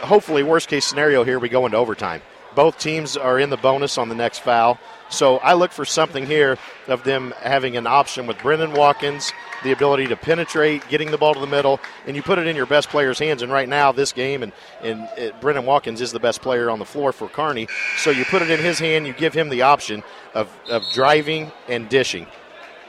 hopefully, 0.00 0.42
worst 0.42 0.66
case 0.66 0.84
scenario 0.84 1.22
here, 1.22 1.38
we 1.38 1.48
go 1.48 1.64
into 1.64 1.78
overtime. 1.78 2.22
Both 2.56 2.76
teams 2.76 3.16
are 3.16 3.38
in 3.38 3.50
the 3.50 3.56
bonus 3.56 3.98
on 3.98 4.08
the 4.08 4.16
next 4.16 4.40
foul. 4.40 4.80
So 5.10 5.38
I 5.38 5.54
look 5.54 5.72
for 5.72 5.84
something 5.84 6.24
here 6.24 6.56
of 6.86 7.02
them 7.04 7.34
having 7.42 7.76
an 7.76 7.86
option 7.86 8.26
with 8.26 8.38
Brennan 8.38 8.72
Watkins, 8.72 9.32
the 9.64 9.72
ability 9.72 10.06
to 10.06 10.16
penetrate, 10.16 10.86
getting 10.88 11.10
the 11.10 11.18
ball 11.18 11.34
to 11.34 11.40
the 11.40 11.46
middle, 11.46 11.80
and 12.06 12.16
you 12.16 12.22
put 12.22 12.38
it 12.38 12.46
in 12.46 12.54
your 12.54 12.66
best 12.66 12.88
player's 12.88 13.18
hands. 13.18 13.42
And 13.42 13.52
right 13.52 13.68
now, 13.68 13.92
this 13.92 14.12
game, 14.12 14.42
and, 14.42 14.52
and 14.82 15.08
it, 15.18 15.40
Brennan 15.40 15.66
Watkins 15.66 16.00
is 16.00 16.12
the 16.12 16.20
best 16.20 16.40
player 16.40 16.70
on 16.70 16.78
the 16.78 16.84
floor 16.84 17.12
for 17.12 17.28
Kearney. 17.28 17.68
So 17.96 18.10
you 18.10 18.24
put 18.24 18.40
it 18.40 18.50
in 18.50 18.60
his 18.60 18.78
hand, 18.78 19.06
you 19.06 19.12
give 19.12 19.34
him 19.34 19.48
the 19.48 19.62
option 19.62 20.02
of, 20.34 20.48
of 20.70 20.84
driving 20.92 21.50
and 21.68 21.88
dishing. 21.88 22.26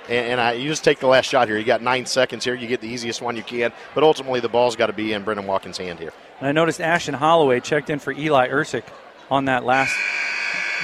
And, 0.08 0.28
and 0.34 0.42
I, 0.42 0.54
you 0.54 0.70
just 0.70 0.84
take 0.84 1.00
the 1.00 1.08
last 1.08 1.26
shot 1.26 1.48
here. 1.48 1.58
You 1.58 1.66
got 1.66 1.82
nine 1.82 2.06
seconds 2.06 2.46
here. 2.46 2.54
You 2.54 2.68
get 2.68 2.82
the 2.82 2.88
easiest 2.88 3.22
one 3.22 3.36
you 3.36 3.44
can, 3.44 3.74
but 3.96 4.04
ultimately 4.04 4.40
the 4.40 4.50
ball's 4.50 4.76
got 4.76 4.88
to 4.88 4.94
be 4.94 5.14
in 5.14 5.24
Brennan 5.24 5.48
Watkins' 5.48 5.80
hand 5.80 6.00
here. 6.00 6.14
And 6.40 6.48
I 6.48 6.52
noticed 6.52 6.80
Ashton 6.80 7.16
Holloway 7.16 7.60
checked 7.60 7.90
in 7.90 8.00
for 8.00 8.12
Eli 8.12 8.48
Ursick 8.50 8.84
on 9.30 9.46
that 9.46 9.64
last 9.64 9.96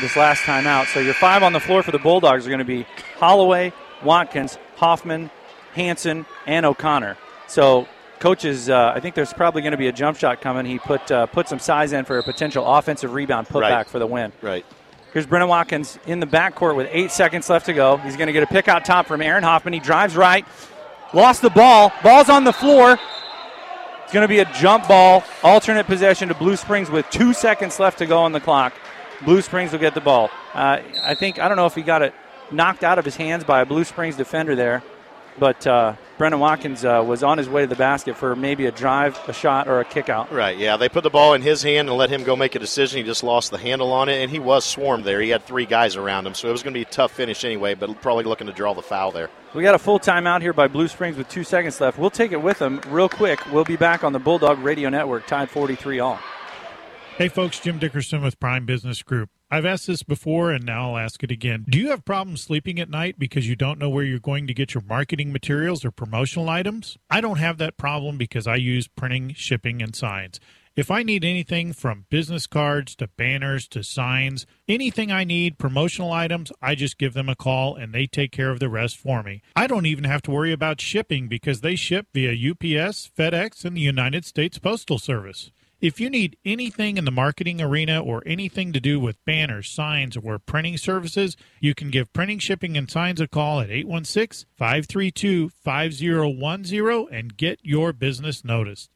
this 0.02 0.16
last 0.16 0.44
time 0.44 0.68
out. 0.68 0.88
So 0.88 1.00
your 1.00 1.14
five 1.14 1.44
on 1.44 1.54
the 1.54 1.60
floor 1.60 1.84
for 1.84 1.92
the 1.92 2.00
Bulldogs 2.00 2.46
are 2.46 2.50
going 2.50 2.60
to 2.60 2.66
be 2.66 2.86
Holloway, 3.18 3.74
Watkins, 4.04 4.58
Hoffman, 4.76 5.30
Hanson, 5.74 6.26
and 6.46 6.66
O'Connor. 6.66 7.18
So 7.48 7.88
coaches, 8.20 8.70
uh, 8.70 8.92
I 8.96 9.00
think 9.00 9.16
there's 9.16 9.34
probably 9.34 9.62
going 9.62 9.72
to 9.72 9.78
be 9.78 9.88
a 9.88 9.92
jump 9.92 10.18
shot 10.18 10.42
coming. 10.42 10.66
He 10.66 10.80
put 10.80 11.10
uh, 11.12 11.26
put 11.28 11.48
some 11.48 11.60
size 11.60 11.94
in 11.94 12.06
for 12.06 12.18
a 12.20 12.24
potential 12.24 12.66
offensive 12.66 13.14
rebound 13.14 13.48
putback 13.48 13.70
Right. 13.72 13.88
for 13.88 14.00
the 14.00 14.08
win. 14.08 14.32
Right. 14.42 14.66
Here's 15.14 15.26
Brennan 15.26 15.48
Watkins 15.48 15.98
in 16.06 16.20
the 16.20 16.28
backcourt 16.28 16.76
with 16.76 16.88
eight 16.92 17.12
seconds 17.12 17.50
left 17.50 17.66
to 17.68 17.74
go. 17.74 17.98
He's 17.98 18.18
going 18.18 18.28
to 18.28 18.34
get 18.34 18.44
a 18.44 18.48
pick 18.48 18.68
out 18.68 18.86
top 18.86 19.08
from 19.08 19.22
Aaron 19.22 19.44
Hoffman. 19.44 19.74
He 19.74 19.80
drives 19.80 20.16
right, 20.16 20.46
lost 21.14 21.42
the 21.42 21.50
ball. 21.50 21.92
Ball's 22.04 22.30
on 22.30 22.44
the 22.44 22.54
floor. 22.54 23.00
It's 24.04 24.14
going 24.14 24.24
to 24.24 24.28
be 24.30 24.40
a 24.40 24.46
jump 24.54 24.88
ball, 24.88 25.24
alternate 25.44 25.86
possession 25.86 26.28
to 26.30 26.34
Blue 26.36 26.56
Springs 26.56 26.90
with 26.90 27.10
two 27.10 27.34
seconds 27.34 27.78
left 27.80 27.98
to 27.98 28.06
go 28.06 28.20
on 28.20 28.32
the 28.32 28.40
clock. 28.40 28.74
Blue 29.26 29.42
Springs 29.42 29.72
will 29.72 29.80
get 29.80 29.94
the 29.94 30.02
ball. 30.02 30.30
Uh, 30.54 30.80
I 31.04 31.16
think, 31.16 31.40
I 31.40 31.48
don't 31.48 31.58
know 31.58 31.66
if 31.66 31.76
he 31.76 31.82
got 31.82 32.02
it 32.02 32.14
knocked 32.52 32.84
out 32.84 33.00
of 33.00 33.06
his 33.06 33.16
hands 33.16 33.44
by 33.44 33.62
a 33.62 33.66
Blue 33.66 33.84
Springs 33.84 34.16
defender 34.16 34.56
there, 34.56 34.84
but 35.40 35.66
uh, 35.68 35.96
Brennan 36.18 36.40
Watkins 36.40 36.84
uh, 36.86 37.04
was 37.06 37.24
on 37.24 37.38
his 37.38 37.50
way 37.50 37.62
to 37.62 37.68
the 37.68 37.76
basket 37.76 38.16
for 38.16 38.36
maybe 38.36 38.66
a 38.66 38.72
drive, 38.72 39.20
a 39.28 39.34
shot, 39.34 39.68
or 39.68 39.80
a 39.80 39.86
kick 39.86 40.10
out. 40.10 40.32
Right, 40.32 40.58
yeah. 40.58 40.78
They 40.78 40.90
put 40.90 41.04
the 41.04 41.10
ball 41.10 41.34
in 41.34 41.42
his 41.42 41.62
hand 41.62 41.90
and 41.90 41.98
let 41.98 42.10
him 42.10 42.24
go 42.24 42.36
make 42.36 42.56
a 42.56 42.60
decision. 42.60 42.98
He 42.98 43.04
just 43.04 43.24
lost 43.24 43.52
the 43.52 43.58
handle 43.58 43.92
on 43.92 44.10
it, 44.10 44.22
and 44.22 44.32
he 44.32 44.40
was 44.40 44.66
swarmed 44.66 45.04
there. 45.04 45.22
He 45.22 45.30
had 45.30 45.44
three 45.44 45.66
guys 45.66 45.96
around 45.96 46.26
him, 46.26 46.34
so 46.34 46.48
it 46.50 46.52
was 46.52 46.64
going 46.64 46.74
to 46.74 46.78
be 46.78 46.84
a 46.84 46.92
tough 46.92 47.12
finish 47.12 47.44
anyway, 47.44 47.76
but 47.76 48.02
probably 48.02 48.24
looking 48.24 48.48
to 48.48 48.54
draw 48.54 48.74
the 48.74 48.82
foul 48.82 49.12
there. 49.12 49.30
We 49.54 49.64
got 49.64 49.76
a 49.76 49.80
full 49.80 50.00
timeout 50.00 50.42
here 50.42 50.54
by 50.54 50.68
Blue 50.68 50.88
Springs 50.88 51.18
with 51.18 51.30
two 51.30 51.44
seconds 51.44 51.80
left. 51.82 51.98
We'll 51.98 52.10
take 52.10 52.32
it 52.32 52.42
with 52.42 52.60
them 52.60 52.82
real 52.88 53.10
quick. 53.10 53.40
We'll 53.52 53.64
be 53.64 53.78
back 53.78 54.04
on 54.04 54.14
the 54.14 54.20
Bulldog 54.20 54.60
Radio 54.60 54.90
Network, 54.90 55.28
tied 55.28 55.50
43 55.50 56.00
all. 56.00 56.20
Hey 57.18 57.30
folks, 57.30 57.60
Jim 57.60 57.80
Dickerson 57.80 58.22
with 58.22 58.40
Prime 58.40 58.68
Business 58.68 59.02
Group. 59.02 59.32
I've 59.50 59.66
asked 59.66 59.88
this 59.88 60.04
before 60.04 60.52
and 60.52 60.64
now 60.64 60.92
I'll 60.92 61.04
ask 61.04 61.24
it 61.24 61.32
again. 61.32 61.66
Do 61.68 61.80
you 61.80 61.90
have 61.90 62.06
problems 62.06 62.42
sleeping 62.42 62.80
at 62.80 62.92
night 62.92 63.18
because 63.18 63.50
you 63.50 63.56
don't 63.56 63.80
know 63.80 63.90
where 63.90 64.04
you're 64.04 64.20
going 64.20 64.46
to 64.46 64.54
get 64.54 64.76
your 64.76 64.84
marketing 64.84 65.32
materials 65.34 65.84
or 65.84 65.90
promotional 65.90 66.48
items? 66.48 66.96
I 67.10 67.22
don't 67.22 67.40
have 67.40 67.58
that 67.58 67.76
problem 67.76 68.20
because 68.20 68.46
I 68.46 68.58
use 68.58 68.88
printing, 68.88 69.34
shipping, 69.34 69.82
and 69.82 69.96
signs. 69.96 70.40
If 70.76 70.92
I 70.92 71.02
need 71.02 71.26
anything 71.26 71.74
from 71.74 72.06
business 72.12 72.46
cards 72.46 72.96
to 72.98 73.08
banners 73.08 73.68
to 73.70 73.84
signs, 73.84 74.46
anything 74.68 75.12
I 75.12 75.24
need, 75.24 75.58
promotional 75.58 76.12
items, 76.12 76.52
I 76.62 76.76
just 76.76 77.00
give 77.00 77.16
them 77.16 77.30
a 77.30 77.36
call 77.36 77.74
and 77.74 77.96
they 77.96 78.06
take 78.06 78.32
care 78.32 78.52
of 78.52 78.60
the 78.60 78.70
rest 78.70 78.96
for 78.96 79.24
me. 79.24 79.42
I 79.56 79.66
don't 79.66 79.88
even 79.88 80.04
have 80.04 80.22
to 80.22 80.32
worry 80.32 80.54
about 80.54 80.80
shipping 80.80 81.28
because 81.28 81.62
they 81.62 81.76
ship 81.76 82.10
via 82.14 82.30
UPS, 82.34 83.10
FedEx, 83.18 83.66
and 83.66 83.76
the 83.76 83.82
United 83.82 84.24
States 84.24 84.60
Postal 84.60 85.00
Service. 85.00 85.50
If 85.80 86.00
you 86.00 86.10
need 86.10 86.38
anything 86.44 86.98
in 86.98 87.06
the 87.06 87.12
marketing 87.12 87.62
arena 87.62 88.02
or 88.02 88.24
anything 88.26 88.74
to 88.74 88.80
do 88.80 89.00
with 89.00 89.24
banners, 89.26 89.70
signs, 89.70 90.18
or 90.18 90.40
printing 90.40 90.76
services, 90.76 91.38
you 91.60 91.76
can 91.76 91.92
give 91.92 92.12
Printing, 92.14 92.40
Shipping, 92.40 92.76
and 92.76 92.90
Signs 92.90 93.22
a 93.22 93.28
call 93.28 93.60
at 93.60 93.70
816 93.70 94.48
532 94.58 95.50
5010 95.50 97.16
and 97.16 97.38
get 97.38 97.60
your 97.62 97.94
business 97.94 98.44
noticed. 98.44 98.90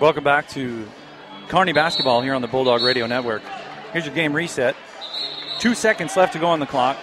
Welcome 0.00 0.24
back 0.24 0.48
to 0.50 0.88
Kearney 1.46 1.72
basketball 1.72 2.20
here 2.20 2.34
on 2.34 2.42
the 2.42 2.48
Bulldog 2.48 2.82
Radio 2.82 3.06
Network. 3.06 3.42
Here's 3.92 4.06
your 4.06 4.14
game 4.16 4.32
reset. 4.32 4.74
Two 5.60 5.76
seconds 5.76 6.16
left 6.16 6.32
to 6.32 6.40
go 6.40 6.48
on 6.48 6.58
the 6.58 6.66
clock. 6.66 6.96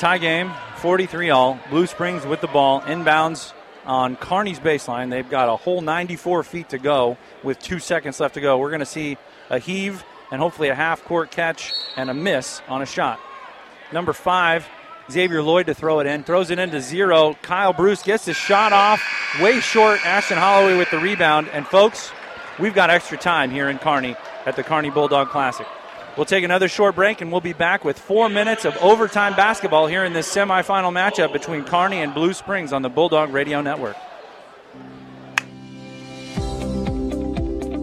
Tie 0.00 0.16
game, 0.16 0.50
43 0.76 1.28
all. 1.28 1.60
Blue 1.68 1.86
Springs 1.86 2.24
with 2.24 2.40
the 2.40 2.46
ball, 2.46 2.80
inbounds 2.80 3.52
on 3.84 4.16
Kearney's 4.16 4.58
baseline. 4.58 5.10
They've 5.10 5.28
got 5.28 5.50
a 5.50 5.56
whole 5.56 5.82
94 5.82 6.42
feet 6.42 6.70
to 6.70 6.78
go 6.78 7.18
with 7.42 7.58
two 7.58 7.78
seconds 7.78 8.18
left 8.18 8.32
to 8.36 8.40
go. 8.40 8.56
We're 8.56 8.70
going 8.70 8.80
to 8.80 8.86
see 8.86 9.18
a 9.50 9.58
heave 9.58 10.02
and 10.32 10.40
hopefully 10.40 10.70
a 10.70 10.74
half 10.74 11.04
court 11.04 11.30
catch 11.30 11.74
and 11.98 12.08
a 12.08 12.14
miss 12.14 12.62
on 12.66 12.80
a 12.80 12.86
shot. 12.86 13.20
Number 13.92 14.14
five, 14.14 14.66
Xavier 15.10 15.42
Lloyd 15.42 15.66
to 15.66 15.74
throw 15.74 16.00
it 16.00 16.06
in. 16.06 16.24
Throws 16.24 16.48
it 16.48 16.58
into 16.58 16.80
zero. 16.80 17.36
Kyle 17.42 17.74
Bruce 17.74 18.02
gets 18.02 18.24
his 18.24 18.38
shot 18.38 18.72
off. 18.72 19.02
Way 19.38 19.60
short. 19.60 20.00
Ashton 20.06 20.38
Holloway 20.38 20.78
with 20.78 20.90
the 20.90 20.98
rebound. 20.98 21.50
And 21.50 21.66
folks, 21.66 22.10
we've 22.58 22.74
got 22.74 22.88
extra 22.88 23.18
time 23.18 23.50
here 23.50 23.68
in 23.68 23.76
Kearney 23.76 24.16
at 24.46 24.56
the 24.56 24.62
Kearney 24.62 24.88
Bulldog 24.88 25.28
Classic. 25.28 25.66
We'll 26.16 26.26
take 26.26 26.44
another 26.44 26.68
short 26.68 26.96
break 26.96 27.20
and 27.20 27.30
we'll 27.30 27.40
be 27.40 27.52
back 27.52 27.84
with 27.84 27.98
four 27.98 28.28
minutes 28.28 28.64
of 28.64 28.76
overtime 28.78 29.34
basketball 29.36 29.86
here 29.86 30.04
in 30.04 30.12
this 30.12 30.32
semifinal 30.32 30.92
matchup 30.92 31.32
between 31.32 31.64
Kearney 31.64 31.98
and 31.98 32.12
Blue 32.12 32.32
Springs 32.32 32.72
on 32.72 32.82
the 32.82 32.88
Bulldog 32.88 33.32
Radio 33.32 33.60
Network. 33.60 33.96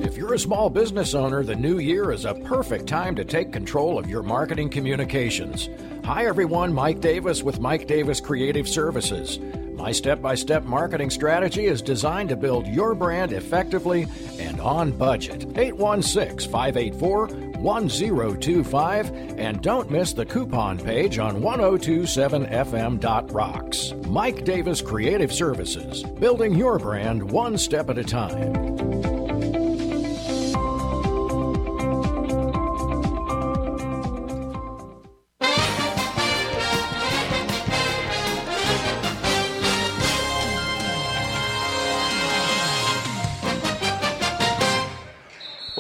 If 0.03 0.17
you're 0.17 0.33
a 0.33 0.39
small 0.39 0.69
business 0.69 1.13
owner, 1.13 1.43
the 1.43 1.55
new 1.55 1.79
year 1.79 2.11
is 2.11 2.25
a 2.25 2.33
perfect 2.33 2.87
time 2.87 3.15
to 3.15 3.23
take 3.23 3.53
control 3.53 3.97
of 3.97 4.09
your 4.09 4.23
marketing 4.23 4.69
communications. 4.69 5.69
Hi, 6.03 6.25
everyone. 6.25 6.73
Mike 6.73 6.99
Davis 6.99 7.43
with 7.43 7.59
Mike 7.59 7.87
Davis 7.87 8.19
Creative 8.19 8.67
Services. 8.67 9.39
My 9.77 9.91
step 9.91 10.21
by 10.21 10.35
step 10.35 10.63
marketing 10.63 11.11
strategy 11.11 11.67
is 11.67 11.83
designed 11.83 12.29
to 12.29 12.35
build 12.35 12.67
your 12.67 12.95
brand 12.95 13.31
effectively 13.31 14.07
and 14.39 14.59
on 14.59 14.91
budget. 14.91 15.45
816 15.55 16.51
584 16.51 17.27
1025 17.27 19.11
and 19.37 19.61
don't 19.61 19.91
miss 19.91 20.13
the 20.13 20.25
coupon 20.25 20.79
page 20.79 21.19
on 21.19 21.41
1027fm.rocks. 21.41 23.93
Mike 24.07 24.43
Davis 24.43 24.81
Creative 24.81 25.31
Services, 25.31 26.01
building 26.03 26.55
your 26.55 26.79
brand 26.79 27.31
one 27.31 27.55
step 27.57 27.89
at 27.89 27.97
a 27.99 28.03
time. 28.03 29.16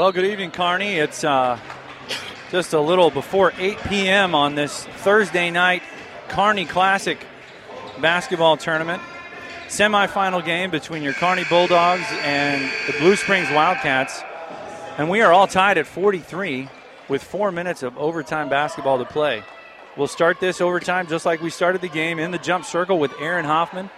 Well, 0.07 0.13
good 0.13 0.23
evening, 0.23 0.51
Kearney. 0.51 0.95
It's 0.95 1.25
uh, 1.25 1.59
just 2.49 2.71
a 2.71 2.79
little 2.79 3.11
before 3.11 3.51
8 3.57 3.77
p.m. 3.89 4.35
on 4.35 4.55
this 4.55 4.85
Thursday 4.85 5.51
night 5.51 5.83
Kearney 6.29 6.63
Classic 6.63 7.17
basketball 7.99 8.55
tournament. 8.55 9.01
Semifinal 9.67 10.45
game 10.45 10.71
between 10.71 11.03
your 11.03 11.11
Kearney 11.11 11.43
Bulldogs 11.49 12.05
and 12.21 12.71
the 12.87 12.97
Blue 12.99 13.17
Springs 13.17 13.49
Wildcats. 13.51 14.21
And 14.97 15.09
we 15.09 15.19
are 15.19 15.33
all 15.33 15.45
tied 15.45 15.77
at 15.77 15.85
43 15.85 16.69
with 17.09 17.21
four 17.21 17.51
minutes 17.51 17.83
of 17.83 17.97
overtime 17.97 18.47
basketball 18.47 18.99
to 18.99 19.05
play. 19.05 19.43
We'll 19.97 20.07
start 20.07 20.39
this 20.39 20.61
overtime 20.61 21.07
just 21.07 21.25
like 21.25 21.41
we 21.41 21.49
started 21.49 21.81
the 21.81 21.89
game 21.89 22.17
in 22.17 22.31
the 22.31 22.37
jump 22.37 22.63
circle 22.63 22.97
with 22.97 23.11
Aaron 23.19 23.43
Hoffman 23.43 23.89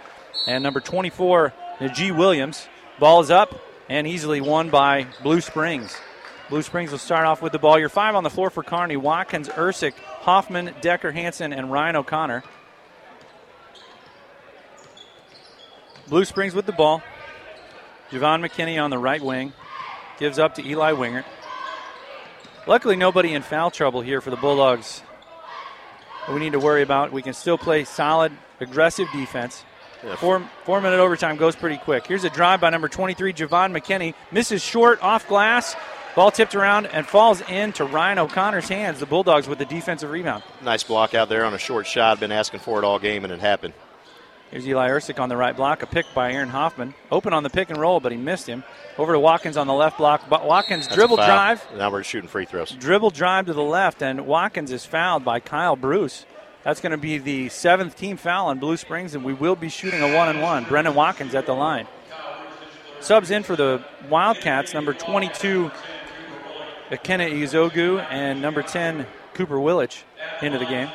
and 0.48 0.64
number 0.64 0.80
24, 0.80 1.54
Najee 1.78 2.10
Williams. 2.10 2.66
Ball 2.98 3.20
is 3.20 3.30
up 3.30 3.54
and 3.90 4.06
easily 4.06 4.40
won 4.40 4.70
by 4.70 5.04
Blue 5.20 5.40
Springs. 5.40 5.94
Blue 6.48 6.62
Springs 6.62 6.92
will 6.92 6.98
start 6.98 7.26
off 7.26 7.42
with 7.42 7.50
the 7.52 7.58
ball. 7.58 7.76
Your 7.76 7.88
five 7.88 8.14
on 8.14 8.22
the 8.22 8.30
floor 8.30 8.48
for 8.48 8.62
Kearney 8.62 8.96
Watkins, 8.96 9.48
Ersick, 9.48 9.94
Hoffman, 10.20 10.72
Decker 10.80 11.10
Hansen, 11.10 11.52
and 11.52 11.72
Ryan 11.72 11.96
O'Connor. 11.96 12.44
Blue 16.08 16.24
Springs 16.24 16.54
with 16.54 16.66
the 16.66 16.72
ball. 16.72 17.02
Javon 18.12 18.46
McKinney 18.46 18.82
on 18.82 18.90
the 18.90 18.98
right 18.98 19.20
wing. 19.20 19.52
Gives 20.20 20.38
up 20.38 20.54
to 20.54 20.66
Eli 20.66 20.92
Wingert. 20.92 21.24
Luckily, 22.68 22.94
nobody 22.94 23.32
in 23.32 23.42
foul 23.42 23.72
trouble 23.72 24.02
here 24.02 24.20
for 24.20 24.30
the 24.30 24.36
Bulldogs. 24.36 25.02
we 26.28 26.38
need 26.38 26.52
to 26.52 26.60
worry 26.60 26.82
about. 26.82 27.10
We 27.10 27.22
can 27.22 27.34
still 27.34 27.58
play 27.58 27.82
solid, 27.82 28.30
aggressive 28.60 29.08
defense. 29.12 29.64
Yeah. 30.04 30.16
Four 30.16 30.40
four 30.64 30.80
minute 30.80 30.98
overtime 30.98 31.36
goes 31.36 31.54
pretty 31.56 31.76
quick. 31.76 32.06
Here's 32.06 32.24
a 32.24 32.30
drive 32.30 32.60
by 32.60 32.70
number 32.70 32.88
23, 32.88 33.32
Javon 33.32 33.76
McKinney. 33.76 34.14
Misses 34.32 34.62
short 34.62 35.02
off 35.02 35.28
glass. 35.28 35.76
Ball 36.14 36.30
tipped 36.30 36.54
around 36.54 36.86
and 36.86 37.06
falls 37.06 37.40
into 37.42 37.84
Ryan 37.84 38.18
O'Connor's 38.18 38.68
hands. 38.68 38.98
The 38.98 39.06
Bulldogs 39.06 39.46
with 39.46 39.58
the 39.58 39.64
defensive 39.64 40.10
rebound. 40.10 40.42
Nice 40.62 40.82
block 40.82 41.14
out 41.14 41.28
there 41.28 41.44
on 41.44 41.54
a 41.54 41.58
short 41.58 41.86
shot. 41.86 42.18
Been 42.18 42.32
asking 42.32 42.60
for 42.60 42.78
it 42.78 42.84
all 42.84 42.98
game, 42.98 43.22
and 43.24 43.32
it 43.32 43.38
happened. 43.40 43.74
Here's 44.50 44.66
Eli 44.66 44.88
Ersick 44.88 45.20
on 45.20 45.28
the 45.28 45.36
right 45.36 45.54
block. 45.54 45.84
A 45.84 45.86
pick 45.86 46.06
by 46.12 46.32
Aaron 46.32 46.48
Hoffman. 46.48 46.94
Open 47.12 47.32
on 47.32 47.44
the 47.44 47.50
pick 47.50 47.70
and 47.70 47.78
roll, 47.78 48.00
but 48.00 48.10
he 48.10 48.18
missed 48.18 48.48
him. 48.48 48.64
Over 48.98 49.12
to 49.12 49.20
Watkins 49.20 49.56
on 49.56 49.68
the 49.68 49.72
left 49.72 49.98
block. 49.98 50.28
But 50.28 50.44
Watkins 50.44 50.86
That's 50.86 50.96
dribble 50.96 51.16
drive. 51.16 51.64
Now 51.76 51.92
we're 51.92 52.02
shooting 52.02 52.28
free 52.28 52.46
throws. 52.46 52.72
Dribble 52.72 53.10
drive 53.10 53.46
to 53.46 53.52
the 53.52 53.62
left, 53.62 54.02
and 54.02 54.26
Watkins 54.26 54.72
is 54.72 54.84
fouled 54.84 55.24
by 55.24 55.38
Kyle 55.38 55.76
Bruce. 55.76 56.26
That's 56.62 56.80
going 56.80 56.92
to 56.92 56.98
be 56.98 57.18
the 57.18 57.48
seventh 57.48 57.96
team 57.96 58.16
foul 58.16 58.48
on 58.48 58.58
Blue 58.58 58.76
Springs, 58.76 59.14
and 59.14 59.24
we 59.24 59.32
will 59.32 59.56
be 59.56 59.68
shooting 59.70 60.02
a 60.02 60.14
one 60.14 60.28
and 60.28 60.42
one. 60.42 60.64
Brennan 60.64 60.94
Watkins 60.94 61.34
at 61.34 61.46
the 61.46 61.54
line. 61.54 61.86
Subs 63.00 63.30
in 63.30 63.42
for 63.42 63.56
the 63.56 63.82
Wildcats, 64.10 64.74
number 64.74 64.92
22, 64.92 65.70
Ikenna 66.90 67.30
Izogu, 67.32 68.06
and 68.10 68.42
number 68.42 68.62
10, 68.62 69.06
Cooper 69.32 69.56
Willich, 69.56 70.02
into 70.42 70.58
the 70.58 70.66
game. 70.66 70.90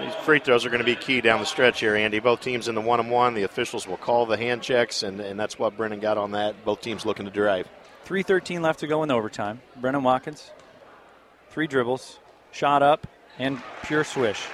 These 0.00 0.14
free 0.16 0.40
throws 0.40 0.66
are 0.66 0.70
going 0.70 0.80
to 0.80 0.84
be 0.84 0.96
key 0.96 1.20
down 1.20 1.38
the 1.38 1.46
stretch 1.46 1.78
here, 1.78 1.94
Andy. 1.94 2.18
Both 2.18 2.40
teams 2.40 2.66
in 2.66 2.74
the 2.74 2.80
one 2.80 2.98
and 2.98 3.08
one. 3.08 3.34
The 3.34 3.44
officials 3.44 3.86
will 3.86 3.98
call 3.98 4.26
the 4.26 4.36
hand 4.36 4.62
checks, 4.62 5.04
and, 5.04 5.20
and 5.20 5.38
that's 5.38 5.60
what 5.60 5.76
Brennan 5.76 6.00
got 6.00 6.18
on 6.18 6.32
that. 6.32 6.64
Both 6.64 6.80
teams 6.80 7.06
looking 7.06 7.26
to 7.26 7.30
drive. 7.30 7.68
3.13 8.04 8.62
left 8.62 8.80
to 8.80 8.88
go 8.88 9.04
in 9.04 9.12
overtime. 9.12 9.60
Brennan 9.76 10.02
Watkins, 10.02 10.50
three 11.50 11.68
dribbles, 11.68 12.18
shot 12.50 12.82
up, 12.82 13.06
and 13.38 13.62
pure 13.84 14.02
swish. 14.02 14.44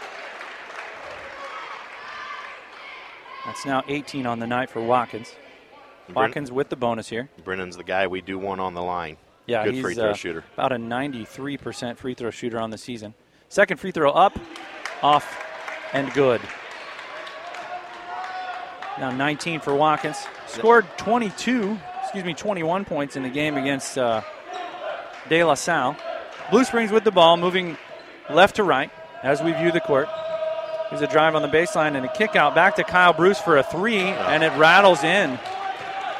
That's 3.48 3.64
now 3.64 3.82
18 3.88 4.26
on 4.26 4.40
the 4.40 4.46
night 4.46 4.68
for 4.68 4.82
Watkins. 4.82 5.34
Watkins 6.14 6.52
with 6.52 6.68
the 6.68 6.76
bonus 6.76 7.08
here. 7.08 7.30
Brennan's 7.44 7.78
the 7.78 7.82
guy 7.82 8.06
we 8.06 8.20
do 8.20 8.38
want 8.38 8.60
on 8.60 8.74
the 8.74 8.82
line. 8.82 9.16
Yeah, 9.46 9.64
good 9.64 9.72
he's 9.72 9.82
free 9.82 9.94
throw 9.94 10.10
uh, 10.10 10.14
shooter. 10.14 10.44
About 10.52 10.72
a 10.72 10.76
93% 10.76 11.96
free 11.96 12.12
throw 12.12 12.30
shooter 12.30 12.60
on 12.60 12.68
the 12.68 12.76
season. 12.76 13.14
Second 13.48 13.80
free 13.80 13.90
throw 13.90 14.10
up, 14.10 14.38
off, 15.02 15.42
and 15.94 16.12
good. 16.12 16.42
Now 18.98 19.12
19 19.12 19.60
for 19.60 19.74
Watkins. 19.74 20.18
Scored 20.46 20.84
22, 20.98 21.78
excuse 22.02 22.24
me, 22.24 22.34
21 22.34 22.84
points 22.84 23.16
in 23.16 23.22
the 23.22 23.30
game 23.30 23.56
against 23.56 23.96
uh, 23.96 24.20
De 25.30 25.42
La 25.42 25.54
Salle. 25.54 25.96
Blue 26.50 26.64
Springs 26.64 26.92
with 26.92 27.04
the 27.04 27.12
ball, 27.12 27.38
moving 27.38 27.78
left 28.28 28.56
to 28.56 28.62
right 28.62 28.90
as 29.22 29.42
we 29.42 29.52
view 29.52 29.72
the 29.72 29.80
court. 29.80 30.06
Here's 30.90 31.02
a 31.02 31.06
drive 31.06 31.34
on 31.34 31.42
the 31.42 31.48
baseline 31.48 31.96
and 31.96 32.06
a 32.06 32.12
kick 32.12 32.34
out 32.34 32.54
back 32.54 32.76
to 32.76 32.84
Kyle 32.84 33.12
Bruce 33.12 33.38
for 33.38 33.58
a 33.58 33.62
three, 33.62 33.98
and 33.98 34.42
it 34.42 34.52
rattles 34.56 35.04
in. 35.04 35.38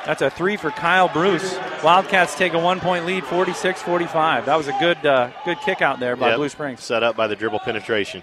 That's 0.05 0.21
a 0.21 0.29
three 0.29 0.59
for 0.59 0.71
Kyle 0.71 1.09
Bruce. 1.09 1.59
Wildcats 1.83 2.35
take 2.35 2.53
a 2.53 2.59
one 2.59 2.79
point 2.81 3.07
lead, 3.07 3.25
46 3.25 3.81
45. 3.83 4.47
That 4.47 4.57
was 4.57 4.69
a 4.69 4.77
good 4.79 5.05
uh, 5.07 5.31
good 5.47 5.59
kick 5.61 5.81
out 5.81 6.01
there 6.01 6.17
by 6.17 6.29
yep. 6.29 6.37
Blue 6.37 6.49
Springs. 6.51 6.83
Set 6.83 7.03
up 7.03 7.17
by 7.17 7.27
the 7.27 7.37
dribble 7.37 7.61
penetration. 7.61 8.23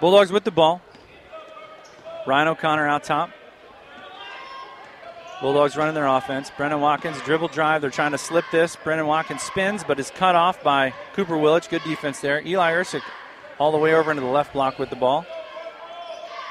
Bulldogs 0.00 0.32
with 0.32 0.44
the 0.44 0.50
ball. 0.50 0.80
Ryan 2.26 2.48
O'Connor 2.48 2.88
out 2.88 3.04
top. 3.04 3.30
Bulldogs 5.40 5.76
running 5.76 5.94
their 5.94 6.06
offense. 6.06 6.50
Brennan 6.56 6.80
Watkins 6.80 7.20
dribble 7.22 7.48
drive. 7.48 7.80
They're 7.80 7.90
trying 7.90 8.12
to 8.12 8.18
slip 8.18 8.44
this. 8.50 8.74
Brennan 8.76 9.06
Watkins 9.06 9.42
spins, 9.42 9.84
but 9.84 10.00
is 10.00 10.10
cut 10.10 10.34
off 10.34 10.62
by 10.62 10.92
Cooper 11.14 11.34
Willich. 11.34 11.68
Good 11.68 11.84
defense 11.84 12.20
there. 12.20 12.40
Eli 12.44 12.72
Ersick 12.72 13.02
all 13.58 13.72
the 13.72 13.78
way 13.78 13.94
over 13.94 14.10
into 14.10 14.22
the 14.22 14.28
left 14.28 14.52
block 14.52 14.78
with 14.78 14.90
the 14.90 14.96
ball. 14.96 15.26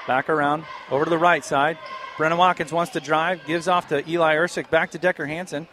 Back 0.07 0.29
around, 0.29 0.63
over 0.89 1.03
to 1.03 1.09
the 1.09 1.17
right 1.17 1.43
side. 1.43 1.77
Brennan 2.17 2.37
Watkins 2.37 2.71
wants 2.71 2.93
to 2.93 2.99
drive, 2.99 3.45
gives 3.45 3.67
off 3.67 3.89
to 3.89 4.07
Eli 4.09 4.35
Ersick, 4.35 4.69
back 4.69 4.91
to 4.91 4.97
Decker 4.97 5.25
Hansen. 5.25 5.67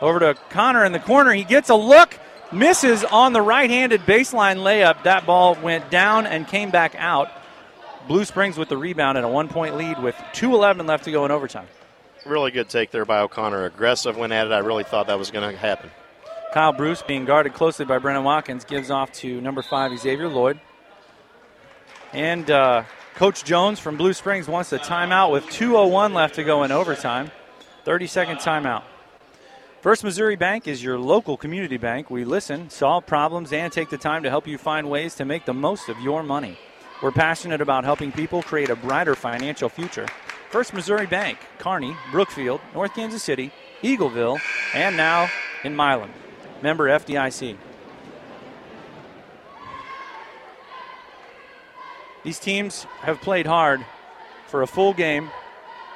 Over 0.00 0.18
to 0.20 0.34
Connor 0.50 0.84
in 0.84 0.92
the 0.92 0.98
corner. 0.98 1.32
He 1.32 1.44
gets 1.44 1.68
a 1.68 1.74
look, 1.74 2.18
misses 2.50 3.04
on 3.04 3.32
the 3.32 3.42
right 3.42 3.70
handed 3.70 4.00
baseline 4.02 4.58
layup. 4.58 5.02
That 5.04 5.26
ball 5.26 5.56
went 5.62 5.90
down 5.90 6.26
and 6.26 6.46
came 6.46 6.70
back 6.70 6.94
out. 6.96 7.30
Blue 8.08 8.24
Springs 8.24 8.56
with 8.56 8.68
the 8.68 8.76
rebound 8.76 9.16
and 9.16 9.24
a 9.24 9.28
one 9.28 9.48
point 9.48 9.76
lead 9.76 10.02
with 10.02 10.16
2.11 10.32 10.88
left 10.88 11.04
to 11.04 11.12
go 11.12 11.24
in 11.24 11.30
overtime. 11.30 11.66
Really 12.24 12.50
good 12.50 12.68
take 12.68 12.90
there 12.90 13.04
by 13.04 13.20
O'Connor. 13.20 13.64
Aggressive 13.64 14.16
when 14.16 14.32
at 14.32 14.46
it. 14.46 14.52
I 14.52 14.58
really 14.58 14.84
thought 14.84 15.06
that 15.08 15.18
was 15.18 15.30
going 15.30 15.50
to 15.50 15.56
happen. 15.56 15.90
Kyle 16.52 16.72
Bruce 16.72 17.02
being 17.02 17.24
guarded 17.24 17.54
closely 17.54 17.84
by 17.84 17.98
Brennan 17.98 18.24
Watkins 18.24 18.64
gives 18.64 18.90
off 18.90 19.10
to 19.12 19.40
number 19.40 19.62
five, 19.62 19.96
Xavier 19.98 20.28
Lloyd. 20.28 20.60
And 22.12 22.50
uh, 22.50 22.84
Coach 23.14 23.44
Jones 23.44 23.78
from 23.78 23.96
Blue 23.96 24.12
Springs 24.12 24.48
wants 24.48 24.72
a 24.72 24.78
timeout 24.78 25.32
with 25.32 25.44
2.01 25.46 26.12
left 26.12 26.34
to 26.34 26.44
go 26.44 26.62
in 26.62 26.72
overtime. 26.72 27.30
30 27.84 28.06
second 28.06 28.36
timeout. 28.36 28.82
First 29.80 30.04
Missouri 30.04 30.36
Bank 30.36 30.68
is 30.68 30.82
your 30.82 30.98
local 30.98 31.36
community 31.36 31.76
bank. 31.76 32.08
We 32.08 32.24
listen, 32.24 32.70
solve 32.70 33.04
problems, 33.04 33.52
and 33.52 33.72
take 33.72 33.90
the 33.90 33.98
time 33.98 34.22
to 34.22 34.30
help 34.30 34.46
you 34.46 34.56
find 34.56 34.88
ways 34.88 35.14
to 35.16 35.24
make 35.24 35.44
the 35.44 35.54
most 35.54 35.88
of 35.88 35.98
your 36.00 36.22
money. 36.22 36.56
We're 37.02 37.10
passionate 37.10 37.60
about 37.60 37.82
helping 37.82 38.12
people 38.12 38.42
create 38.42 38.70
a 38.70 38.76
brighter 38.76 39.16
financial 39.16 39.68
future. 39.68 40.06
First 40.50 40.72
Missouri 40.72 41.06
Bank, 41.06 41.38
Kearney, 41.58 41.96
Brookfield, 42.12 42.60
North 42.74 42.94
Kansas 42.94 43.24
City, 43.24 43.50
Eagleville, 43.82 44.38
and 44.74 44.96
now 44.96 45.28
in 45.64 45.74
Milan. 45.74 46.10
Member 46.62 46.88
FDIC. 46.88 47.56
These 52.24 52.38
teams 52.38 52.84
have 53.00 53.20
played 53.20 53.46
hard 53.46 53.84
for 54.46 54.62
a 54.62 54.66
full 54.66 54.92
game, 54.92 55.30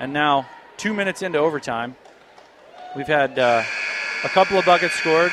and 0.01 0.12
now 0.12 0.49
two 0.77 0.93
minutes 0.93 1.22
into 1.22 1.39
overtime, 1.39 1.95
we've 2.97 3.07
had 3.07 3.39
uh, 3.39 3.62
a 4.24 4.29
couple 4.31 4.59
of 4.59 4.64
buckets 4.64 4.95
scored, 4.95 5.31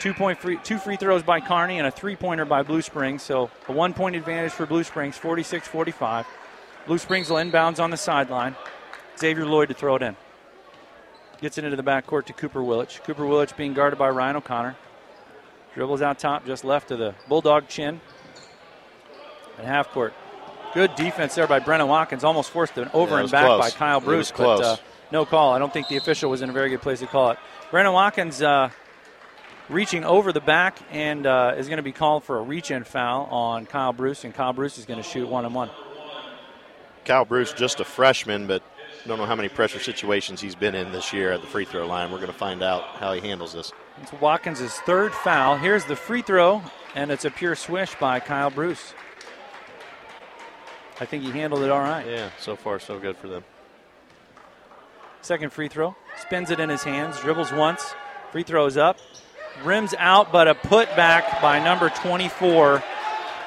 two 0.00 0.12
point 0.12 0.38
free, 0.38 0.58
two 0.64 0.78
free 0.78 0.96
throws 0.96 1.22
by 1.22 1.40
Kearney 1.40 1.78
and 1.78 1.86
a 1.86 1.92
three 1.92 2.16
pointer 2.16 2.44
by 2.44 2.62
Blue 2.64 2.82
Springs. 2.82 3.22
So 3.22 3.50
a 3.68 3.72
one 3.72 3.94
point 3.94 4.16
advantage 4.16 4.50
for 4.50 4.66
Blue 4.66 4.82
Springs, 4.82 5.16
46 5.16 5.68
45. 5.68 6.26
Blue 6.86 6.98
Springs 6.98 7.30
will 7.30 7.36
inbounds 7.36 7.78
on 7.78 7.90
the 7.90 7.96
sideline. 7.96 8.56
Xavier 9.16 9.46
Lloyd 9.46 9.68
to 9.68 9.74
throw 9.74 9.94
it 9.94 10.02
in. 10.02 10.16
Gets 11.40 11.56
it 11.56 11.64
into 11.64 11.76
the 11.76 11.84
backcourt 11.84 12.24
to 12.26 12.32
Cooper 12.32 12.60
Willich. 12.60 13.02
Cooper 13.04 13.22
Willich 13.22 13.56
being 13.56 13.74
guarded 13.74 13.96
by 13.98 14.08
Ryan 14.08 14.36
O'Connor. 14.36 14.76
Dribbles 15.74 16.02
out 16.02 16.18
top, 16.18 16.46
just 16.46 16.64
left 16.64 16.90
of 16.90 16.98
the 16.98 17.14
Bulldog 17.28 17.68
chin 17.68 18.00
at 19.58 19.64
half 19.64 19.90
court. 19.90 20.14
Good 20.74 20.94
defense 20.96 21.34
there 21.34 21.46
by 21.46 21.60
Brennan 21.60 21.88
Watkins. 21.88 22.24
Almost 22.24 22.50
forced 22.50 22.76
an 22.78 22.90
over 22.92 23.14
yeah, 23.14 23.22
and 23.22 23.30
back 23.30 23.46
close. 23.46 23.60
by 23.60 23.70
Kyle 23.70 24.00
Bruce, 24.00 24.32
but 24.32 24.60
uh, 24.60 24.76
no 25.12 25.24
call. 25.24 25.52
I 25.52 25.58
don't 25.58 25.72
think 25.72 25.88
the 25.88 25.96
official 25.96 26.30
was 26.30 26.42
in 26.42 26.50
a 26.50 26.52
very 26.52 26.68
good 26.68 26.82
place 26.82 27.00
to 27.00 27.06
call 27.06 27.30
it. 27.30 27.38
Brennan 27.70 27.92
Watkins 27.92 28.42
uh, 28.42 28.70
reaching 29.68 30.04
over 30.04 30.32
the 30.32 30.40
back 30.40 30.78
and 30.90 31.26
uh, 31.26 31.54
is 31.56 31.68
going 31.68 31.76
to 31.76 31.84
be 31.84 31.92
called 31.92 32.24
for 32.24 32.38
a 32.38 32.42
reach 32.42 32.70
in 32.70 32.84
foul 32.84 33.26
on 33.26 33.66
Kyle 33.66 33.92
Bruce, 33.92 34.24
and 34.24 34.34
Kyle 34.34 34.52
Bruce 34.52 34.78
is 34.78 34.84
going 34.84 35.00
to 35.00 35.08
shoot 35.08 35.28
one 35.28 35.44
and 35.44 35.54
one. 35.54 35.70
Kyle 37.04 37.24
Bruce, 37.24 37.52
just 37.52 37.80
a 37.80 37.84
freshman, 37.84 38.46
but 38.46 38.62
don't 39.06 39.18
know 39.18 39.26
how 39.26 39.36
many 39.36 39.48
pressure 39.48 39.78
situations 39.78 40.40
he's 40.40 40.54
been 40.54 40.74
in 40.74 40.90
this 40.92 41.12
year 41.12 41.30
at 41.32 41.40
the 41.40 41.46
free 41.46 41.64
throw 41.66 41.86
line. 41.86 42.10
We're 42.10 42.18
going 42.18 42.32
to 42.32 42.38
find 42.38 42.62
out 42.62 42.82
how 42.96 43.12
he 43.12 43.20
handles 43.20 43.52
this. 43.52 43.72
It's 44.00 44.12
Watkins' 44.14 44.74
third 44.80 45.12
foul. 45.12 45.56
Here's 45.56 45.84
the 45.84 45.96
free 45.96 46.22
throw, 46.22 46.62
and 46.94 47.10
it's 47.10 47.24
a 47.24 47.30
pure 47.30 47.54
swish 47.54 47.94
by 47.96 48.20
Kyle 48.20 48.50
Bruce. 48.50 48.94
I 51.00 51.04
think 51.04 51.24
he 51.24 51.30
handled 51.30 51.62
it 51.62 51.70
all 51.70 51.80
right. 51.80 52.06
Yeah, 52.06 52.30
so 52.38 52.56
far 52.56 52.78
so 52.78 52.98
good 52.98 53.16
for 53.16 53.28
them. 53.28 53.44
Second 55.22 55.52
free 55.52 55.68
throw, 55.68 55.96
spins 56.20 56.50
it 56.50 56.60
in 56.60 56.68
his 56.68 56.84
hands, 56.84 57.18
dribbles 57.20 57.52
once, 57.52 57.94
free 58.30 58.42
throws 58.42 58.76
up, 58.76 58.98
rims 59.64 59.94
out, 59.98 60.30
but 60.32 60.48
a 60.48 60.54
putback 60.54 61.40
by 61.40 61.62
number 61.62 61.88
24, 61.88 62.82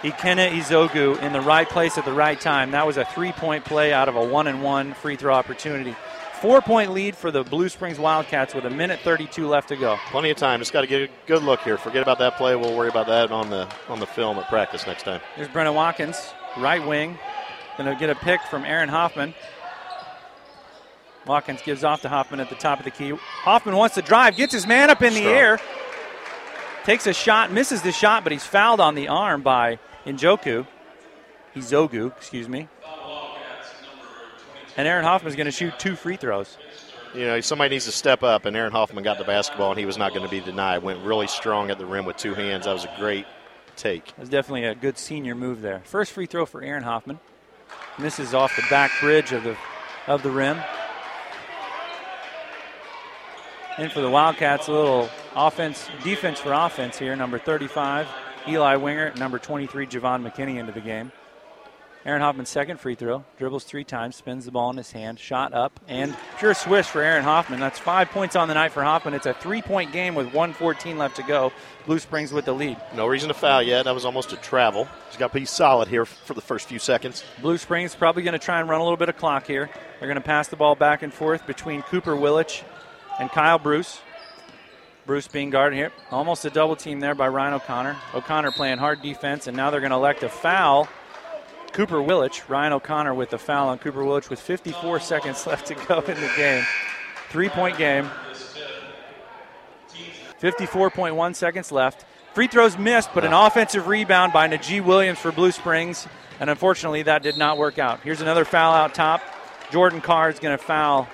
Ikenna 0.01 0.51
Ezogu, 0.51 1.21
in 1.21 1.33
the 1.33 1.41
right 1.41 1.69
place 1.69 1.97
at 1.97 2.05
the 2.05 2.11
right 2.11 2.39
time. 2.39 2.71
That 2.71 2.87
was 2.87 2.97
a 2.97 3.05
three 3.05 3.31
point 3.31 3.63
play 3.65 3.93
out 3.93 4.09
of 4.09 4.15
a 4.15 4.25
one 4.25 4.47
and 4.47 4.63
one 4.63 4.93
free 4.93 5.15
throw 5.15 5.33
opportunity. 5.33 5.95
Four 6.41 6.61
point 6.61 6.91
lead 6.91 7.15
for 7.15 7.31
the 7.31 7.43
Blue 7.43 7.67
Springs 7.67 7.97
Wildcats 7.97 8.53
with 8.53 8.65
a 8.65 8.69
minute 8.69 8.99
32 8.99 9.47
left 9.47 9.69
to 9.69 9.75
go. 9.75 9.97
Plenty 10.11 10.29
of 10.29 10.37
time. 10.37 10.59
Just 10.59 10.71
got 10.71 10.81
to 10.81 10.87
get 10.87 11.01
a 11.01 11.09
good 11.25 11.41
look 11.41 11.61
here. 11.61 11.77
Forget 11.77 12.03
about 12.03 12.19
that 12.19 12.37
play. 12.37 12.55
We'll 12.55 12.77
worry 12.77 12.89
about 12.89 13.07
that 13.07 13.31
on 13.31 13.49
the 13.49 13.67
on 13.89 13.99
the 13.99 14.05
film 14.05 14.37
at 14.37 14.47
practice 14.47 14.85
next 14.85 15.03
time. 15.03 15.19
Here's 15.35 15.47
Brennan 15.47 15.73
Watkins, 15.73 16.33
right 16.57 16.85
wing. 16.85 17.17
Going 17.77 17.93
to 17.93 17.99
get 17.99 18.09
a 18.09 18.15
pick 18.15 18.41
from 18.49 18.65
Aaron 18.65 18.89
Hoffman. 18.89 19.33
Watkins 21.27 21.61
gives 21.61 21.83
off 21.83 22.01
to 22.01 22.09
Hoffman 22.09 22.39
at 22.39 22.49
the 22.49 22.55
top 22.55 22.79
of 22.79 22.85
the 22.85 22.91
key. 22.91 23.11
Hoffman 23.11 23.75
wants 23.75 23.95
to 23.95 24.01
drive, 24.01 24.35
gets 24.35 24.53
his 24.53 24.65
man 24.65 24.89
up 24.89 25.01
in 25.01 25.13
the 25.13 25.19
Strong. 25.19 25.35
air, 25.35 25.59
takes 26.85 27.05
a 27.05 27.13
shot, 27.13 27.51
misses 27.51 27.81
the 27.81 27.91
shot, 27.91 28.23
but 28.23 28.31
he's 28.31 28.45
fouled 28.45 28.79
on 28.79 28.95
the 28.95 29.09
arm 29.09 29.41
by 29.41 29.77
Njoku. 30.05 30.65
Izogu, 31.55 32.15
excuse 32.15 32.47
me. 32.47 32.67
And 34.77 34.87
Aaron 34.87 35.03
Hoffman's 35.03 35.35
going 35.35 35.45
to 35.45 35.51
shoot 35.51 35.77
two 35.79 35.95
free 35.95 36.17
throws. 36.17 36.57
You 37.13 37.25
know, 37.25 37.41
somebody 37.41 37.75
needs 37.75 37.85
to 37.85 37.91
step 37.91 38.21
up, 38.21 38.45
and 38.45 38.55
Aaron 38.55 38.71
Hoffman 38.71 39.03
got 39.03 39.17
the 39.17 39.23
basketball, 39.23 39.71
and 39.71 39.79
he 39.79 39.85
was 39.85 39.97
not 39.97 40.13
going 40.13 40.23
to 40.23 40.29
be 40.29 40.39
denied. 40.39 40.83
Went 40.83 41.03
really 41.03 41.27
strong 41.27 41.71
at 41.71 41.77
the 41.77 41.85
rim 41.85 42.05
with 42.05 42.17
two 42.17 42.33
hands. 42.35 42.65
That 42.65 42.73
was 42.73 42.85
a 42.85 42.93
great 42.97 43.25
take. 43.77 44.13
That's 44.17 44.29
definitely 44.29 44.65
a 44.65 44.75
good 44.75 44.97
senior 44.97 45.35
move 45.35 45.61
there. 45.61 45.81
First 45.85 46.11
free 46.11 46.25
throw 46.25 46.45
for 46.45 46.61
Aaron 46.61 46.83
Hoffman. 46.83 47.19
Misses 47.99 48.33
off 48.33 48.55
the 48.55 48.63
back 48.69 48.91
bridge 48.99 49.31
of 49.31 49.43
the 49.43 49.57
of 50.07 50.23
the 50.23 50.31
rim. 50.31 50.59
And 53.77 53.91
for 53.91 54.01
the 54.01 54.09
Wildcats, 54.09 54.67
a 54.67 54.71
little 54.71 55.09
offense, 55.35 55.87
defense 56.03 56.39
for 56.39 56.51
offense 56.51 56.97
here. 56.97 57.15
Number 57.15 57.37
35, 57.37 58.07
Eli 58.47 58.75
Wingert. 58.75 59.17
Number 59.17 59.37
23, 59.37 59.85
Javon 59.85 60.27
McKinney 60.27 60.57
into 60.57 60.71
the 60.71 60.81
game. 60.81 61.11
Aaron 62.07 62.21
Hoffman's 62.21 62.47
second 62.47 62.79
free 62.79 62.95
throw. 62.95 63.25
Dribbles 63.37 63.65
three 63.65 63.83
times, 63.83 64.15
spins 64.15 64.45
the 64.45 64.51
ball 64.51 64.69
in 64.69 64.77
his 64.77 64.93
hand, 64.93 65.19
shot 65.19 65.53
up, 65.53 65.77
and 65.89 66.15
pure 66.39 66.53
swish 66.53 66.85
for 66.85 67.01
Aaron 67.01 67.25
Hoffman. 67.25 67.59
That's 67.59 67.77
five 67.77 68.09
points 68.11 68.37
on 68.37 68.47
the 68.47 68.53
night 68.53 68.71
for 68.71 68.81
Hoffman. 68.81 69.13
It's 69.13 69.25
a 69.25 69.33
three 69.33 69.61
point 69.61 69.91
game 69.91 70.15
with 70.15 70.27
114 70.27 70.97
left 70.97 71.17
to 71.17 71.23
go. 71.23 71.51
Blue 71.85 71.99
Springs 71.99 72.31
with 72.31 72.45
the 72.45 72.53
lead. 72.53 72.77
No 72.95 73.07
reason 73.07 73.27
to 73.27 73.33
foul 73.33 73.61
yet. 73.61 73.83
That 73.83 73.93
was 73.93 74.05
almost 74.05 74.31
a 74.31 74.37
travel. 74.37 74.87
He's 75.09 75.17
got 75.17 75.33
to 75.33 75.39
be 75.39 75.43
solid 75.43 75.89
here 75.89 76.05
for 76.05 76.33
the 76.33 76.39
first 76.39 76.69
few 76.69 76.79
seconds. 76.79 77.25
Blue 77.41 77.57
Springs 77.57 77.93
probably 77.93 78.23
going 78.23 78.31
to 78.31 78.39
try 78.39 78.61
and 78.61 78.69
run 78.69 78.79
a 78.79 78.83
little 78.83 78.95
bit 78.95 79.09
of 79.09 79.17
clock 79.17 79.45
here. 79.45 79.69
They're 79.99 80.07
going 80.07 80.15
to 80.15 80.21
pass 80.21 80.47
the 80.47 80.55
ball 80.55 80.75
back 80.75 81.03
and 81.03 81.13
forth 81.13 81.45
between 81.45 81.81
Cooper 81.81 82.15
Willich 82.15 82.63
and 83.19 83.29
Kyle 83.29 83.59
Bruce. 83.59 83.99
Bruce 85.05 85.27
being 85.27 85.49
guarded 85.49 85.75
here. 85.75 85.91
Almost 86.11 86.45
a 86.45 86.49
double 86.49 86.77
team 86.77 87.01
there 87.01 87.15
by 87.15 87.27
Ryan 87.27 87.55
O'Connor. 87.55 87.97
O'Connor 88.13 88.51
playing 88.51 88.77
hard 88.77 89.01
defense, 89.01 89.47
and 89.47 89.57
now 89.57 89.69
they're 89.69 89.81
going 89.81 89.91
to 89.91 89.97
elect 89.97 90.23
a 90.23 90.29
foul. 90.29 90.87
Cooper 91.77 91.97
Willich, 91.97 92.49
Ryan 92.49 92.73
O'Connor 92.73 93.13
with 93.13 93.29
the 93.29 93.37
foul 93.37 93.69
on 93.69 93.77
Cooper 93.77 93.99
Willich 93.99 94.31
with 94.31 94.39
54 94.39 94.99
seconds 94.99 95.45
left 95.47 95.67
to 95.67 95.75
go 95.75 95.99
in 95.99 96.15
the 96.15 96.31
game. 96.35 96.65
Three 97.29 97.49
point 97.49 97.77
game. 97.77 98.09
54.1 100.41 101.35
seconds 101.35 101.71
left. 101.71 102.03
Free 102.33 102.47
throws 102.47 102.79
missed, 102.79 103.13
but 103.13 103.23
an 103.23 103.31
offensive 103.33 103.85
rebound 103.85 104.33
by 104.33 104.47
Najee 104.47 104.83
Williams 104.83 105.19
for 105.19 105.31
Blue 105.31 105.51
Springs, 105.51 106.07
and 106.39 106.49
unfortunately 106.49 107.03
that 107.03 107.21
did 107.21 107.37
not 107.37 107.59
work 107.59 107.77
out. 107.77 107.99
Here's 107.99 108.21
another 108.21 108.43
foul 108.43 108.73
out 108.73 108.95
top. 108.95 109.21
Jordan 109.69 110.01
Carr 110.01 110.31
is 110.31 110.39
going 110.39 110.57
to 110.57 110.63
foul 110.63 111.07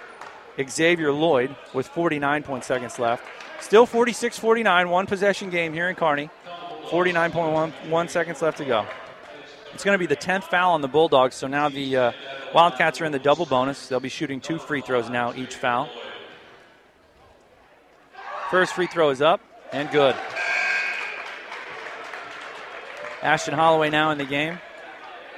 Xavier 0.65 1.11
Lloyd 1.11 1.53
with 1.73 1.89
49 1.89 2.61
seconds 2.61 2.99
left. 2.99 3.25
Still 3.59 3.85
46 3.85 4.39
49, 4.39 4.89
one 4.89 5.07
possession 5.07 5.49
game 5.49 5.73
here 5.73 5.89
in 5.89 5.95
Kearney. 5.97 6.29
49.1 6.85 8.09
seconds 8.09 8.41
left 8.41 8.59
to 8.59 8.65
go. 8.65 8.85
It's 9.73 9.83
going 9.83 9.95
to 9.95 9.99
be 9.99 10.05
the 10.05 10.15
10th 10.15 10.43
foul 10.43 10.73
on 10.73 10.81
the 10.81 10.87
Bulldogs, 10.87 11.35
so 11.35 11.47
now 11.47 11.67
the 11.69 11.97
uh, 11.97 12.11
Wildcats 12.53 13.01
are 13.01 13.05
in 13.05 13.11
the 13.11 13.19
double 13.19 13.45
bonus. 13.45 13.87
They'll 13.87 13.99
be 13.99 14.09
shooting 14.09 14.39
two 14.39 14.59
free 14.59 14.81
throws 14.81 15.09
now, 15.09 15.33
each 15.33 15.55
foul. 15.55 15.89
First 18.51 18.73
free 18.73 18.85
throw 18.87 19.09
is 19.09 19.21
up 19.21 19.41
and 19.71 19.89
good. 19.89 20.15
Ashton 23.23 23.53
Holloway 23.55 23.89
now 23.89 24.11
in 24.11 24.17
the 24.17 24.25
game. 24.25 24.59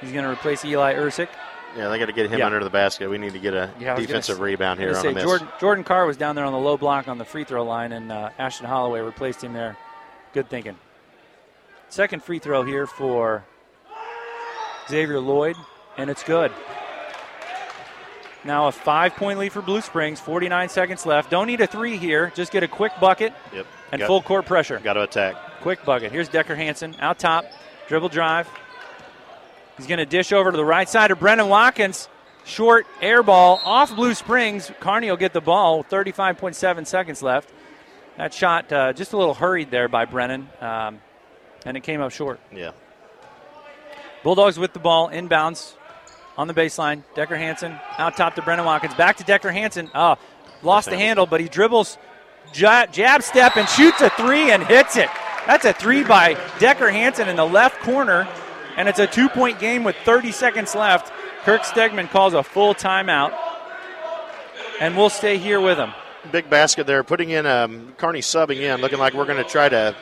He's 0.00 0.12
going 0.12 0.24
to 0.24 0.30
replace 0.30 0.64
Eli 0.64 0.94
Ursick. 0.94 1.28
Yeah, 1.76 1.88
they 1.88 1.98
got 1.98 2.06
to 2.06 2.12
get 2.12 2.30
him 2.30 2.38
Yeah. 2.38 2.46
under 2.46 2.62
the 2.62 2.70
basket. 2.70 3.08
We 3.08 3.16
need 3.18 3.32
to 3.32 3.38
get 3.38 3.54
a 3.54 3.70
Yeah, 3.78 3.96
defensive 3.96 4.36
gonna 4.36 4.44
rebound 4.46 4.80
here 4.80 4.90
on 4.90 4.94
say 4.96 5.10
a 5.10 5.14
miss. 5.14 5.24
Jordan, 5.24 5.48
Jordan 5.60 5.84
Carr 5.84 6.06
was 6.06 6.16
down 6.16 6.34
there 6.34 6.44
on 6.44 6.52
the 6.52 6.58
low 6.58 6.76
block 6.76 7.06
on 7.08 7.16
the 7.18 7.24
free 7.24 7.44
throw 7.44 7.64
line, 7.64 7.92
and 7.92 8.10
uh, 8.10 8.30
Ashton 8.38 8.66
Holloway 8.66 9.00
replaced 9.00 9.42
him 9.44 9.52
there. 9.52 9.76
Good 10.32 10.48
thinking. 10.50 10.76
Second 11.88 12.22
free 12.22 12.38
throw 12.38 12.62
here 12.64 12.86
for 12.86 13.44
Xavier 14.88 15.20
Lloyd, 15.20 15.56
and 15.96 16.08
it's 16.10 16.22
good. 16.22 16.52
Now 18.44 18.68
a 18.68 18.72
five 18.72 19.14
point 19.16 19.38
lead 19.38 19.52
for 19.52 19.60
Blue 19.62 19.80
Springs, 19.80 20.20
49 20.20 20.68
seconds 20.68 21.04
left. 21.04 21.30
Don't 21.30 21.46
need 21.48 21.60
a 21.60 21.66
three 21.66 21.96
here, 21.96 22.32
just 22.34 22.52
get 22.52 22.62
a 22.62 22.68
quick 22.68 22.92
bucket 23.00 23.32
Yep. 23.52 23.66
and 23.92 23.98
Got- 24.00 24.06
full 24.06 24.22
court 24.22 24.46
pressure. 24.46 24.78
Got 24.78 24.92
to 24.94 25.02
attack. 25.02 25.34
Quick 25.62 25.84
bucket. 25.84 26.12
Here's 26.12 26.28
Decker 26.28 26.54
Hansen 26.54 26.94
out 27.00 27.18
top, 27.18 27.44
dribble 27.88 28.10
drive. 28.10 28.48
He's 29.76 29.86
going 29.88 29.98
to 29.98 30.06
dish 30.06 30.32
over 30.32 30.50
to 30.52 30.56
the 30.56 30.64
right 30.64 30.88
side 30.88 31.10
of 31.10 31.18
Brennan 31.18 31.48
Watkins. 31.48 32.08
Short 32.44 32.86
air 33.02 33.24
ball 33.24 33.60
off 33.64 33.94
Blue 33.96 34.14
Springs. 34.14 34.70
Kearney 34.78 35.10
will 35.10 35.16
get 35.16 35.32
the 35.32 35.40
ball. 35.40 35.82
35.7 35.82 36.86
seconds 36.86 37.20
left. 37.22 37.50
That 38.16 38.32
shot 38.32 38.72
uh, 38.72 38.92
just 38.92 39.12
a 39.12 39.16
little 39.16 39.34
hurried 39.34 39.70
there 39.72 39.88
by 39.88 40.04
Brennan, 40.06 40.48
um, 40.60 41.00
and 41.66 41.76
it 41.76 41.80
came 41.82 42.00
up 42.00 42.12
short. 42.12 42.38
Yeah. 42.54 42.70
Bulldogs 44.26 44.58
with 44.58 44.72
the 44.72 44.80
ball 44.80 45.08
inbounds 45.08 45.74
on 46.36 46.48
the 46.48 46.52
baseline. 46.52 47.04
Decker 47.14 47.36
Hansen 47.36 47.78
out 47.96 48.16
top 48.16 48.34
to 48.34 48.42
Brennan 48.42 48.64
Watkins. 48.64 48.92
Back 48.94 49.18
to 49.18 49.22
Decker 49.22 49.52
Hansen. 49.52 49.88
Oh, 49.94 50.16
lost 50.64 50.90
the 50.90 50.96
handle, 50.96 51.26
but 51.26 51.40
he 51.40 51.46
dribbles, 51.46 51.96
jab, 52.52 52.92
jab 52.92 53.22
step, 53.22 53.56
and 53.56 53.68
shoots 53.68 54.00
a 54.00 54.10
three 54.10 54.50
and 54.50 54.64
hits 54.64 54.96
it. 54.96 55.08
That's 55.46 55.64
a 55.64 55.72
three 55.72 56.02
by 56.02 56.36
Decker 56.58 56.90
Hansen 56.90 57.28
in 57.28 57.36
the 57.36 57.44
left 57.44 57.80
corner, 57.82 58.26
and 58.76 58.88
it's 58.88 58.98
a 58.98 59.06
two 59.06 59.28
point 59.28 59.60
game 59.60 59.84
with 59.84 59.94
30 60.04 60.32
seconds 60.32 60.74
left. 60.74 61.12
Kirk 61.44 61.62
Stegman 61.62 62.10
calls 62.10 62.34
a 62.34 62.42
full 62.42 62.74
timeout, 62.74 63.32
and 64.80 64.96
we'll 64.96 65.08
stay 65.08 65.38
here 65.38 65.60
with 65.60 65.78
him. 65.78 65.92
Big 66.32 66.50
basket 66.50 66.88
there, 66.88 67.04
putting 67.04 67.30
in 67.30 67.46
um, 67.46 67.94
Kearney 67.96 68.22
subbing 68.22 68.56
in, 68.56 68.80
looking 68.80 68.98
like 68.98 69.14
we're 69.14 69.24
going 69.24 69.40
to 69.40 69.48
try 69.48 69.68
to. 69.68 69.94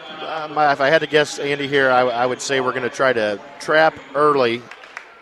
My, 0.51 0.73
if 0.73 0.81
I 0.81 0.89
had 0.89 1.01
to 1.01 1.07
guess, 1.07 1.39
Andy 1.39 1.67
here, 1.69 1.91
I, 1.91 2.01
I 2.01 2.27
would 2.27 2.41
say 2.41 2.61
we're 2.61 2.73
going 2.73 2.83
to 2.83 2.91
try 2.91 3.13
to 3.13 3.41
trap 3.61 3.99
early 4.15 4.61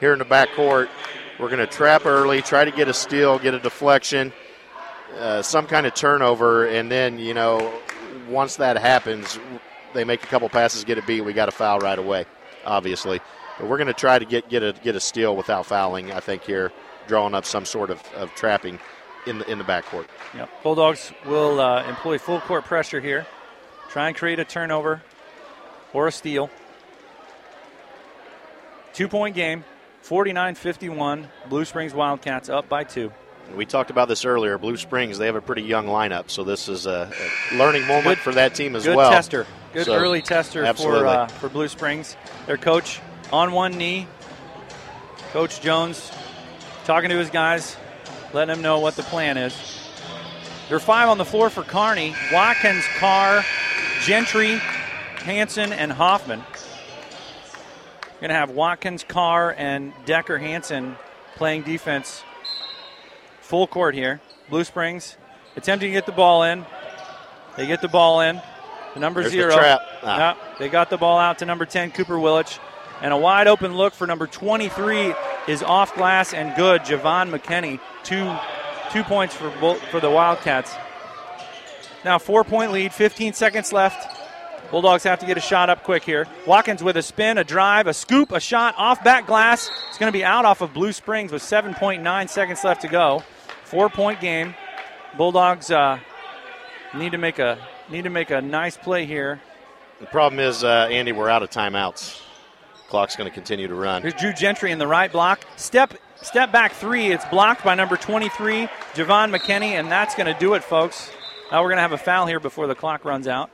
here 0.01 0.13
in 0.13 0.19
the 0.19 0.25
back 0.25 0.51
court. 0.55 0.91
We're 1.39 1.49
going 1.49 1.61
to 1.61 1.67
trap 1.67 2.07
early, 2.07 2.43
try 2.43 2.65
to 2.65 2.71
get 2.71 2.89
a 2.89 2.95
steal, 2.95 3.39
get 3.39 3.55
a 3.55 3.59
deflection, 3.59 4.33
uh, 5.19 5.43
some 5.43 5.67
kind 5.67 5.87
of 5.87 5.95
turnover, 5.95 6.67
and 6.67 6.91
then 6.91 7.19
you 7.19 7.35
know, 7.35 7.73
once 8.29 8.57
that 8.57 8.77
happens, 8.77 9.39
they 9.95 10.05
make 10.05 10.25
a 10.25 10.27
couple 10.27 10.49
passes, 10.49 10.83
get 10.85 10.99
a 10.99 11.03
beat. 11.03 11.21
We 11.21 11.33
got 11.33 11.49
a 11.49 11.53
foul 11.53 11.79
right 11.79 11.99
away, 11.99 12.27
obviously. 12.65 13.21
But 13.59 13.69
we're 13.69 13.79
going 13.79 13.89
to 13.89 13.95
try 13.95 14.19
to 14.19 14.25
get 14.25 14.49
get 14.49 14.63
a 14.63 14.73
get 14.83 14.97
a 14.97 15.01
steal 15.01 15.37
without 15.37 15.67
fouling. 15.67 16.11
I 16.11 16.21
think 16.21 16.43
here, 16.43 16.73
drawing 17.07 17.35
up 17.35 17.45
some 17.45 17.65
sort 17.65 17.91
of, 17.91 18.03
of 18.15 18.35
trapping 18.35 18.79
in 19.27 19.39
the 19.39 19.51
in 19.51 19.59
the 19.59 19.65
backcourt. 19.65 20.07
Yep. 20.35 20.63
Bulldogs 20.63 21.13
will 21.27 21.61
uh, 21.61 21.87
employ 21.89 22.19
full 22.19 22.41
court 22.41 22.65
pressure 22.65 23.01
here. 23.01 23.27
Try 23.89 24.09
and 24.09 24.17
create 24.17 24.41
a 24.41 24.45
turnover 24.45 25.03
or 25.93 26.07
a 26.07 26.13
steal. 26.13 26.51
Two 28.93 29.09
point 29.09 29.35
game, 29.35 29.65
49 30.03 30.55
51. 30.55 31.29
Blue 31.49 31.65
Springs 31.65 31.95
Wildcats 31.95 32.49
up 32.49 32.69
by 32.69 32.85
two. 32.85 33.11
We 33.57 33.67
talked 33.67 33.91
about 33.91 34.09
this 34.09 34.25
earlier. 34.25 34.57
Blue 34.57 34.77
Springs, 34.77 35.19
they 35.19 35.27
have 35.27 35.35
a 35.37 35.41
pretty 35.41 35.63
young 35.63 35.87
lineup, 35.87 36.31
so 36.31 36.45
this 36.45 36.69
is 36.69 36.87
a, 36.87 37.11
a 37.53 37.57
learning 37.57 37.87
moment 37.87 38.19
for 38.19 38.33
that 38.35 38.55
team 38.55 38.77
as 38.77 38.85
Good 38.85 38.97
well. 38.97 39.11
tester. 39.11 39.47
Good 39.73 39.87
So, 39.87 39.95
early 39.95 40.23
tester 40.23 40.73
for, 40.75 41.07
uh, 41.07 41.27
for 41.27 41.49
Blue 41.49 41.69
Springs. 41.69 42.17
Their 42.47 42.57
coach 42.57 43.01
on 43.33 43.53
one 43.53 43.73
knee. 43.77 44.07
Coach 45.33 45.61
Jones 45.61 46.11
talking 46.85 47.09
to 47.11 47.17
his 47.17 47.31
guys, 47.31 47.77
letting 48.33 48.55
them 48.55 48.63
know 48.63 48.79
what 48.79 48.97
the 48.97 49.03
plan 49.03 49.37
is. 49.37 49.55
There 50.69 50.77
are 50.77 50.81
five 50.81 51.09
on 51.09 51.19
the 51.19 51.25
floor 51.25 51.51
for 51.51 51.63
Kearney. 51.63 52.15
Watkins, 52.33 52.85
Carr, 52.99 53.45
Gentry, 54.03 54.61
Hanson, 55.23 55.73
and 55.73 55.93
Hoffman. 55.93 56.43
Going 58.21 58.29
to 58.29 58.35
have 58.35 58.51
Watkins, 58.51 59.05
Carr, 59.07 59.55
and 59.57 59.93
Decker 60.05 60.39
Hanson 60.39 60.97
playing 61.37 61.63
defense 61.63 62.23
full 63.41 63.67
court 63.67 63.95
here. 63.95 64.21
Blue 64.49 64.65
Springs 64.65 65.17
attempting 65.57 65.89
to 65.89 65.93
get 65.93 66.07
the 66.07 66.13
ball 66.13 66.43
in. 66.45 66.65
They 67.57 67.67
get 67.67 67.83
the 67.83 67.89
ball 67.89 68.21
in. 68.21 68.41
The 68.95 69.01
number 69.01 69.21
There's 69.23 69.33
the 69.33 69.39
zero. 69.39 69.55
trap. 69.57 69.81
Ah. 70.03 70.19
Yeah, 70.19 70.57
they 70.59 70.69
got 70.69 70.91
the 70.91 70.99
ball 70.99 71.19
out 71.19 71.39
to 71.39 71.47
number 71.47 71.65
10, 71.65 71.93
Cooper 71.93 72.15
Willich. 72.17 72.59
And 73.01 73.13
a 73.13 73.17
wide 73.17 73.49
open 73.49 73.75
look 73.77 73.95
for 73.95 74.07
number 74.07 74.27
23 74.27 75.15
is 75.49 75.63
off 75.63 75.95
glass 75.95 76.33
and 76.33 76.55
good. 76.57 76.83
Javon 76.83 77.37
McKinney, 77.37 77.81
two, 78.05 78.33
two 78.93 79.03
points 79.03 79.35
for, 79.35 79.51
for 79.91 80.01
the 80.01 80.11
Wildcats. 80.11 80.75
Now, 82.05 82.19
four 82.19 82.45
point 82.45 82.73
lead, 82.73 82.93
15 82.93 83.33
seconds 83.33 83.73
left. 83.73 84.22
Bulldogs 84.73 85.03
have 85.03 85.19
to 85.19 85.27
get 85.27 85.37
a 85.37 85.41
shot 85.41 85.69
up 85.69 85.85
quick 85.85 86.03
here. 86.03 86.27
Watkins 86.47 86.83
with 86.83 86.97
a 86.97 87.03
spin, 87.03 87.37
a 87.37 87.45
drive, 87.45 87.87
a 87.87 87.93
scoop, 87.93 88.33
a 88.33 88.41
shot 88.41 88.75
off 88.79 89.05
back 89.05 89.27
glass. 89.27 89.71
It's 89.91 89.99
going 89.99 90.11
to 90.11 90.19
be 90.19 90.25
out 90.25 90.47
off 90.47 90.63
of 90.63 90.73
Blue 90.73 90.95
Springs 90.95 91.31
with 91.31 91.43
7.9 91.43 92.29
seconds 92.31 92.65
left 92.65 92.81
to 92.81 92.89
go. 92.89 93.23
Four 93.65 93.91
point 93.91 94.19
game. 94.19 94.55
Bulldogs 95.19 95.71
uh, 95.71 95.99
need 96.95 97.13
to 97.13 97.19
make 97.19 97.39
a 97.39 97.59
need 97.91 98.05
to 98.05 98.11
make 98.11 98.31
a 98.31 98.41
nice 98.41 98.79
play 98.79 99.05
here. 99.05 99.43
The 100.01 100.07
problem 100.07 100.41
is, 100.41 100.65
uh, 100.65 100.89
Andy, 100.91 101.13
we're 101.13 101.29
out 101.29 101.43
of 101.43 101.51
timeouts. 101.51 102.23
Clock's 102.89 103.15
going 103.15 103.29
to 103.29 103.35
continue 103.35 103.69
to 103.69 103.75
run. 103.75 104.01
Here's 104.01 104.15
Drew 104.15 104.33
Gentry 104.33 104.73
in 104.73 104.79
the 104.79 104.87
right 104.87 105.13
block. 105.13 105.45
Step 105.57 105.93
step 106.17 106.51
back 106.51 106.73
three. 106.73 107.13
It's 107.13 107.27
blocked 107.27 107.63
by 107.63 107.75
number 107.75 107.99
23, 107.99 108.69
Javon 108.95 109.37
McKinney, 109.37 109.73
and 109.73 109.93
that's 109.93 110.15
going 110.15 110.33
to 110.33 110.41
do 110.41 110.55
it, 110.55 110.65
folks. 110.65 111.11
Now 111.51 111.63
we're 111.63 111.69
going 111.69 111.77
to 111.77 111.83
have 111.83 111.93
a 111.93 111.99
foul 111.99 112.27
here 112.27 112.41
before 112.41 112.67
the 112.67 112.75
clock 112.75 113.05
runs 113.05 113.29
out. 113.29 113.51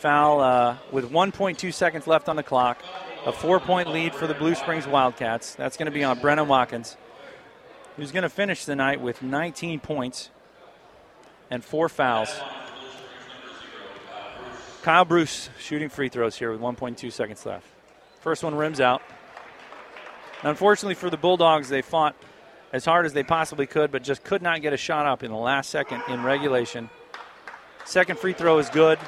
Foul 0.00 0.40
uh, 0.40 0.78
with 0.90 1.10
1.2 1.10 1.74
seconds 1.74 2.06
left 2.06 2.30
on 2.30 2.36
the 2.36 2.42
clock. 2.42 2.82
A 3.26 3.32
four 3.32 3.60
point 3.60 3.90
lead 3.90 4.14
for 4.14 4.26
the 4.26 4.32
Blue 4.32 4.54
Springs 4.54 4.86
Wildcats. 4.86 5.54
That's 5.54 5.76
going 5.76 5.86
to 5.86 5.92
be 5.92 6.02
on 6.02 6.18
Brennan 6.20 6.48
Watkins, 6.48 6.96
who's 7.96 8.10
going 8.10 8.22
to 8.22 8.30
finish 8.30 8.64
the 8.64 8.74
night 8.74 9.02
with 9.02 9.20
19 9.20 9.78
points 9.78 10.30
and 11.50 11.62
four 11.62 11.90
fouls. 11.90 12.30
Kyle 14.80 15.04
Bruce 15.04 15.50
shooting 15.58 15.90
free 15.90 16.08
throws 16.08 16.34
here 16.34 16.50
with 16.50 16.62
1.2 16.62 17.12
seconds 17.12 17.44
left. 17.44 17.66
First 18.20 18.42
one 18.42 18.54
rims 18.54 18.80
out. 18.80 19.02
Unfortunately 20.42 20.94
for 20.94 21.10
the 21.10 21.18
Bulldogs, 21.18 21.68
they 21.68 21.82
fought 21.82 22.16
as 22.72 22.86
hard 22.86 23.04
as 23.04 23.12
they 23.12 23.22
possibly 23.22 23.66
could, 23.66 23.92
but 23.92 24.02
just 24.02 24.24
could 24.24 24.40
not 24.40 24.62
get 24.62 24.72
a 24.72 24.78
shot 24.78 25.04
up 25.04 25.22
in 25.22 25.30
the 25.30 25.36
last 25.36 25.68
second 25.68 26.02
in 26.08 26.22
regulation. 26.22 26.88
Second 27.84 28.18
free 28.18 28.32
throw 28.32 28.58
is 28.58 28.70
good. 28.70 28.98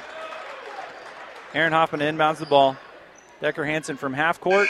Aaron 1.53 1.73
Hoffman 1.73 2.01
inbounds 2.01 2.37
the 2.37 2.45
ball. 2.45 2.75
Decker 3.41 3.65
Hansen 3.65 3.97
from 3.97 4.13
half 4.13 4.39
court. 4.39 4.67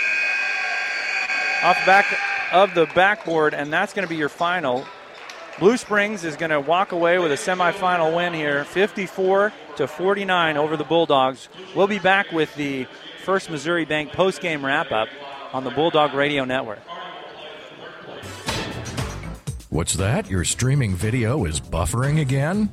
Off 1.64 1.80
the 1.80 1.86
back 1.86 2.20
of 2.52 2.74
the 2.76 2.86
backboard, 2.94 3.54
and 3.54 3.72
that's 3.72 3.94
going 3.94 4.06
to 4.06 4.10
be 4.10 4.18
your 4.18 4.30
final. 4.30 4.86
Blue 5.60 5.78
Springs 5.78 6.26
is 6.26 6.36
going 6.36 6.50
to 6.50 6.60
walk 6.60 6.92
away 6.92 7.20
with 7.20 7.32
a 7.32 7.36
semifinal 7.36 8.16
win 8.16 8.34
here, 8.34 8.66
54 8.66 9.54
to 9.78 9.88
49 9.88 10.58
over 10.58 10.76
the 10.76 10.84
Bulldogs. 10.84 11.48
We'll 11.76 11.88
be 11.88 12.00
back 12.00 12.32
with 12.32 12.54
the 12.56 12.88
First 13.24 13.50
Missouri 13.50 13.86
Bank 13.86 14.12
post-game 14.12 14.66
wrap-up 14.66 15.08
on 15.54 15.64
the 15.64 15.70
Bulldog 15.70 16.14
Radio 16.14 16.44
Network. 16.44 16.80
What's 19.70 19.94
that? 19.94 20.30
Your 20.30 20.44
streaming 20.44 20.96
video 20.96 21.46
is 21.46 21.60
buffering 21.62 22.20
again? 22.20 22.70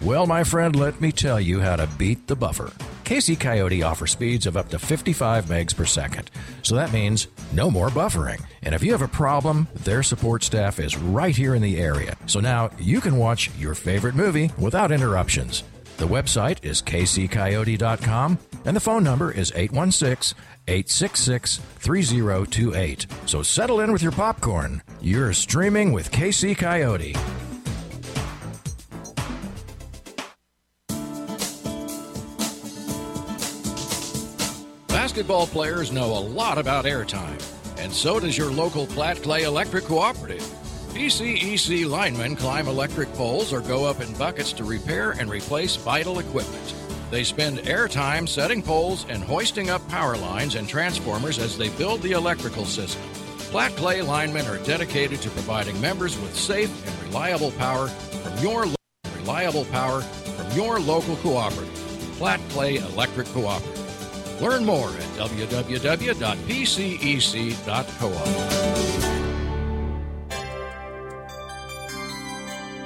Well, 0.00 0.26
my 0.26 0.44
friend, 0.44 0.74
let 0.74 1.00
me 1.00 1.12
tell 1.12 1.40
you 1.40 1.60
how 1.60 1.76
to 1.76 1.86
beat 1.98 2.26
the 2.26 2.36
buffer. 2.36 2.72
KC 3.04 3.38
Coyote 3.38 3.82
offers 3.82 4.12
speeds 4.12 4.46
of 4.46 4.56
up 4.56 4.70
to 4.70 4.78
55 4.78 5.44
megs 5.44 5.76
per 5.76 5.84
second. 5.84 6.30
So 6.62 6.74
that 6.74 6.92
means 6.92 7.28
no 7.52 7.70
more 7.70 7.88
buffering. 7.88 8.42
And 8.62 8.74
if 8.74 8.82
you 8.82 8.92
have 8.92 9.02
a 9.02 9.08
problem, 9.08 9.68
their 9.74 10.02
support 10.02 10.42
staff 10.42 10.80
is 10.80 10.96
right 10.96 11.36
here 11.36 11.54
in 11.54 11.60
the 11.60 11.78
area. 11.78 12.16
So 12.26 12.40
now 12.40 12.70
you 12.78 13.02
can 13.02 13.18
watch 13.18 13.50
your 13.58 13.74
favorite 13.74 14.14
movie 14.14 14.50
without 14.58 14.90
interruptions. 14.90 15.64
The 15.98 16.06
website 16.06 16.64
is 16.64 16.82
kccoyote.com 16.82 18.38
and 18.64 18.74
the 18.74 18.80
phone 18.80 19.04
number 19.04 19.30
is 19.30 19.52
816 19.54 20.36
866 20.66 21.58
3028. 21.58 23.06
So 23.26 23.42
settle 23.42 23.80
in 23.80 23.92
with 23.92 24.02
your 24.02 24.12
popcorn. 24.12 24.82
You're 25.02 25.34
streaming 25.34 25.92
with 25.92 26.10
KC 26.10 26.56
Coyote. 26.56 27.14
Basketball 35.14 35.46
players 35.46 35.92
know 35.92 36.18
a 36.18 36.18
lot 36.18 36.58
about 36.58 36.86
airtime, 36.86 37.40
and 37.78 37.92
so 37.92 38.18
does 38.18 38.36
your 38.36 38.50
local 38.50 38.84
Platte 38.84 39.22
Clay 39.22 39.44
Electric 39.44 39.84
Cooperative. 39.84 40.42
PCEC 40.92 41.88
linemen 41.88 42.34
climb 42.34 42.66
electric 42.66 43.12
poles 43.12 43.52
or 43.52 43.60
go 43.60 43.84
up 43.84 44.00
in 44.00 44.12
buckets 44.14 44.52
to 44.54 44.64
repair 44.64 45.12
and 45.12 45.30
replace 45.30 45.76
vital 45.76 46.18
equipment. 46.18 46.74
They 47.12 47.22
spend 47.22 47.58
airtime 47.58 48.28
setting 48.28 48.60
poles 48.60 49.06
and 49.08 49.22
hoisting 49.22 49.70
up 49.70 49.88
power 49.88 50.16
lines 50.16 50.56
and 50.56 50.68
transformers 50.68 51.38
as 51.38 51.56
they 51.56 51.68
build 51.68 52.02
the 52.02 52.10
electrical 52.10 52.64
system. 52.64 53.00
Platte 53.52 53.76
Clay 53.76 54.02
linemen 54.02 54.48
are 54.48 54.58
dedicated 54.64 55.22
to 55.22 55.30
providing 55.30 55.80
members 55.80 56.18
with 56.18 56.34
safe 56.34 56.72
and 56.88 57.06
reliable 57.06 57.52
power 57.52 57.86
from 57.86 58.36
your 58.42 58.66
lo- 58.66 58.74
reliable 59.18 59.66
power 59.66 60.00
from 60.00 60.50
your 60.56 60.80
local 60.80 61.14
cooperative. 61.18 61.72
Platte 62.18 62.40
Clay 62.48 62.78
Electric 62.78 63.28
Cooperative. 63.28 63.83
Learn 64.40 64.64
more 64.64 64.88
at 64.88 65.08
www.pcec.coop. 65.16 66.50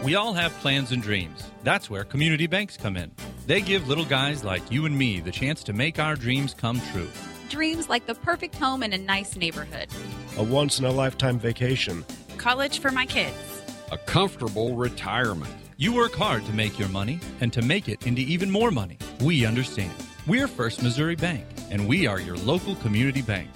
We 0.04 0.14
all 0.14 0.32
have 0.32 0.52
plans 0.60 0.92
and 0.92 1.02
dreams. 1.02 1.42
That's 1.64 1.90
where 1.90 2.04
community 2.04 2.46
banks 2.46 2.76
come 2.76 2.96
in. 2.96 3.10
They 3.46 3.60
give 3.60 3.88
little 3.88 4.04
guys 4.04 4.44
like 4.44 4.70
you 4.70 4.86
and 4.86 4.96
me 4.96 5.20
the 5.20 5.30
chance 5.30 5.62
to 5.64 5.72
make 5.72 5.98
our 5.98 6.14
dreams 6.16 6.54
come 6.54 6.80
true. 6.92 7.08
Dreams 7.50 7.88
like 7.88 8.06
the 8.06 8.14
perfect 8.14 8.54
home 8.54 8.82
in 8.82 8.92
a 8.92 8.98
nice 8.98 9.36
neighborhood. 9.36 9.88
A 10.36 10.42
once 10.42 10.78
in 10.78 10.84
a 10.84 10.90
lifetime 10.90 11.38
vacation. 11.38 12.04
College 12.36 12.78
for 12.78 12.90
my 12.90 13.06
kids. 13.06 13.62
A 13.90 13.98
comfortable 13.98 14.76
retirement. 14.76 15.52
You 15.76 15.94
work 15.94 16.14
hard 16.14 16.44
to 16.46 16.52
make 16.52 16.78
your 16.78 16.88
money 16.88 17.20
and 17.40 17.52
to 17.52 17.62
make 17.62 17.88
it 17.88 18.06
into 18.06 18.22
even 18.22 18.50
more 18.50 18.70
money. 18.70 18.98
We 19.20 19.46
understand. 19.46 19.92
We're 20.28 20.46
First 20.46 20.82
Missouri 20.82 21.16
Bank, 21.16 21.46
and 21.70 21.88
we 21.88 22.06
are 22.06 22.20
your 22.20 22.36
local 22.36 22.74
community 22.74 23.22
bank. 23.22 23.48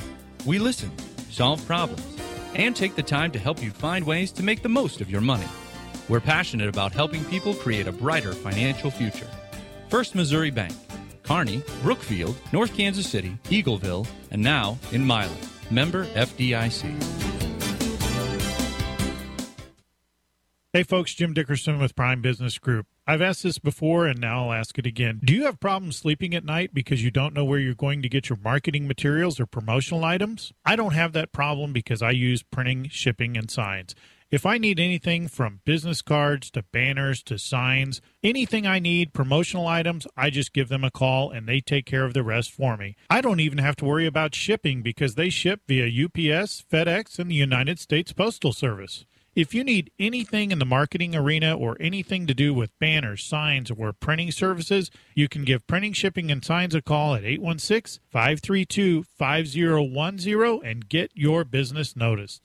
We 0.47 0.59
listen, 0.59 0.91
solve 1.31 1.63
problems, 1.67 2.17
and 2.55 2.75
take 2.75 2.95
the 2.95 3.03
time 3.03 3.31
to 3.33 3.39
help 3.39 3.63
you 3.63 3.71
find 3.71 4.07
ways 4.07 4.33
to 4.33 4.43
make 4.43 4.63
the 4.63 4.71
most 4.71 5.03
of 5.03 5.11
your 5.11 5.21
money. 5.21 5.45
We're 6.09 6.21
passionate 6.21 6.71
about 6.71 6.93
helping 6.93 7.27
people 7.27 7.53
create 7.53 7.89
a 7.89 7.93
brighter 7.93 8.33
financial 8.33 8.91
future. 8.91 9.29
First 9.91 10.15
Missouri 10.15 10.51
Bank, 10.51 10.73
Kearney, 11.23 11.63
Brookfield, 11.83 12.39
North 12.55 12.75
Kansas 12.75 13.07
City, 13.07 13.37
Eagleville, 13.51 14.07
and 14.31 14.41
now 14.41 14.79
in 14.93 15.07
Milan. 15.07 15.37
Member 15.71 16.07
FDIC. 16.15 16.91
Hey 20.73 20.85
folks, 20.85 21.13
Jim 21.13 21.35
Dickerson 21.35 21.79
with 21.79 21.95
Prime 21.95 22.23
Business 22.23 22.57
Group. 22.57 22.87
I've 23.05 23.23
asked 23.23 23.43
this 23.43 23.59
before 23.59 24.07
and 24.07 24.21
now 24.21 24.45
I'll 24.45 24.53
ask 24.53 24.79
it 24.79 24.87
again. 24.87 25.21
Do 25.25 25.35
you 25.35 25.45
have 25.47 25.59
problems 25.59 25.97
sleeping 25.97 26.35
at 26.35 26.45
night 26.45 26.73
because 26.73 27.03
you 27.03 27.11
don't 27.11 27.35
know 27.35 27.45
where 27.45 27.59
you're 27.59 27.75
going 27.75 28.01
to 28.03 28.09
get 28.09 28.29
your 28.29 28.39
marketing 28.43 28.87
materials 28.87 29.41
or 29.41 29.47
promotional 29.47 30.05
items? 30.05 30.53
I 30.65 30.77
don't 30.77 30.95
have 30.95 31.13
that 31.15 31.33
problem 31.33 31.73
because 31.73 32.01
I 32.01 32.13
use 32.13 32.45
printing, 32.45 32.89
shipping, 32.91 33.37
and 33.37 33.51
signs. 33.51 33.97
If 34.31 34.47
I 34.47 34.57
need 34.57 34.79
anything 34.79 35.27
from 35.27 35.61
business 35.65 36.01
cards 36.01 36.51
to 36.53 36.63
banners 36.63 37.23
to 37.25 37.39
signs, 37.39 38.01
anything 38.23 38.67
I 38.67 38.79
need, 38.79 39.13
promotional 39.13 39.67
items, 39.67 40.07
I 40.17 40.31
just 40.31 40.55
give 40.55 40.69
them 40.69 40.85
a 40.85 40.91
call 40.91 41.31
and 41.31 41.47
they 41.47 41.61
take 41.61 41.85
care 41.85 42.05
of 42.05 42.15
the 42.15 42.23
rest 42.23 42.53
for 42.53 42.77
me. 42.77 42.97
I 43.11 43.21
don't 43.21 43.41
even 43.41 43.59
have 43.59 43.77
to 43.77 43.85
worry 43.85 44.07
about 44.07 44.35
shipping 44.35 44.81
because 44.81 45.17
they 45.17 45.29
ship 45.29 45.63
via 45.67 45.85
UPS, 45.87 46.65
FedEx, 46.73 47.19
and 47.19 47.31
the 47.31 47.35
United 47.35 47.79
States 47.79 48.13
Postal 48.13 48.53
Service. 48.53 49.05
If 49.35 49.55
you 49.55 49.65
need 49.65 49.91
anything 49.99 50.51
in 50.51 50.59
the 50.59 50.67
marketing 50.67 51.17
arena 51.17 51.57
or 51.57 51.79
anything 51.81 52.27
to 52.27 52.35
do 52.35 52.53
with 52.53 52.79
banners, 52.79 53.25
signs, 53.25 53.71
or 53.71 53.95
printing 53.95 54.31
services, 54.31 54.91
you 55.15 55.27
can 55.27 55.45
give 55.45 55.67
Printing, 55.67 55.95
Shipping, 55.95 56.31
and 56.31 56.45
Signs 56.45 56.75
a 56.75 56.83
call 56.83 57.15
at 57.15 57.25
816 57.25 58.03
532 58.11 59.05
5010 59.05 60.61
and 60.63 60.87
get 60.87 61.13
your 61.15 61.45
business 61.45 61.97
noticed. 61.97 62.43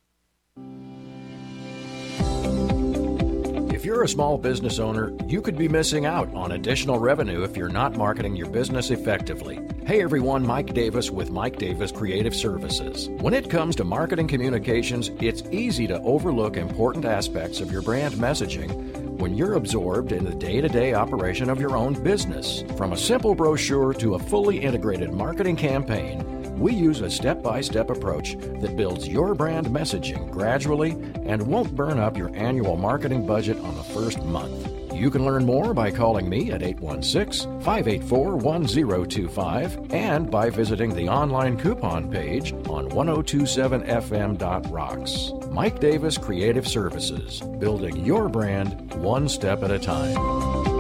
If 3.88 3.94
you're 3.94 4.04
a 4.04 4.10
small 4.10 4.38
business 4.38 4.80
owner, 4.80 5.14
you 5.28 5.42
could 5.42 5.58
be 5.58 5.70
missing 5.70 6.06
out 6.06 6.28
on 6.34 6.52
additional 6.52 7.00
revenue 7.00 7.44
if 7.44 7.56
you're 7.56 7.70
not 7.70 7.96
marketing 7.96 8.36
your 8.36 8.50
business 8.50 8.92
effectively. 8.92 9.62
Hey 9.86 10.02
everyone, 10.02 10.46
Mike 10.46 10.74
Davis 10.74 11.10
with 11.10 11.32
Mike 11.32 11.56
Davis 11.56 11.94
Creative 11.94 12.36
Services. 12.36 13.08
When 13.08 13.34
it 13.34 13.50
comes 13.50 13.78
to 13.78 13.86
marketing 13.86 14.28
communications, 14.28 15.08
it's 15.22 15.44
easy 15.54 15.88
to 15.88 16.02
overlook 16.02 16.58
important 16.58 17.06
aspects 17.06 17.62
of 17.62 17.72
your 17.72 17.82
brand 17.82 18.16
messaging 18.16 18.72
when 19.20 19.38
you're 19.38 19.54
absorbed 19.54 20.12
in 20.12 20.26
the 20.26 20.36
day 20.36 20.60
to 20.60 20.68
day 20.68 20.94
operation 20.94 21.50
of 21.50 21.62
your 21.62 21.78
own 21.78 21.94
business. 22.04 22.66
From 22.76 22.92
a 22.92 22.98
simple 22.98 23.36
brochure 23.36 23.94
to 23.94 24.16
a 24.16 24.20
fully 24.20 24.60
integrated 24.60 25.14
marketing 25.14 25.56
campaign, 25.56 26.37
we 26.60 26.74
use 26.74 27.02
a 27.02 27.10
step 27.10 27.42
by 27.42 27.62
step 27.62 27.90
approach 27.90 28.38
that 28.38 28.76
builds 28.76 29.08
your 29.08 29.36
brand 29.36 29.68
messaging 29.68 30.30
gradually 30.32 30.92
and 31.26 31.46
won't 31.46 31.76
burn 31.76 32.00
up 32.00 32.18
your 32.18 32.36
annual 32.36 32.76
marketing 32.76 33.26
budget 33.26 33.58
on 33.60 33.76
the 33.76 33.84
first 33.84 34.24
month. 34.24 34.78
You 34.98 35.10
can 35.12 35.26
learn 35.26 35.46
more 35.46 35.76
by 35.76 35.92
calling 35.92 36.28
me 36.28 36.52
at 36.52 36.64
816 36.64 37.62
584 37.62 38.38
1025 38.38 39.94
and 39.94 40.32
by 40.32 40.50
visiting 40.50 40.96
the 40.96 41.08
online 41.08 41.60
coupon 41.60 42.10
page 42.10 42.54
on 42.68 42.90
1027fm.rocks. 42.90 45.34
Mike 45.52 45.80
Davis 45.80 46.18
Creative 46.18 46.68
Services, 46.68 47.42
building 47.60 48.04
your 48.04 48.28
brand 48.28 48.92
one 48.96 49.30
step 49.30 49.62
at 49.62 49.70
a 49.70 49.78
time. 49.78 50.77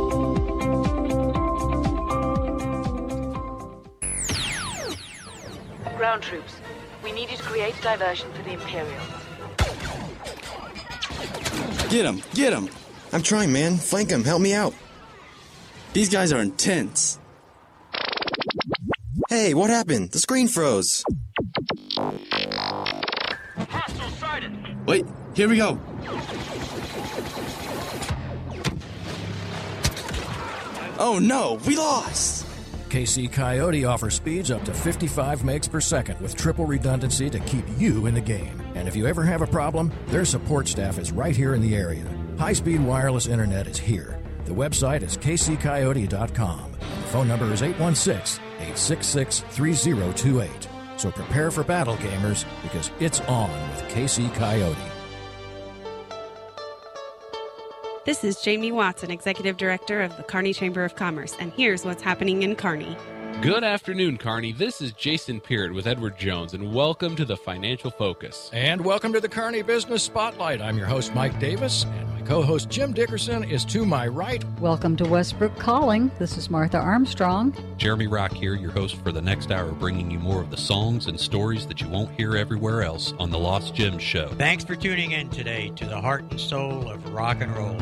Ground 5.97 6.21
troops, 6.21 6.53
we 7.03 7.11
need 7.11 7.31
you 7.31 7.37
to 7.37 7.43
create 7.43 7.75
a 7.79 7.81
diversion 7.81 8.31
for 8.33 8.43
the 8.43 8.53
Imperials. 8.53 9.01
Get 11.89 12.05
him! 12.05 12.21
Get 12.35 12.53
him! 12.53 12.69
I'm 13.11 13.23
trying, 13.23 13.51
man. 13.51 13.77
Flank 13.77 14.11
him. 14.11 14.23
Help 14.23 14.39
me 14.41 14.53
out. 14.53 14.75
These 15.93 16.09
guys 16.09 16.31
are 16.31 16.39
intense. 16.39 17.19
Hey, 19.27 19.55
what 19.55 19.71
happened? 19.71 20.11
The 20.11 20.19
screen 20.19 20.47
froze. 20.47 21.03
Wait, 24.85 25.05
here 25.33 25.49
we 25.49 25.57
go. 25.57 25.79
Oh 30.99 31.19
no, 31.19 31.59
we 31.65 31.75
lost! 31.75 32.36
KC 32.89 33.31
Coyote 33.31 33.85
offers 33.85 34.15
speeds 34.15 34.49
up 34.49 34.63
to 34.65 34.73
55 34.73 35.41
megs 35.41 35.69
per 35.69 35.81
second 35.81 36.19
with 36.21 36.35
triple 36.35 36.65
redundancy 36.65 37.29
to 37.29 37.39
keep 37.41 37.65
you 37.77 38.05
in 38.05 38.13
the 38.13 38.21
game. 38.21 38.61
And 38.75 38.87
if 38.87 38.95
you 38.95 39.07
ever 39.07 39.23
have 39.23 39.41
a 39.41 39.47
problem, 39.47 39.91
their 40.07 40.25
support 40.25 40.67
staff 40.67 40.97
is 40.97 41.11
right 41.11 41.35
here 41.35 41.53
in 41.53 41.61
the 41.61 41.75
area. 41.75 42.05
High 42.37 42.53
speed 42.53 42.81
wireless 42.81 43.27
internet 43.27 43.67
is 43.67 43.77
here. 43.77 44.19
The 44.45 44.53
website 44.53 45.01
is 45.01 45.17
kccoyote.com. 45.17 46.71
The 46.71 47.07
phone 47.09 47.27
number 47.27 47.51
is 47.51 47.61
816 47.61 48.43
866 48.55 49.39
3028. 49.49 50.49
So 50.97 51.11
prepare 51.11 51.51
for 51.51 51.63
battle, 51.63 51.95
gamers, 51.97 52.45
because 52.63 52.89
it's 52.99 53.19
on 53.21 53.51
with 53.69 53.83
KC 53.89 54.33
Coyote. 54.35 54.96
This 58.07 58.23
is 58.23 58.41
Jamie 58.41 58.71
Watson, 58.71 59.11
Executive 59.11 59.57
Director 59.57 60.01
of 60.01 60.15
the 60.15 60.23
Kearney 60.23 60.53
Chamber 60.53 60.85
of 60.85 60.95
Commerce, 60.95 61.35
and 61.41 61.51
here's 61.51 61.83
what's 61.83 62.01
happening 62.01 62.43
in 62.43 62.55
Kearney. 62.55 62.95
Good 63.41 63.65
afternoon, 63.65 64.17
Kearney. 64.17 64.53
This 64.53 64.79
is 64.79 64.93
Jason 64.93 65.41
Peart 65.41 65.73
with 65.73 65.87
Edward 65.87 66.17
Jones, 66.17 66.53
and 66.53 66.73
welcome 66.73 67.17
to 67.17 67.25
the 67.25 67.35
Financial 67.35 67.91
Focus. 67.91 68.49
And 68.53 68.85
welcome 68.85 69.11
to 69.11 69.19
the 69.19 69.27
Kearney 69.27 69.61
Business 69.61 70.03
Spotlight. 70.03 70.61
I'm 70.61 70.77
your 70.77 70.87
host, 70.87 71.13
Mike 71.13 71.37
Davis, 71.37 71.83
and 71.83 72.09
my 72.13 72.21
co 72.21 72.41
host, 72.41 72.69
Jim 72.69 72.93
Dickerson, 72.93 73.43
is 73.43 73.65
to 73.65 73.85
my 73.85 74.07
right. 74.07 74.41
Welcome 74.61 74.95
to 74.97 75.05
Westbrook 75.05 75.59
Calling. 75.59 76.09
This 76.17 76.37
is 76.37 76.49
Martha 76.49 76.77
Armstrong. 76.77 77.53
Jeremy 77.75 78.07
Rock 78.07 78.31
here, 78.31 78.55
your 78.55 78.71
host 78.71 78.95
for 79.03 79.11
the 79.11 79.21
next 79.21 79.51
hour, 79.51 79.73
bringing 79.73 80.09
you 80.09 80.17
more 80.17 80.41
of 80.41 80.49
the 80.49 80.57
songs 80.57 81.07
and 81.07 81.19
stories 81.19 81.67
that 81.67 81.81
you 81.81 81.89
won't 81.89 82.11
hear 82.11 82.37
everywhere 82.37 82.83
else 82.83 83.13
on 83.19 83.31
the 83.31 83.37
Lost 83.37 83.75
Gems 83.75 84.01
Show. 84.01 84.29
Thanks 84.29 84.63
for 84.63 84.77
tuning 84.77 85.11
in 85.11 85.29
today 85.29 85.73
to 85.75 85.85
the 85.85 85.99
heart 85.99 86.23
and 86.31 86.39
soul 86.39 86.89
of 86.89 87.13
rock 87.13 87.41
and 87.41 87.53
roll. 87.53 87.77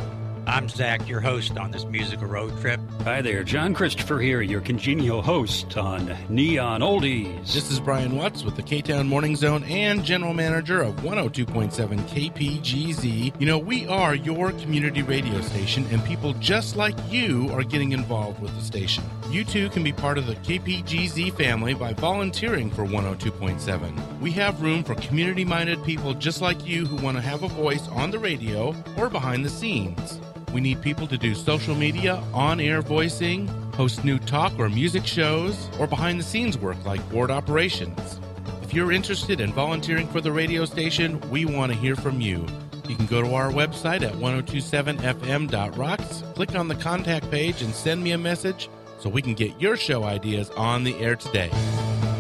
I'm 0.48 0.70
Zach, 0.70 1.08
your 1.08 1.22
host 1.22 1.58
on 1.58 1.72
this 1.72 1.86
musical 1.86 2.28
road 2.28 2.60
trip. 2.62 2.80
Hi 3.04 3.22
there, 3.22 3.44
John 3.44 3.74
Christopher 3.74 4.20
here, 4.20 4.42
your 4.42 4.62
congenial 4.62 5.24
host 5.24 5.76
on 5.76 6.16
Neon 6.30 6.82
Oldies. 6.82 7.52
This 7.52 7.72
is 7.72 7.80
Brian 7.80 8.16
Watts 8.16 8.44
with 8.44 8.56
the 8.56 8.62
K 8.62 8.82
Town 8.82 9.08
Morning 9.08 9.36
Zone 9.36 9.64
and 9.64 10.04
General 10.04 10.36
Manager 10.36 10.84
of 10.84 10.96
102.7 10.98 11.72
KPGZ. 11.72 13.40
You 13.40 13.46
know, 13.48 13.58
we 13.58 13.88
are 13.88 14.14
your 14.14 14.52
community 14.52 15.02
radio 15.02 15.42
station, 15.42 15.88
and 15.90 16.04
people 16.06 16.34
just 16.34 16.76
like 16.76 16.96
you 17.10 17.50
are 17.52 17.64
getting 17.64 17.94
involved 17.94 18.40
with 18.40 18.56
the 18.56 18.62
station. 18.62 19.04
You 19.32 19.46
too 19.46 19.70
can 19.70 19.84
be 19.84 19.94
part 19.94 20.20
of 20.20 20.28
the 20.28 20.36
KPGZ 20.36 21.36
family 21.36 21.74
by 21.74 21.94
volunteering 21.94 22.70
for 22.70 22.86
102.7. 22.86 24.20
We 24.20 24.32
have 24.34 24.62
room 24.62 24.84
for 24.84 24.94
community 24.96 25.44
minded 25.44 25.84
people 25.84 26.14
just 26.14 26.40
like 26.40 26.66
you 26.68 26.86
who 26.86 27.04
want 27.04 27.18
to 27.18 27.22
have 27.22 27.42
a 27.42 27.48
voice 27.48 27.88
on 27.88 28.12
the 28.12 28.20
radio 28.20 28.76
or 28.96 29.10
behind 29.10 29.44
the 29.44 29.50
scenes. 29.50 30.20
We 30.56 30.62
need 30.62 30.82
people 30.82 31.06
to 31.08 31.18
do 31.18 31.36
social 31.36 31.76
media, 31.76 32.24
on 32.34 32.62
air 32.62 32.82
voicing, 32.82 33.46
host 33.74 34.06
new 34.06 34.18
talk 34.18 34.58
or 34.58 34.70
music 34.70 35.06
shows, 35.06 35.70
or 35.78 35.86
behind 35.86 36.18
the 36.18 36.24
scenes 36.24 36.58
work 36.58 36.78
like 36.86 37.10
board 37.10 37.30
operations. 37.30 38.22
If 38.62 38.74
you're 38.74 38.94
interested 38.94 39.42
in 39.42 39.52
volunteering 39.52 40.08
for 40.08 40.22
the 40.22 40.32
radio 40.32 40.64
station, 40.64 41.20
we 41.30 41.44
want 41.44 41.74
to 41.74 41.78
hear 41.78 41.98
from 41.98 42.22
you. 42.22 42.46
You 42.88 42.96
can 42.96 43.06
go 43.06 43.22
to 43.22 43.34
our 43.34 43.52
website 43.52 44.02
at 44.02 44.14
1027fm.rocks, 44.14 46.24
click 46.36 46.56
on 46.56 46.70
the 46.70 46.76
contact 46.76 47.30
page, 47.30 47.62
and 47.62 47.76
send 47.76 48.02
me 48.02 48.12
a 48.12 48.18
message 48.18 48.70
so 48.98 49.10
we 49.10 49.22
can 49.22 49.34
get 49.34 49.60
your 49.60 49.76
show 49.76 50.06
ideas 50.06 50.50
on 50.52 50.86
the 50.86 50.98
air 51.00 51.18
today. 51.18 51.50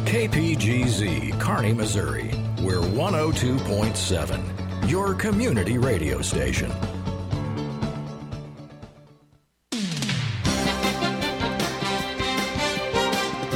KPGZ, 0.04 1.40
Kearney, 1.40 1.72
Missouri. 1.72 2.32
We're 2.60 2.82
102.7, 2.82 4.90
your 4.90 5.14
community 5.14 5.78
radio 5.78 6.22
station. 6.22 6.70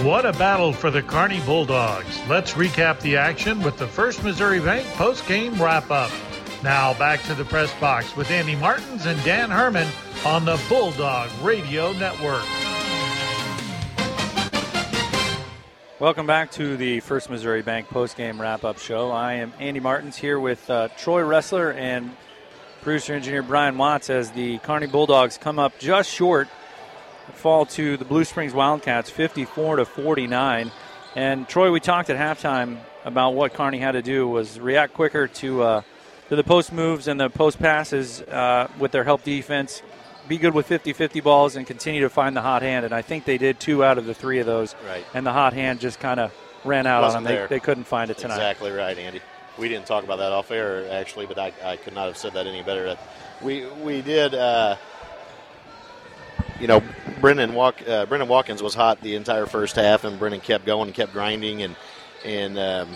What 0.03 0.25
a 0.25 0.31
battle 0.31 0.71
for 0.71 0.89
the 0.89 1.03
Kearney 1.03 1.41
Bulldogs. 1.41 2.21
Let's 2.29 2.53
recap 2.53 3.01
the 3.01 3.17
action 3.17 3.61
with 3.61 3.77
the 3.77 3.85
First 3.85 4.23
Missouri 4.23 4.61
Bank 4.61 4.87
post-game 4.93 5.61
wrap-up. 5.61 6.09
Now 6.63 6.93
back 6.93 7.21
to 7.23 7.35
the 7.35 7.43
press 7.43 7.69
box 7.81 8.15
with 8.15 8.31
Andy 8.31 8.55
Martins 8.55 9.05
and 9.05 9.21
Dan 9.25 9.49
Herman 9.49 9.89
on 10.25 10.45
the 10.45 10.57
Bulldog 10.69 11.29
Radio 11.41 11.91
Network. 11.91 12.45
Welcome 15.99 16.25
back 16.25 16.49
to 16.51 16.77
the 16.77 17.01
First 17.01 17.29
Missouri 17.29 17.61
Bank 17.61 17.89
post-game 17.89 18.39
wrap-up 18.39 18.79
show. 18.79 19.11
I 19.11 19.33
am 19.33 19.51
Andy 19.59 19.81
Martins 19.81 20.15
here 20.15 20.39
with 20.39 20.69
uh, 20.69 20.87
Troy 20.97 21.23
Wrestler 21.23 21.73
and 21.73 22.15
producer 22.81 23.13
engineer 23.13 23.43
Brian 23.43 23.77
Watts 23.77 24.09
as 24.09 24.31
the 24.31 24.59
Kearney 24.59 24.87
Bulldogs 24.87 25.37
come 25.37 25.59
up 25.59 25.77
just 25.77 26.09
short 26.09 26.47
fall 27.33 27.65
to 27.67 27.97
the 27.97 28.05
Blue 28.05 28.23
Springs 28.23 28.53
Wildcats 28.53 29.09
54 29.09 29.77
to 29.77 29.85
49. 29.85 30.71
And 31.15 31.47
Troy, 31.47 31.71
we 31.71 31.79
talked 31.79 32.09
at 32.09 32.17
halftime 32.17 32.77
about 33.05 33.33
what 33.33 33.53
Kearney 33.53 33.79
had 33.79 33.93
to 33.93 34.01
do 34.01 34.27
was 34.27 34.59
react 34.59 34.93
quicker 34.93 35.27
to 35.27 35.63
uh, 35.63 35.81
to 36.29 36.35
the 36.35 36.43
post 36.43 36.71
moves 36.71 37.07
and 37.07 37.19
the 37.19 37.29
post 37.29 37.59
passes 37.59 38.21
uh, 38.21 38.67
with 38.77 38.91
their 38.91 39.03
help 39.03 39.23
defense. 39.23 39.81
Be 40.27 40.37
good 40.37 40.53
with 40.53 40.69
50-50 40.69 41.23
balls 41.23 41.55
and 41.55 41.65
continue 41.65 42.01
to 42.01 42.09
find 42.09 42.35
the 42.37 42.41
hot 42.41 42.61
hand. 42.61 42.85
And 42.85 42.93
I 42.93 43.01
think 43.01 43.25
they 43.25 43.39
did 43.39 43.59
two 43.59 43.83
out 43.83 43.97
of 43.97 44.05
the 44.05 44.13
three 44.13 44.37
of 44.37 44.45
those. 44.45 44.75
Right. 44.87 45.03
And 45.15 45.25
the 45.25 45.33
hot 45.33 45.53
hand 45.53 45.79
just 45.79 45.99
kind 45.99 46.19
of 46.19 46.31
ran 46.63 46.85
out 46.85 47.01
Wasn't 47.01 47.17
on 47.17 47.23
them. 47.23 47.33
there. 47.33 47.47
They, 47.47 47.55
they 47.55 47.59
couldn't 47.59 47.85
find 47.85 48.11
it 48.11 48.19
tonight. 48.19 48.35
Exactly 48.35 48.69
right, 48.71 48.95
Andy. 48.95 49.21
We 49.57 49.69
didn't 49.69 49.87
talk 49.87 50.03
about 50.03 50.19
that 50.19 50.31
off 50.31 50.51
air 50.51 50.87
actually, 50.91 51.25
but 51.25 51.39
I, 51.39 51.51
I 51.63 51.77
could 51.77 51.93
not 51.93 52.05
have 52.07 52.17
said 52.17 52.33
that 52.33 52.45
any 52.45 52.61
better. 52.61 52.95
We 53.41 53.65
we 53.83 54.01
did. 54.01 54.35
Uh, 54.35 54.75
you 56.59 56.67
know, 56.67 56.83
Brennan 57.21 57.53
Walk, 57.53 57.81
uh, 57.87 58.05
Brennan 58.05 58.27
Watkins 58.27 58.61
was 58.61 58.73
hot 58.73 59.01
the 59.01 59.15
entire 59.15 59.45
first 59.45 59.75
half, 59.75 60.03
and 60.03 60.19
Brennan 60.19 60.41
kept 60.41 60.65
going 60.65 60.87
and 60.87 60.95
kept 60.95 61.13
grinding, 61.13 61.63
and 61.63 61.75
and 62.25 62.57
um, 62.57 62.89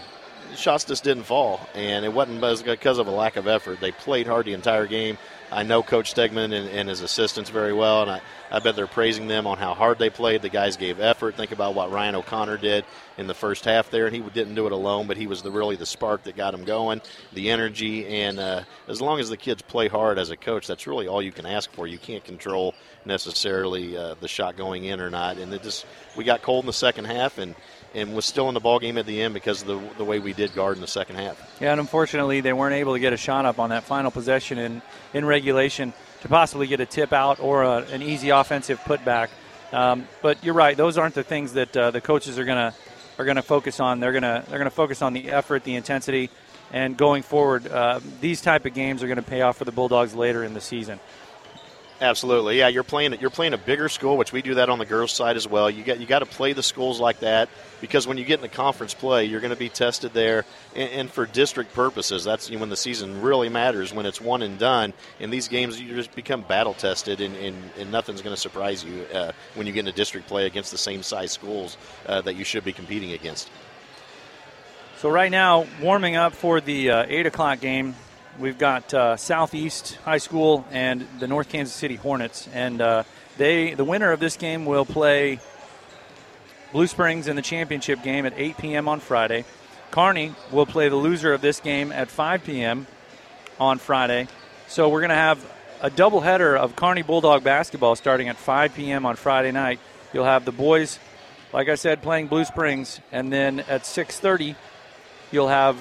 shots 0.56 0.86
just 0.86 1.04
didn't 1.04 1.24
fall, 1.24 1.68
and 1.74 2.06
it 2.06 2.14
wasn't 2.14 2.42
because 2.66 2.98
of 2.98 3.08
a 3.08 3.12
lack 3.12 3.36
of 3.36 3.48
effort. 3.48 3.80
They 3.80 3.92
played 3.92 4.28
hard 4.28 4.46
the 4.46 4.54
entire 4.54 4.88
game. 4.88 5.18
I 5.54 5.64
know 5.64 5.84
Coach 5.84 6.14
Stegman 6.14 6.46
and, 6.46 6.68
and 6.68 6.90
his 6.90 7.02
assistants 7.02 7.50
very 7.50 7.74
well, 7.74 8.02
and 8.02 8.10
I, 8.10 8.22
I 8.52 8.60
bet 8.60 8.76
they're 8.76 8.88
praising 8.88 9.28
them 9.28 9.46
on 9.46 9.58
how 9.58 9.74
hard 9.74 10.00
they 10.00 10.10
played. 10.10 10.42
The 10.42 10.50
guys 10.50 10.78
gave 10.78 11.00
effort. 11.00 11.36
Think 11.36 11.52
about 11.52 11.76
what 11.76 11.92
Ryan 11.92 12.16
O'Connor 12.16 12.58
did 12.58 12.86
in 13.18 13.28
the 13.28 13.34
first 13.34 13.66
half 13.66 13.92
there, 13.92 14.08
and 14.08 14.16
he 14.16 14.22
didn't 14.22 14.56
do 14.56 14.66
it 14.66 14.72
alone, 14.72 15.06
but 15.06 15.16
he 15.16 15.28
was 15.28 15.44
the, 15.44 15.52
really 15.52 15.76
the 15.76 15.86
spark 15.86 16.24
that 16.24 16.36
got 16.36 16.54
him 16.54 16.64
going, 16.64 17.02
the 17.34 17.52
energy, 17.52 18.08
and 18.08 18.40
uh, 18.40 18.64
as 18.88 19.00
long 19.00 19.20
as 19.20 19.30
the 19.30 19.38
kids 19.38 19.62
play 19.62 19.88
hard 19.88 20.18
as 20.18 20.32
a 20.32 20.38
coach, 20.38 20.66
that's 20.66 20.88
really 20.88 21.08
all 21.08 21.22
you 21.22 21.32
can 21.32 21.46
ask 21.46 21.72
for. 21.72 21.86
You 21.86 22.00
can't 22.00 22.24
control 22.24 22.74
necessarily 23.06 23.96
uh, 23.96 24.16
the 24.20 24.28
shot 24.28 24.58
going 24.58 24.86
in 24.86 25.00
or 25.00 25.10
not, 25.10 25.38
and 25.38 25.54
it 25.54 25.62
just 25.62 25.86
we 26.18 26.24
got 26.24 26.42
cold 26.42 26.64
in 26.64 26.68
the 26.68 26.74
second 26.74 27.06
half, 27.06 27.38
and 27.38 27.54
and 27.94 28.16
was 28.16 28.26
still 28.26 28.48
in 28.48 28.54
the 28.54 28.60
ball 28.60 28.80
game 28.80 28.98
at 28.98 29.06
the 29.06 29.22
end 29.22 29.34
because 29.34 29.62
of 29.62 29.68
the, 29.68 29.80
the 29.98 30.04
way 30.04 30.20
we 30.20 30.34
did 30.34 30.54
guard 30.54 30.76
in 30.76 30.82
the 30.82 30.88
second 30.88 31.16
half. 31.18 31.58
Yeah, 31.62 31.72
and 31.72 31.80
unfortunately, 31.80 32.42
they 32.42 32.54
weren't 32.54 32.76
able 32.76 32.94
to 32.94 33.00
get 33.00 33.14
a 33.14 33.18
shot 33.18 33.46
up 33.46 33.60
on 33.60 33.70
that 33.70 33.84
final 33.84 34.12
possession 34.12 34.58
in, 34.58 34.82
in 35.14 35.26
regulation 35.26 35.94
to 36.22 36.28
possibly 36.28 36.68
get 36.68 36.80
a 36.80 36.86
tip 36.86 37.14
out 37.14 37.40
or 37.40 37.64
a, 37.64 37.78
an 37.92 38.02
easy 38.02 38.30
offensive 38.30 38.80
putback. 38.82 39.30
Um, 39.72 40.08
but 40.22 40.44
you're 40.44 40.54
right; 40.54 40.78
those 40.78 40.98
aren't 40.98 41.16
the 41.16 41.24
things 41.24 41.54
that 41.54 41.76
uh, 41.76 41.92
the 41.92 42.02
coaches 42.02 42.38
are 42.38 42.46
gonna 42.46 42.74
are 43.18 43.26
gonna 43.26 43.42
focus 43.42 43.80
on. 43.80 44.00
They're 44.00 44.14
gonna 44.14 44.44
they're 44.48 44.60
gonna 44.60 44.70
focus 44.70 45.02
on 45.02 45.14
the 45.14 45.30
effort, 45.30 45.64
the 45.64 45.76
intensity, 45.76 46.30
and 46.74 46.98
going 46.98 47.22
forward, 47.22 47.68
uh, 47.68 48.00
these 48.20 48.42
type 48.42 48.66
of 48.66 48.74
games 48.74 49.04
are 49.04 49.08
going 49.08 49.18
to 49.18 49.22
pay 49.22 49.42
off 49.42 49.58
for 49.58 49.64
the 49.64 49.72
Bulldogs 49.72 50.16
later 50.16 50.44
in 50.44 50.56
the 50.56 50.60
season. 50.60 51.00
Absolutely, 52.04 52.58
yeah. 52.58 52.68
You're 52.68 52.84
playing 52.84 53.18
you're 53.22 53.30
playing 53.30 53.54
a 53.54 53.58
bigger 53.58 53.88
school, 53.88 54.18
which 54.18 54.34
we 54.34 54.42
do 54.42 54.56
that 54.56 54.68
on 54.68 54.78
the 54.78 54.86
girls' 54.86 55.14
side 55.14 55.38
as 55.38 55.48
well. 55.48 55.70
You 55.70 55.86
got 55.86 56.02
you 56.02 56.06
got 56.06 56.20
to 56.20 56.26
play 56.26 56.52
the 56.52 56.62
schools 56.62 57.00
like 57.00 57.22
that 57.22 57.48
because 57.80 58.06
when 58.06 58.18
you 58.18 58.26
get 58.26 58.42
into 58.42 58.54
conference 58.54 58.94
play, 58.94 59.24
you're 59.24 59.40
going 59.40 59.54
to 59.54 59.56
be 59.56 59.70
tested 59.70 60.14
there, 60.14 60.44
and, 60.76 60.92
and, 60.92 61.10
for 61.10 61.26
district 61.26 61.74
purposes, 61.74 62.26
that's 62.26 62.52
when 62.52 62.68
the 62.68 62.76
season 62.76 63.22
really 63.22 63.48
matters. 63.48 63.94
When 63.94 64.06
it's 64.06 64.20
one 64.20 64.42
and 64.42 64.60
done, 64.60 64.92
in 65.22 65.30
these 65.30 65.48
games, 65.48 65.80
you 65.80 65.96
just 65.96 66.14
become 66.14 66.42
battle 66.42 66.74
tested, 66.74 67.22
and, 67.22 67.38
and, 67.38 67.56
and 67.80 67.90
nothing's 67.90 68.22
going 68.22 68.36
to 68.36 68.42
surprise 68.42 68.84
you 68.84 69.06
uh, 69.14 69.32
when 69.56 69.66
you 69.66 69.72
get 69.72 69.80
into 69.80 69.94
district 69.94 70.28
play 70.28 70.46
against 70.46 70.72
the 70.72 70.78
same 70.78 71.04
size 71.04 71.32
schools 71.32 71.78
uh, 72.08 72.20
that 72.20 72.36
you 72.36 72.44
should 72.44 72.66
be 72.66 72.74
competing 72.74 73.14
against. 73.14 73.50
So 74.98 75.10
right 75.10 75.32
now, 75.32 75.68
warming 75.82 76.18
up 76.18 76.34
for 76.34 76.60
the 76.60 76.92
uh, 76.92 77.06
eight 77.08 77.28
o'clock 77.28 77.62
game 77.62 77.96
we've 78.40 78.58
got 78.58 78.94
uh, 78.94 79.18
Southeast 79.18 79.96
High 80.06 80.18
School 80.18 80.66
and 80.72 81.08
the 81.20 81.28
North 81.28 81.50
Kansas 81.50 81.76
City 81.76 81.96
Hornets, 81.96 82.48
and 82.54 82.82
uh, 82.82 83.04
they 83.38 83.74
the 83.74 83.84
winner 83.84 84.12
of 84.12 84.20
this 84.20 84.38
game 84.38 84.66
will 84.66 84.86
play 84.86 85.40
Blue 86.72 86.88
Springs 86.88 87.28
in 87.28 87.36
the 87.36 87.42
championship 87.42 88.02
game 88.04 88.26
at 88.26 88.34
8 88.36 88.58
p.m. 88.58 88.88
on 88.88 89.00
Friday. 89.00 89.46
Kearney 89.92 90.34
will 90.52 90.66
play 90.66 90.90
the 90.90 90.96
loser 90.96 91.34
of 91.34 91.42
this 91.42 91.60
game 91.60 91.92
at 91.92 92.10
5 92.10 92.44
p.m. 92.44 92.88
on 93.60 93.78
Friday. 93.78 94.28
So 94.68 94.90
we're 94.90 95.02
going 95.02 95.10
to 95.10 95.16
have 95.16 95.46
a 95.82 95.92
doubleheader 95.92 96.58
of 96.58 96.76
Kearney 96.76 97.04
Bulldog 97.04 97.44
basketball 97.44 97.96
starting 97.96 98.30
at 98.30 98.38
5 98.38 98.74
p.m. 98.74 99.06
on 99.06 99.16
Friday 99.16 99.52
night. 99.52 99.80
You'll 100.14 100.26
have 100.26 100.46
the 100.46 100.52
boys, 100.52 100.98
like 101.52 101.70
I 101.70 101.76
said, 101.76 102.02
playing 102.02 102.28
Blue 102.28 102.46
Springs, 102.46 103.00
and 103.12 103.32
then 103.32 103.60
at 103.62 103.84
6:30 103.84 104.56
you'll 105.32 105.48
have 105.48 105.78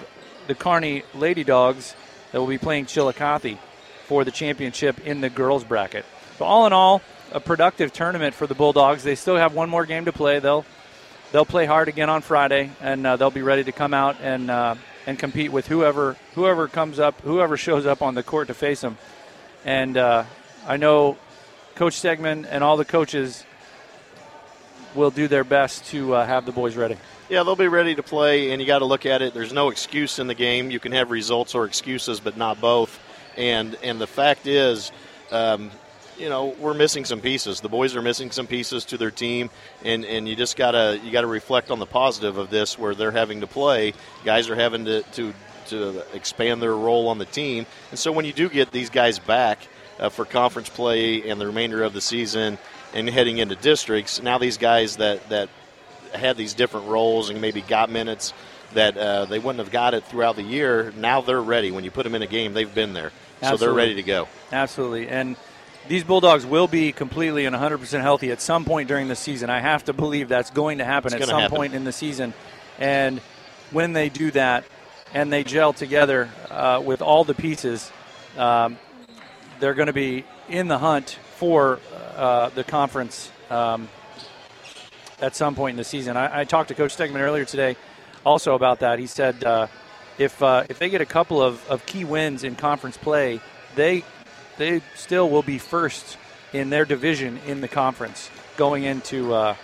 the 0.46 0.54
Kearney 0.54 1.04
Lady 1.14 1.44
Dogs 1.44 1.94
that 2.32 2.40
will 2.40 2.48
be 2.48 2.58
playing 2.58 2.86
Chillicothe 2.86 3.58
for 4.06 4.24
the 4.24 4.30
championship 4.30 5.06
in 5.06 5.20
the 5.20 5.30
girls 5.30 5.64
bracket. 5.64 6.04
So 6.38 6.44
all 6.44 6.66
in 6.66 6.72
all, 6.72 7.02
a 7.30 7.40
productive 7.40 7.92
tournament 7.92 8.34
for 8.34 8.46
the 8.46 8.54
Bulldogs. 8.54 9.02
They 9.02 9.14
still 9.14 9.36
have 9.36 9.54
one 9.54 9.70
more 9.70 9.86
game 9.86 10.06
to 10.06 10.12
play. 10.12 10.38
They'll 10.38 10.64
they'll 11.30 11.46
play 11.46 11.66
hard 11.66 11.88
again 11.88 12.10
on 12.10 12.22
Friday, 12.22 12.70
and 12.80 13.06
uh, 13.06 13.16
they'll 13.16 13.30
be 13.30 13.42
ready 13.42 13.64
to 13.64 13.72
come 13.72 13.94
out 13.94 14.16
and 14.20 14.50
uh, 14.50 14.74
and 15.06 15.18
compete 15.18 15.52
with 15.52 15.66
whoever 15.66 16.16
whoever 16.34 16.68
comes 16.68 16.98
up, 16.98 17.20
whoever 17.22 17.56
shows 17.56 17.86
up 17.86 18.02
on 18.02 18.14
the 18.14 18.22
court 18.22 18.48
to 18.48 18.54
face 18.54 18.80
them. 18.80 18.98
And 19.64 19.96
uh, 19.96 20.24
I 20.66 20.76
know 20.76 21.16
Coach 21.74 21.94
Stegman 21.94 22.46
and 22.50 22.62
all 22.62 22.76
the 22.76 22.84
coaches 22.84 23.44
will 24.94 25.10
do 25.10 25.28
their 25.28 25.44
best 25.44 25.86
to 25.86 26.14
uh, 26.14 26.26
have 26.26 26.44
the 26.44 26.52
boys 26.52 26.76
ready. 26.76 26.96
Yeah, 27.32 27.44
they'll 27.44 27.56
be 27.56 27.66
ready 27.66 27.94
to 27.94 28.02
play, 28.02 28.50
and 28.50 28.60
you 28.60 28.66
got 28.66 28.80
to 28.80 28.84
look 28.84 29.06
at 29.06 29.22
it. 29.22 29.32
There's 29.32 29.54
no 29.54 29.70
excuse 29.70 30.18
in 30.18 30.26
the 30.26 30.34
game. 30.34 30.70
You 30.70 30.78
can 30.78 30.92
have 30.92 31.10
results 31.10 31.54
or 31.54 31.64
excuses, 31.64 32.20
but 32.20 32.36
not 32.36 32.60
both. 32.60 33.00
And 33.38 33.74
and 33.82 33.98
the 33.98 34.06
fact 34.06 34.46
is, 34.46 34.92
um, 35.30 35.70
you 36.18 36.28
know, 36.28 36.54
we're 36.58 36.74
missing 36.74 37.06
some 37.06 37.22
pieces. 37.22 37.62
The 37.62 37.70
boys 37.70 37.96
are 37.96 38.02
missing 38.02 38.32
some 38.32 38.46
pieces 38.46 38.84
to 38.84 38.98
their 38.98 39.10
team, 39.10 39.48
and, 39.82 40.04
and 40.04 40.28
you 40.28 40.36
just 40.36 40.58
gotta 40.58 41.00
you 41.02 41.10
gotta 41.10 41.26
reflect 41.26 41.70
on 41.70 41.78
the 41.78 41.86
positive 41.86 42.36
of 42.36 42.50
this, 42.50 42.78
where 42.78 42.94
they're 42.94 43.10
having 43.10 43.40
to 43.40 43.46
play. 43.46 43.94
Guys 44.26 44.50
are 44.50 44.54
having 44.54 44.84
to 44.84 45.00
to 45.02 45.32
to 45.68 46.04
expand 46.12 46.60
their 46.60 46.76
role 46.76 47.08
on 47.08 47.16
the 47.16 47.24
team, 47.24 47.64
and 47.92 47.98
so 47.98 48.12
when 48.12 48.26
you 48.26 48.34
do 48.34 48.50
get 48.50 48.72
these 48.72 48.90
guys 48.90 49.18
back 49.18 49.66
uh, 49.98 50.10
for 50.10 50.26
conference 50.26 50.68
play 50.68 51.26
and 51.30 51.40
the 51.40 51.46
remainder 51.46 51.82
of 51.82 51.94
the 51.94 52.00
season, 52.02 52.58
and 52.92 53.08
heading 53.08 53.38
into 53.38 53.54
districts, 53.54 54.20
now 54.20 54.36
these 54.36 54.58
guys 54.58 54.98
that 54.98 55.26
that 55.30 55.48
had 56.14 56.36
these 56.36 56.54
different 56.54 56.86
roles 56.86 57.30
and 57.30 57.40
maybe 57.40 57.60
got 57.60 57.90
minutes 57.90 58.32
that 58.74 58.96
uh, 58.96 59.24
they 59.26 59.38
wouldn't 59.38 59.58
have 59.58 59.70
got 59.70 59.94
it 59.94 60.04
throughout 60.04 60.36
the 60.36 60.42
year. 60.42 60.92
Now 60.96 61.20
they're 61.20 61.40
ready. 61.40 61.70
When 61.70 61.84
you 61.84 61.90
put 61.90 62.04
them 62.04 62.14
in 62.14 62.22
a 62.22 62.26
game, 62.26 62.54
they've 62.54 62.74
been 62.74 62.92
there, 62.94 63.12
Absolutely. 63.42 63.58
so 63.58 63.64
they're 63.64 63.74
ready 63.74 63.94
to 63.96 64.02
go. 64.02 64.28
Absolutely, 64.50 65.08
and 65.08 65.36
these 65.88 66.04
Bulldogs 66.04 66.46
will 66.46 66.68
be 66.68 66.92
completely 66.92 67.44
and 67.44 67.56
100% 67.56 68.00
healthy 68.00 68.30
at 68.30 68.40
some 68.40 68.64
point 68.64 68.88
during 68.88 69.08
the 69.08 69.16
season. 69.16 69.50
I 69.50 69.60
have 69.60 69.84
to 69.84 69.92
believe 69.92 70.28
that's 70.28 70.50
going 70.50 70.78
to 70.78 70.84
happen 70.84 71.12
it's 71.12 71.22
at 71.22 71.28
some 71.28 71.40
happen. 71.40 71.56
point 71.56 71.74
in 71.74 71.84
the 71.84 71.92
season. 71.92 72.34
And 72.78 73.20
when 73.70 73.92
they 73.92 74.08
do 74.08 74.30
that 74.32 74.64
and 75.12 75.32
they 75.32 75.44
gel 75.44 75.72
together 75.72 76.30
uh, 76.50 76.80
with 76.84 77.02
all 77.02 77.24
the 77.24 77.34
pieces, 77.34 77.90
um, 78.38 78.78
they're 79.60 79.74
going 79.74 79.88
to 79.88 79.92
be 79.92 80.24
in 80.48 80.68
the 80.68 80.78
hunt 80.78 81.18
for 81.36 81.80
uh, 82.16 82.50
the 82.50 82.64
conference 82.64 83.30
um, 83.50 83.88
at 85.22 85.34
some 85.36 85.54
point 85.54 85.74
in 85.74 85.76
the 85.78 85.84
season. 85.84 86.16
I, 86.16 86.40
I, 86.40 86.44
talked 86.44 86.68
to 86.68 86.74
Coach 86.74 86.96
Stegman 86.96 87.20
earlier 87.20 87.44
today 87.44 87.76
also 88.26 88.54
about 88.54 88.80
that. 88.80 88.98
He 88.98 89.06
said 89.06 89.42
uh, 89.44 89.68
if 90.18 90.42
uh, 90.42 90.64
if 90.68 90.78
they 90.78 90.90
get 90.90 91.00
a 91.00 91.06
couple 91.06 91.40
of, 91.40 91.66
of 91.70 91.86
key 91.86 92.04
wins 92.04 92.44
in 92.44 92.56
conference 92.56 92.96
play, 92.96 93.40
they 93.76 94.04
they 94.58 94.82
still 94.94 95.30
will 95.30 95.42
be 95.42 95.58
first 95.58 96.18
in 96.52 96.68
their 96.68 96.84
division 96.84 97.38
in 97.46 97.60
the 97.60 97.68
conference 97.68 98.30
going 98.56 98.82
into 98.84 99.32
uh, 99.32 99.54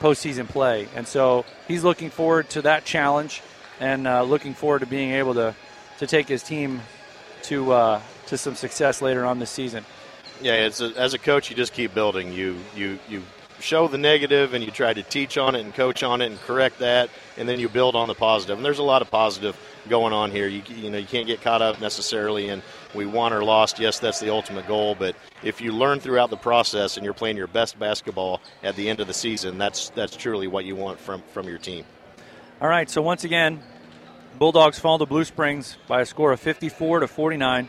postseason 0.00 0.48
play. 0.48 0.88
And 0.96 1.06
so 1.06 1.44
he's 1.68 1.84
looking 1.84 2.10
forward 2.10 2.50
to 2.50 2.62
that 2.62 2.84
challenge 2.84 3.42
and 3.78 4.06
uh, 4.06 4.22
looking 4.22 4.54
forward 4.54 4.80
to 4.80 4.86
being 4.86 5.12
able 5.12 5.34
to, 5.34 5.54
to 5.98 6.06
take 6.06 6.28
his 6.28 6.42
team 6.42 6.80
to 7.44 7.72
uh, 7.72 8.00
to 8.26 8.38
some 8.38 8.54
success 8.54 9.02
later 9.02 9.24
on 9.24 9.38
this 9.38 9.50
season. 9.50 9.84
Yeah, 10.40 10.54
a, 10.54 10.84
as 10.96 11.14
a 11.14 11.18
coach, 11.18 11.50
you 11.50 11.56
just 11.56 11.72
keep 11.72 11.94
building. 11.94 12.32
You 12.32 12.58
you 12.74 12.98
you 13.08 13.22
show 13.62 13.88
the 13.88 13.98
negative 13.98 14.54
and 14.54 14.64
you 14.64 14.70
try 14.70 14.92
to 14.92 15.02
teach 15.02 15.38
on 15.38 15.54
it 15.54 15.60
and 15.60 15.72
coach 15.74 16.02
on 16.02 16.20
it 16.20 16.26
and 16.26 16.40
correct 16.40 16.80
that, 16.80 17.10
and 17.36 17.48
then 17.48 17.60
you 17.60 17.68
build 17.68 17.94
on 17.94 18.08
the 18.08 18.14
positive. 18.14 18.58
And 18.58 18.64
there's 18.64 18.78
a 18.78 18.82
lot 18.82 19.02
of 19.02 19.10
positive 19.10 19.56
going 19.88 20.12
on 20.12 20.30
here. 20.30 20.48
You, 20.48 20.62
you 20.68 20.90
know, 20.90 20.98
you 20.98 21.06
can't 21.06 21.26
get 21.26 21.40
caught 21.40 21.62
up 21.62 21.80
necessarily 21.80 22.48
in 22.48 22.62
we 22.94 23.06
won 23.06 23.32
or 23.32 23.44
lost. 23.44 23.78
Yes, 23.78 23.98
that's 23.98 24.20
the 24.20 24.30
ultimate 24.30 24.66
goal, 24.66 24.94
but 24.94 25.16
if 25.42 25.60
you 25.60 25.72
learn 25.72 26.00
throughout 26.00 26.30
the 26.30 26.36
process 26.36 26.96
and 26.96 27.04
you're 27.04 27.14
playing 27.14 27.36
your 27.36 27.46
best 27.46 27.78
basketball 27.78 28.40
at 28.62 28.76
the 28.76 28.88
end 28.88 29.00
of 29.00 29.06
the 29.06 29.14
season, 29.14 29.58
that's 29.58 29.90
that's 29.90 30.16
truly 30.16 30.46
what 30.46 30.64
you 30.64 30.76
want 30.76 30.98
from 31.00 31.22
from 31.32 31.48
your 31.48 31.58
team. 31.58 31.84
All 32.60 32.68
right. 32.68 32.88
So 32.88 33.02
once 33.02 33.24
again, 33.24 33.62
Bulldogs 34.38 34.78
fall 34.78 34.98
to 34.98 35.06
Blue 35.06 35.24
Springs 35.24 35.76
by 35.86 36.00
a 36.00 36.06
score 36.06 36.32
of 36.32 36.40
54 36.40 37.00
to 37.00 37.08
49 37.08 37.68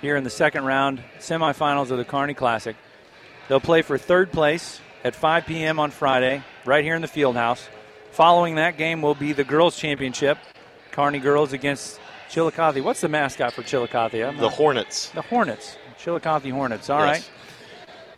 here 0.00 0.16
in 0.16 0.24
the 0.24 0.30
second 0.30 0.64
round 0.64 1.02
semifinals 1.18 1.90
of 1.90 1.98
the 1.98 2.04
Kearney 2.04 2.34
Classic. 2.34 2.76
They'll 3.48 3.60
play 3.60 3.82
for 3.82 3.98
third 3.98 4.32
place 4.32 4.80
at 5.04 5.14
5 5.14 5.46
p.m. 5.46 5.78
on 5.78 5.90
Friday, 5.90 6.42
right 6.64 6.82
here 6.82 6.96
in 6.96 7.02
the 7.02 7.08
field 7.08 7.36
house. 7.36 7.68
Following 8.12 8.54
that 8.54 8.78
game 8.78 9.02
will 9.02 9.14
be 9.14 9.32
the 9.32 9.44
girls' 9.44 9.76
championship, 9.76 10.38
Kearney 10.92 11.18
girls 11.18 11.52
against 11.52 12.00
Chillicothe. 12.30 12.80
What's 12.80 13.02
the 13.02 13.08
mascot 13.08 13.52
for 13.52 13.62
Chillicothe? 13.62 14.38
the 14.38 14.48
Hornets. 14.48 15.10
The 15.10 15.22
Hornets. 15.22 15.76
Chillicothe 15.98 16.50
Hornets. 16.50 16.88
All 16.88 17.04
yes. 17.04 17.06
right. 17.06 17.30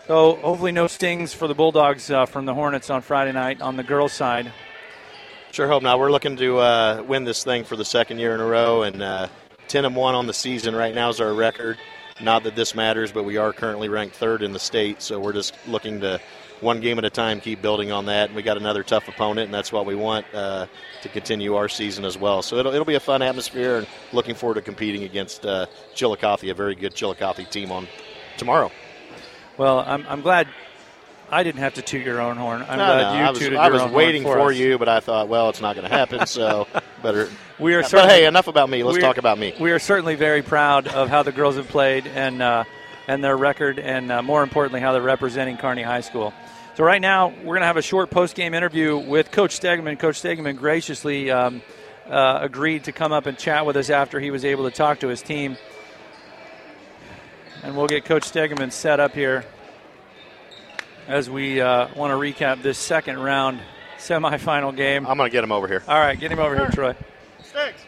So 0.07 0.37
hopefully 0.37 0.71
no 0.71 0.87
stings 0.87 1.35
for 1.35 1.49
the 1.49 1.55
Bulldogs 1.55 2.11
uh, 2.11 2.27
from 2.27 2.47
the 2.47 2.55
Hornets 2.55 2.91
on 2.91 3.03
Friday 3.03 3.33
night 3.33 3.61
on 3.61 3.77
the 3.77 3.83
girls' 3.83 4.13
side. 4.13 4.53
Sure 5.51 5.67
hope 5.67 5.83
not. 5.83 5.99
We're 5.99 6.13
looking 6.13 6.37
to 6.37 6.59
uh, 6.59 7.03
win 7.07 7.25
this 7.25 7.43
thing 7.43 7.65
for 7.65 7.77
the 7.77 7.85
second 7.85 8.19
year 8.19 8.35
in 8.35 8.41
a 8.41 8.45
row, 8.45 8.83
and 8.83 9.03
uh, 9.03 9.29
10 9.69 9.85
and 9.85 9.97
one 9.97 10.15
on 10.15 10.27
the 10.27 10.35
season 10.35 10.77
right 10.77 10.95
now 10.95 11.09
is 11.09 11.21
our 11.21 11.33
record. 11.33 11.79
Not 12.21 12.45
that 12.45 12.55
this 12.55 12.75
matters, 12.75 13.11
but 13.11 13.25
we 13.25 13.37
are 13.37 13.53
currently 13.53 13.89
ranked 13.89 14.17
third 14.17 14.43
in 14.43 14.53
the 14.53 14.59
state, 14.59 15.03
so 15.03 15.19
we're 15.19 15.33
just 15.33 15.55
looking 15.67 16.01
to 16.01 16.21
one 16.61 16.81
game 16.81 16.99
at 16.99 17.05
a 17.05 17.11
time, 17.11 17.41
keep 17.41 17.63
building 17.63 17.93
on 17.93 18.07
that. 18.07 18.29
And 18.29 18.37
we 18.37 18.43
got 18.43 18.57
another 18.57 18.83
tough 18.83 19.09
opponent, 19.09 19.47
and 19.47 19.55
that's 19.55 19.73
what 19.73 19.87
we 19.87 19.95
want 19.95 20.27
uh, 20.35 20.67
to 21.03 21.09
continue 21.09 21.55
our 21.55 21.69
season 21.69 22.05
as 22.05 22.17
well. 22.17 22.43
So 22.43 22.57
it'll, 22.57 22.73
it'll 22.73 22.85
be 22.85 22.95
a 22.95 23.01
fun 23.01 23.23
atmosphere, 23.23 23.79
and 23.79 23.87
looking 24.13 24.35
forward 24.35 24.55
to 24.55 24.63
competing 24.63 25.05
against 25.05 25.45
uh, 25.45 25.67
Chillicothe, 25.95 26.45
a 26.45 26.55
very 26.55 26.75
good 26.75 26.95
Chillicothe 26.95 27.49
team 27.51 27.73
on 27.73 27.89
tomorrow. 28.37 28.71
Well, 29.59 29.81
I'm, 29.81 30.07
I'm 30.09 30.21
glad 30.21 30.49
I 31.31 31.43
didn't 31.43 31.61
have 31.61 31.75
to 31.75 31.83
toot 31.83 32.05
your 32.05 32.21
own 32.21 32.37
horn. 32.37 32.63
I'm 32.63 32.79
no, 32.79 32.85
glad 32.87 33.13
no, 33.13 33.19
you 33.19 33.25
I 33.25 33.31
was, 33.31 33.39
tooted 33.39 33.59
I 33.59 33.71
was 33.71 33.93
waiting 33.93 34.23
for, 34.23 34.37
for 34.37 34.53
you, 34.53 34.79
but 34.79 34.89
I 34.89 35.01
thought, 35.01 35.29
well, 35.29 35.49
it's 35.49 35.61
not 35.61 35.75
going 35.75 35.89
to 35.89 35.95
happen, 35.95 36.27
so 36.27 36.69
better. 37.03 37.29
We 37.59 37.75
are. 37.75 37.83
But 37.83 38.09
hey, 38.09 38.27
enough 38.27 38.47
about 38.49 38.71
me. 38.71 38.83
Let's 38.83 38.99
talk 38.99 39.19
about 39.19 39.39
me. 39.39 39.55
We 39.59 39.73
are 39.73 39.79
certainly 39.79 40.15
very 40.15 40.43
proud 40.43 40.87
of 40.89 41.09
how 41.09 41.23
the 41.23 41.33
girls 41.33 41.57
have 41.57 41.69
played 41.69 42.07
and 42.07 42.43
uh, 42.43 42.65
and 43.09 43.25
their 43.25 43.37
record, 43.37 43.79
and 43.79 44.13
uh, 44.13 44.23
more 44.23 44.43
importantly, 44.43 44.81
how 44.81 44.93
they're 44.93 45.03
representing 45.03 45.57
Kearney 45.57 45.83
High 45.83 46.01
School. 46.01 46.33
So 46.77 46.85
right 46.85 47.01
now, 47.01 47.29
we're 47.29 47.55
going 47.55 47.63
to 47.63 47.67
have 47.69 47.79
a 47.79 47.83
short 47.83 48.11
post-game 48.11 48.53
interview 48.53 48.99
with 48.99 49.31
Coach 49.31 49.59
Stegman. 49.59 49.99
Coach 49.99 50.21
Stegman 50.21 50.59
graciously 50.59 51.31
um, 51.31 51.63
uh, 52.07 52.41
agreed 52.43 52.85
to 52.85 52.93
come 52.93 53.13
up 53.13 53.25
and 53.25 53.39
chat 53.39 53.65
with 53.65 53.79
us 53.79 53.89
after 53.89 54.21
he 54.21 54.31
was 54.31 54.45
able 54.45 54.69
to 54.69 54.71
talk 54.71 55.01
to 55.01 55.09
his 55.09 55.23
team. 55.23 55.57
And 57.63 57.79
we'll 57.79 57.87
get 57.87 58.05
Coach 58.05 58.25
Stegman 58.25 58.73
set 58.73 59.01
up 59.01 59.15
here 59.15 59.47
as 61.09 61.31
we 61.31 61.63
uh, 61.63 61.89
want 61.97 62.11
to 62.11 62.17
recap 62.17 62.61
this 62.61 62.77
second 62.77 63.21
round 63.21 63.59
semifinal 63.97 64.77
game. 64.77 65.07
I'm 65.07 65.17
going 65.17 65.31
to 65.31 65.33
get 65.33 65.43
him 65.43 65.53
over 65.53 65.67
here. 65.67 65.83
All 65.89 65.99
right, 65.99 66.21
get 66.21 66.31
him 66.31 66.41
over 66.41 66.55
here, 66.55 66.69
Troy. 66.69 66.95
Sticks, 67.43 67.81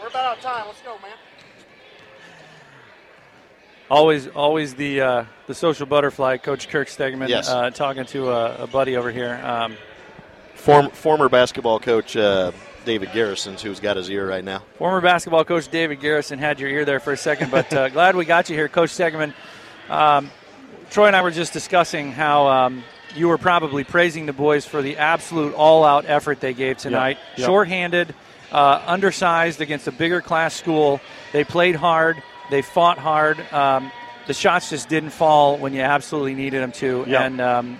we're 0.00 0.08
about 0.08 0.24
out 0.24 0.36
of 0.38 0.42
time. 0.42 0.66
Let's 0.66 0.82
go, 0.82 0.94
man. 0.94 0.97
Always, 3.90 4.28
always 4.28 4.74
the 4.74 5.00
uh, 5.00 5.24
the 5.46 5.54
social 5.54 5.86
butterfly, 5.86 6.36
Coach 6.36 6.68
Kirk 6.68 6.88
Stegman, 6.88 7.28
yes. 7.28 7.48
uh, 7.48 7.70
talking 7.70 8.04
to 8.06 8.30
a, 8.30 8.64
a, 8.64 8.66
buddy 8.66 8.96
over 8.96 9.10
here. 9.10 9.40
Um, 9.42 9.76
Form, 10.54 10.90
former 10.90 11.28
basketball 11.28 11.78
coach 11.78 12.16
uh, 12.16 12.50
David 12.84 13.12
Garrison, 13.12 13.56
who's 13.56 13.80
got 13.80 13.96
his 13.96 14.10
ear 14.10 14.28
right 14.28 14.44
now. 14.44 14.62
Former 14.76 15.00
basketball 15.00 15.44
coach 15.44 15.68
David 15.68 16.00
Garrison 16.00 16.38
had 16.38 16.58
your 16.58 16.68
ear 16.68 16.84
there 16.84 17.00
for 17.00 17.12
a 17.12 17.16
second, 17.16 17.50
but 17.50 17.72
uh, 17.72 17.88
glad 17.90 18.16
we 18.16 18.24
got 18.24 18.50
you 18.50 18.56
here, 18.56 18.68
Coach 18.68 18.90
Stegman. 18.90 19.32
Um, 19.88 20.30
Troy 20.90 21.06
and 21.06 21.16
I 21.16 21.22
were 21.22 21.30
just 21.30 21.52
discussing 21.52 22.12
how 22.12 22.48
um, 22.48 22.84
you 23.14 23.28
were 23.28 23.38
probably 23.38 23.84
praising 23.84 24.26
the 24.26 24.32
boys 24.32 24.64
for 24.64 24.82
the 24.82 24.96
absolute 24.96 25.54
all-out 25.54 26.06
effort 26.06 26.40
they 26.40 26.54
gave 26.54 26.78
tonight. 26.78 27.18
Yep. 27.36 27.46
Shorthanded, 27.46 28.14
uh, 28.52 28.82
undersized 28.86 29.60
against 29.60 29.86
a 29.86 29.92
bigger 29.92 30.20
class 30.20 30.54
school. 30.54 31.00
They 31.32 31.44
played 31.44 31.76
hard. 31.76 32.22
They 32.50 32.62
fought 32.62 32.98
hard. 32.98 33.38
Um, 33.52 33.90
the 34.26 34.34
shots 34.34 34.70
just 34.70 34.88
didn't 34.88 35.10
fall 35.10 35.56
when 35.58 35.72
you 35.72 35.80
absolutely 35.82 36.34
needed 36.34 36.62
them 36.62 36.72
to, 36.72 37.04
Yep. 37.06 37.20
and 37.20 37.40
um, 37.40 37.78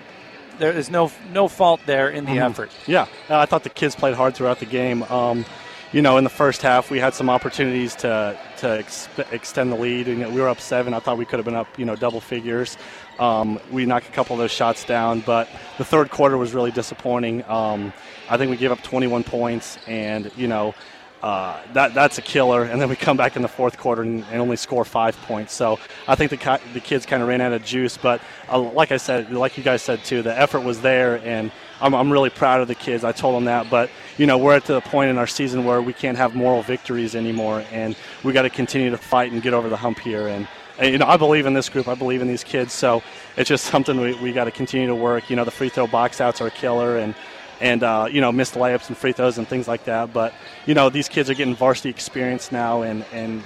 there 0.59 0.73
is 0.73 0.91
no 0.91 1.11
no 1.33 1.47
fault 1.49 1.81
there 1.87 2.09
in 2.09 2.25
the 2.25 2.33
Mhm. 2.33 2.51
effort. 2.51 2.71
Yeah, 2.87 3.03
uh, 3.31 3.39
I 3.39 3.47
thought 3.47 3.63
the 3.65 3.71
kids 3.71 3.95
played 3.95 4.15
hard 4.15 4.35
throughout 4.35 4.59
the 4.59 4.67
game. 4.67 5.03
Um, 5.05 5.45
you 5.93 6.03
know, 6.03 6.19
in 6.19 6.25
the 6.25 6.31
first 6.31 6.61
half, 6.63 6.91
we 6.91 6.99
had 7.01 7.15
some 7.15 7.31
opportunities 7.31 7.95
to 7.97 8.37
to 8.59 8.79
ex- 8.79 9.09
extend 9.31 9.73
the 9.73 9.77
lead, 9.77 10.09
and 10.09 10.35
we 10.35 10.41
were 10.41 10.49
up 10.49 10.61
seven. 10.61 10.93
I 10.95 10.99
thought 11.01 11.17
we 11.19 11.25
could 11.25 11.39
have 11.39 11.47
been 11.47 11.55
up, 11.55 11.69
you 11.79 11.85
know, 11.85 11.97
double 11.97 12.21
figures. 12.21 12.77
Um, 13.19 13.59
we 13.71 13.87
knocked 13.87 14.09
a 14.09 14.13
couple 14.13 14.35
of 14.35 14.41
those 14.41 14.51
shots 14.51 14.85
down, 14.85 15.21
but 15.21 15.49
the 15.79 15.85
third 15.85 16.11
quarter 16.11 16.37
was 16.37 16.53
really 16.55 16.71
disappointing. 16.71 17.43
Um, 17.49 17.93
I 18.31 18.37
think 18.37 18.51
we 18.51 18.57
gave 18.57 18.71
up 18.73 18.83
21 18.83 19.23
points, 19.25 19.79
and 19.87 20.31
you 20.37 20.49
know. 20.49 20.75
Uh, 21.23 21.61
that 21.73 21.95
that's 21.95 22.17
a 22.19 22.23
killer, 22.23 22.63
and 22.63 22.81
then 22.81 22.89
we 22.89 22.95
come 22.95 23.17
back 23.17 23.35
in 23.35 23.43
the 23.43 23.49
fourth 23.49 23.77
quarter 23.77 24.03
and, 24.03 24.25
and 24.31 24.41
only 24.41 24.55
score 24.55 24.85
five 24.85 25.17
points. 25.23 25.53
So 25.53 25.81
I 26.07 26.15
think 26.15 26.31
the 26.31 26.61
the 26.73 26.81
kids 26.81 27.07
kind 27.07 27.23
of 27.23 27.29
ran 27.29 27.41
out 27.41 27.53
of 27.53 27.65
juice. 27.65 27.97
But 27.97 28.21
uh, 28.49 28.61
like 28.61 28.93
I 28.93 28.99
said, 28.99 29.33
like 29.33 29.59
you 29.59 29.65
guys 29.65 29.83
said 29.83 30.05
too, 30.05 30.23
the 30.23 30.39
effort 30.39 30.61
was 30.61 30.81
there, 30.81 31.17
and 31.25 31.51
I'm, 31.81 31.93
I'm 31.93 32.13
really 32.13 32.31
proud 32.31 32.61
of 32.61 32.69
the 32.69 32.77
kids. 32.77 33.03
I 33.03 33.11
told 33.11 33.35
them 33.35 33.47
that, 33.47 33.69
but 33.69 33.91
you 34.17 34.27
know 34.27 34.39
we're 34.39 34.55
at 34.55 34.67
the 34.67 34.81
point 34.81 35.11
in 35.11 35.19
our 35.19 35.27
season 35.27 35.65
where 35.65 35.83
we 35.83 35.93
can't 35.93 36.17
have 36.17 36.37
moral 36.37 36.63
victories 36.63 37.17
anymore, 37.17 37.65
and 37.73 37.97
we 38.23 38.33
got 38.33 38.43
to 38.43 38.51
continue 38.51 38.91
to 38.91 38.99
fight 38.99 39.33
and 39.33 39.43
get 39.43 39.55
over 39.55 39.69
the 39.69 39.77
hump 39.77 39.99
here. 39.99 40.29
And, 40.29 40.47
you 40.81 40.99
know 40.99 41.07
I 41.07 41.17
believe 41.17 41.47
in 41.47 41.53
this 41.53 41.69
group. 41.69 41.89
I 41.89 41.97
believe 41.97 42.23
in 42.23 42.29
these 42.29 42.45
kids. 42.45 42.73
So 42.73 43.03
it's 43.37 43.49
just 43.49 43.65
something 43.65 44.01
we, 44.01 44.15
we 44.15 44.33
got 44.33 44.45
to 44.45 44.53
continue 44.53 44.87
to 44.87 44.95
work. 44.95 45.31
You 45.31 45.35
know 45.35 45.45
the 45.45 45.51
free 45.51 45.69
throw 45.69 45.89
box 45.89 46.21
outs 46.21 46.41
are 46.41 46.47
a 46.47 46.53
killer, 46.53 46.99
and 46.99 47.17
and 47.61 47.83
uh, 47.83 48.09
you 48.11 48.21
know 48.21 48.33
missed 48.33 48.55
layups 48.55 48.89
and 48.89 48.97
free 48.97 49.13
throws 49.13 49.39
and 49.39 49.47
things 49.47 49.69
like 49.69 49.85
that. 49.85 50.13
But 50.13 50.33
you 50.67 50.75
know 50.75 50.91
these 50.91 51.09
kids 51.09 51.31
are 51.31 51.35
getting 51.35 51.55
varsity 51.55 51.91
experience 51.91 52.53
now, 52.53 52.83
and 52.83 53.05
and 53.13 53.43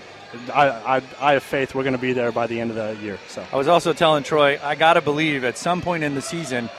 I 0.52 0.68
I, 0.68 1.02
I 1.20 1.32
have 1.34 1.42
faith 1.42 1.74
we're 1.74 1.82
going 1.82 1.94
to 1.94 2.00
be 2.00 2.12
there 2.12 2.32
by 2.32 2.46
the 2.46 2.60
end 2.60 2.70
of 2.70 2.76
the 2.76 2.96
year. 3.02 3.18
So 3.28 3.44
I 3.52 3.56
was 3.56 3.68
also 3.68 3.92
telling 3.92 4.24
Troy, 4.24 4.58
I 4.62 4.74
got 4.74 4.94
to 4.94 5.00
believe 5.00 5.44
at 5.44 5.58
some 5.58 5.82
point 5.82 6.04
in 6.04 6.14
the 6.14 6.22
season, 6.22 6.70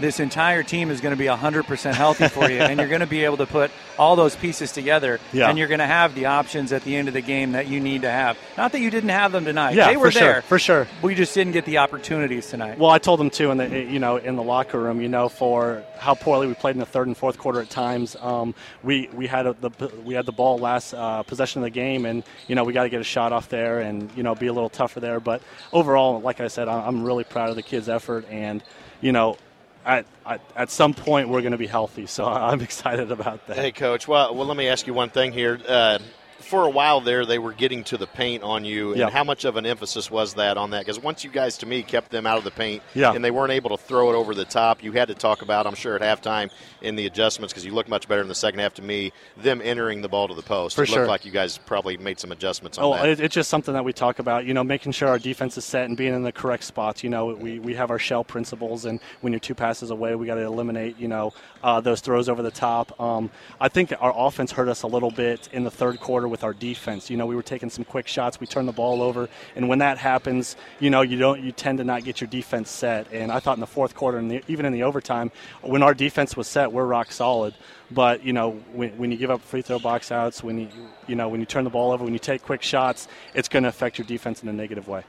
this 0.00 0.20
entire 0.20 0.62
team 0.62 0.90
is 0.90 1.00
going 1.00 1.12
to 1.14 1.18
be 1.18 1.26
100% 1.26 1.94
healthy 1.94 2.28
for 2.28 2.50
you, 2.50 2.58
and 2.60 2.78
you're 2.78 2.88
going 2.88 3.00
to 3.00 3.06
be 3.06 3.24
able 3.24 3.36
to 3.38 3.46
put 3.46 3.70
all 3.98 4.16
those 4.16 4.34
pieces 4.34 4.72
together, 4.72 5.20
Yeah. 5.32 5.48
and 5.48 5.58
you're 5.58 5.68
going 5.68 5.80
to 5.80 5.86
have 5.86 6.14
the 6.14 6.26
options 6.26 6.72
at 6.72 6.82
the 6.84 6.96
end 6.96 7.08
of 7.08 7.14
the 7.14 7.20
game 7.20 7.52
that 7.52 7.66
you 7.68 7.80
need 7.80 8.02
to 8.02 8.10
have. 8.10 8.38
Not 8.56 8.72
that 8.72 8.80
you 8.80 8.90
didn't 8.90 9.10
have 9.10 9.32
them 9.32 9.44
tonight; 9.44 9.74
Yeah, 9.74 9.88
they 9.88 9.96
were 9.96 10.06
for 10.06 10.10
sure, 10.12 10.20
there 10.32 10.42
for 10.42 10.58
sure. 10.58 10.88
We 11.02 11.14
just 11.14 11.34
didn't 11.34 11.52
get 11.52 11.64
the 11.66 11.78
opportunities 11.78 12.48
tonight. 12.48 12.78
Well, 12.78 12.90
I 12.90 12.98
told 12.98 13.20
them 13.20 13.30
too 13.30 13.50
in 13.50 13.58
the 13.58 13.68
you 13.68 13.98
know 13.98 14.16
in 14.16 14.36
the 14.36 14.42
locker 14.42 14.80
room, 14.80 15.00
you 15.00 15.08
know, 15.08 15.28
for 15.28 15.82
how 15.98 16.14
poorly 16.14 16.46
we 16.46 16.54
played 16.54 16.74
in 16.76 16.80
the 16.80 16.86
third 16.86 17.06
and 17.06 17.16
fourth 17.16 17.36
quarter 17.38 17.60
at 17.60 17.68
times. 17.70 18.16
Um, 18.20 18.54
we 18.82 19.08
we 19.12 19.26
had 19.26 19.46
a, 19.46 19.52
the 19.60 19.70
we 20.04 20.14
had 20.14 20.24
the 20.26 20.32
ball 20.32 20.58
last 20.58 20.94
uh, 20.94 21.22
possession 21.24 21.60
of 21.60 21.64
the 21.64 21.70
game, 21.70 22.06
and 22.06 22.24
you 22.48 22.54
know 22.54 22.64
we 22.64 22.72
got 22.72 22.84
to 22.84 22.88
get 22.88 23.00
a 23.00 23.04
shot 23.04 23.32
off 23.32 23.48
there 23.50 23.80
and 23.80 24.10
you 24.16 24.22
know 24.22 24.34
be 24.34 24.46
a 24.46 24.52
little 24.52 24.70
tougher 24.70 25.00
there. 25.00 25.20
But 25.20 25.42
overall, 25.72 26.20
like 26.20 26.40
I 26.40 26.48
said, 26.48 26.68
I'm 26.68 27.04
really 27.04 27.24
proud 27.24 27.50
of 27.50 27.56
the 27.56 27.62
kids' 27.62 27.88
effort, 27.88 28.26
and 28.30 28.62
you 29.02 29.12
know. 29.12 29.36
At, 29.84 30.06
at, 30.26 30.40
at 30.54 30.70
some 30.70 30.94
point, 30.94 31.28
we're 31.28 31.40
going 31.40 31.52
to 31.52 31.58
be 31.58 31.66
healthy, 31.66 32.06
so 32.06 32.24
I'm 32.26 32.60
excited 32.60 33.10
about 33.10 33.46
that. 33.46 33.56
Hey, 33.56 33.72
coach. 33.72 34.06
Well, 34.06 34.34
well, 34.34 34.46
let 34.46 34.56
me 34.56 34.68
ask 34.68 34.86
you 34.86 34.94
one 34.94 35.10
thing 35.10 35.32
here. 35.32 35.58
Uh, 35.66 35.98
for 36.40 36.64
a 36.64 36.70
while 36.70 37.00
there, 37.00 37.24
they 37.24 37.38
were 37.38 37.52
getting 37.52 37.84
to 37.84 37.96
the 37.96 38.06
paint 38.06 38.42
on 38.42 38.64
you, 38.64 38.90
and 38.90 38.98
Yeah. 38.98 39.10
how 39.10 39.24
much 39.24 39.44
of 39.44 39.56
an 39.56 39.66
emphasis 39.66 40.10
was 40.10 40.34
that 40.34 40.56
on 40.56 40.70
that? 40.70 40.80
Because 40.80 40.98
once 41.00 41.22
you 41.24 41.30
guys, 41.30 41.58
to 41.58 41.66
me, 41.66 41.82
kept 41.82 42.10
them 42.10 42.26
out 42.26 42.38
of 42.38 42.44
the 42.44 42.50
paint, 42.50 42.82
Yeah. 42.94 43.12
and 43.12 43.24
they 43.24 43.30
weren't 43.30 43.52
able 43.52 43.70
to 43.70 43.76
throw 43.76 44.10
it 44.10 44.14
over 44.16 44.34
the 44.34 44.44
top, 44.44 44.82
you 44.82 44.92
had 44.92 45.08
to 45.08 45.14
talk 45.14 45.42
about, 45.42 45.66
I'm 45.66 45.74
sure, 45.74 45.94
at 45.96 46.02
halftime 46.02 46.50
in 46.82 46.96
the 46.96 47.06
adjustments, 47.06 47.52
because 47.52 47.64
you 47.64 47.72
look 47.72 47.88
much 47.88 48.08
better 48.08 48.22
in 48.22 48.28
the 48.28 48.34
second 48.34 48.60
half 48.60 48.74
to 48.74 48.82
me, 48.82 49.12
them 49.36 49.60
entering 49.62 50.02
the 50.02 50.08
ball 50.08 50.28
to 50.28 50.34
the 50.34 50.42
post. 50.42 50.76
For 50.76 50.82
it 50.84 50.90
looked 50.90 51.08
like 51.08 51.24
you 51.24 51.30
guys 51.30 51.58
probably 51.58 51.96
made 51.96 52.18
some 52.18 52.32
adjustments 52.32 52.78
on 52.78 52.84
Oh, 52.84 52.92
that. 52.94 53.08
it, 53.08 53.20
it's 53.20 53.34
just 53.34 53.50
something 53.50 53.74
that 53.74 53.84
we 53.84 53.92
talk 53.92 54.18
about. 54.18 54.44
You 54.44 54.54
know, 54.54 54.64
making 54.64 54.92
sure 54.92 55.08
our 55.08 55.18
defense 55.18 55.56
is 55.58 55.64
set 55.64 55.84
and 55.86 55.96
being 55.96 56.14
in 56.14 56.22
the 56.22 56.32
correct 56.32 56.64
spots. 56.64 57.04
You 57.04 57.10
know, 57.10 57.26
we, 57.26 57.58
we 57.58 57.74
have 57.74 57.90
our 57.90 57.98
shell 57.98 58.24
principles, 58.24 58.84
and 58.84 59.00
when 59.20 59.32
you're 59.32 59.40
two 59.40 59.54
passes 59.54 59.90
away, 59.90 60.14
we 60.14 60.26
got 60.26 60.36
to 60.36 60.42
eliminate. 60.42 60.98
You 60.98 61.08
know, 61.08 61.32
uh, 61.62 61.80
those 61.80 62.00
throws 62.00 62.28
over 62.28 62.42
the 62.42 62.50
top. 62.50 62.98
Um, 63.00 63.30
I 63.60 63.68
think 63.68 63.92
our 64.00 64.12
offense 64.16 64.52
hurt 64.52 64.68
us 64.68 64.82
a 64.82 64.86
little 64.86 65.10
bit 65.10 65.48
in 65.52 65.64
the 65.64 65.70
third 65.70 66.00
quarter 66.00 66.28
with 66.30 66.44
our 66.44 66.54
defense. 66.54 67.10
You 67.10 67.16
know, 67.16 67.26
we 67.26 67.34
were 67.34 67.42
taking 67.42 67.70
some 67.70 67.84
quick 67.84 68.06
shots. 68.08 68.40
We 68.40 68.46
turned 68.46 68.68
the 68.68 68.72
ball 68.72 69.02
over, 69.02 69.28
and 69.56 69.68
when 69.68 69.80
that 69.80 69.98
happens, 69.98 70.56
you 70.78 70.90
know, 70.90 71.02
you 71.02 71.18
don't 71.18 71.42
you 71.42 71.52
tend 71.52 71.78
to 71.78 71.84
not 71.84 72.04
get 72.04 72.20
your 72.20 72.28
defense 72.28 72.70
set. 72.70 73.12
And 73.12 73.30
I 73.30 73.40
thought 73.40 73.56
in 73.56 73.60
the 73.60 73.66
fourth 73.66 73.94
quarter, 73.94 74.18
and 74.18 74.30
the, 74.30 74.42
even 74.48 74.64
in 74.64 74.72
the 74.72 74.84
overtime, 74.84 75.30
when 75.62 75.82
our 75.82 75.94
defense 75.94 76.36
was 76.36 76.46
set, 76.46 76.72
we're 76.72 76.86
rock 76.86 77.12
solid. 77.12 77.54
But 77.90 78.24
you 78.24 78.32
know, 78.32 78.52
when, 78.72 78.96
when 78.96 79.10
you 79.10 79.18
give 79.18 79.30
up 79.30 79.42
free 79.42 79.62
throw 79.62 79.78
box 79.78 80.12
outs, 80.12 80.42
when 80.42 80.58
you 80.58 80.68
you 81.06 81.16
know 81.16 81.28
when 81.28 81.40
you 81.40 81.46
turn 81.46 81.64
the 81.64 81.70
ball 81.70 81.92
over, 81.92 82.04
when 82.04 82.12
you 82.12 82.18
take 82.18 82.42
quick 82.42 82.62
shots, 82.62 83.08
it's 83.34 83.48
going 83.48 83.64
to 83.64 83.68
affect 83.68 83.98
your 83.98 84.06
defense 84.06 84.42
in 84.42 84.48
a 84.48 84.52
negative 84.52 84.88
way. 84.88 85.04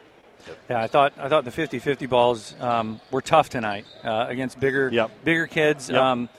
Yeah, 0.69 0.82
I 0.82 0.88
thought 0.88 1.13
I 1.17 1.30
thought 1.30 1.45
the 1.45 1.51
50-50 1.51 2.09
balls 2.09 2.55
um, 2.59 2.99
were 3.11 3.22
tough 3.22 3.49
tonight 3.49 3.86
uh, 4.03 4.26
against 4.28 4.59
bigger 4.59 4.89
bigger 5.24 5.47
kids. 5.47 5.89
Yep. 5.89 6.01
Um, 6.01 6.30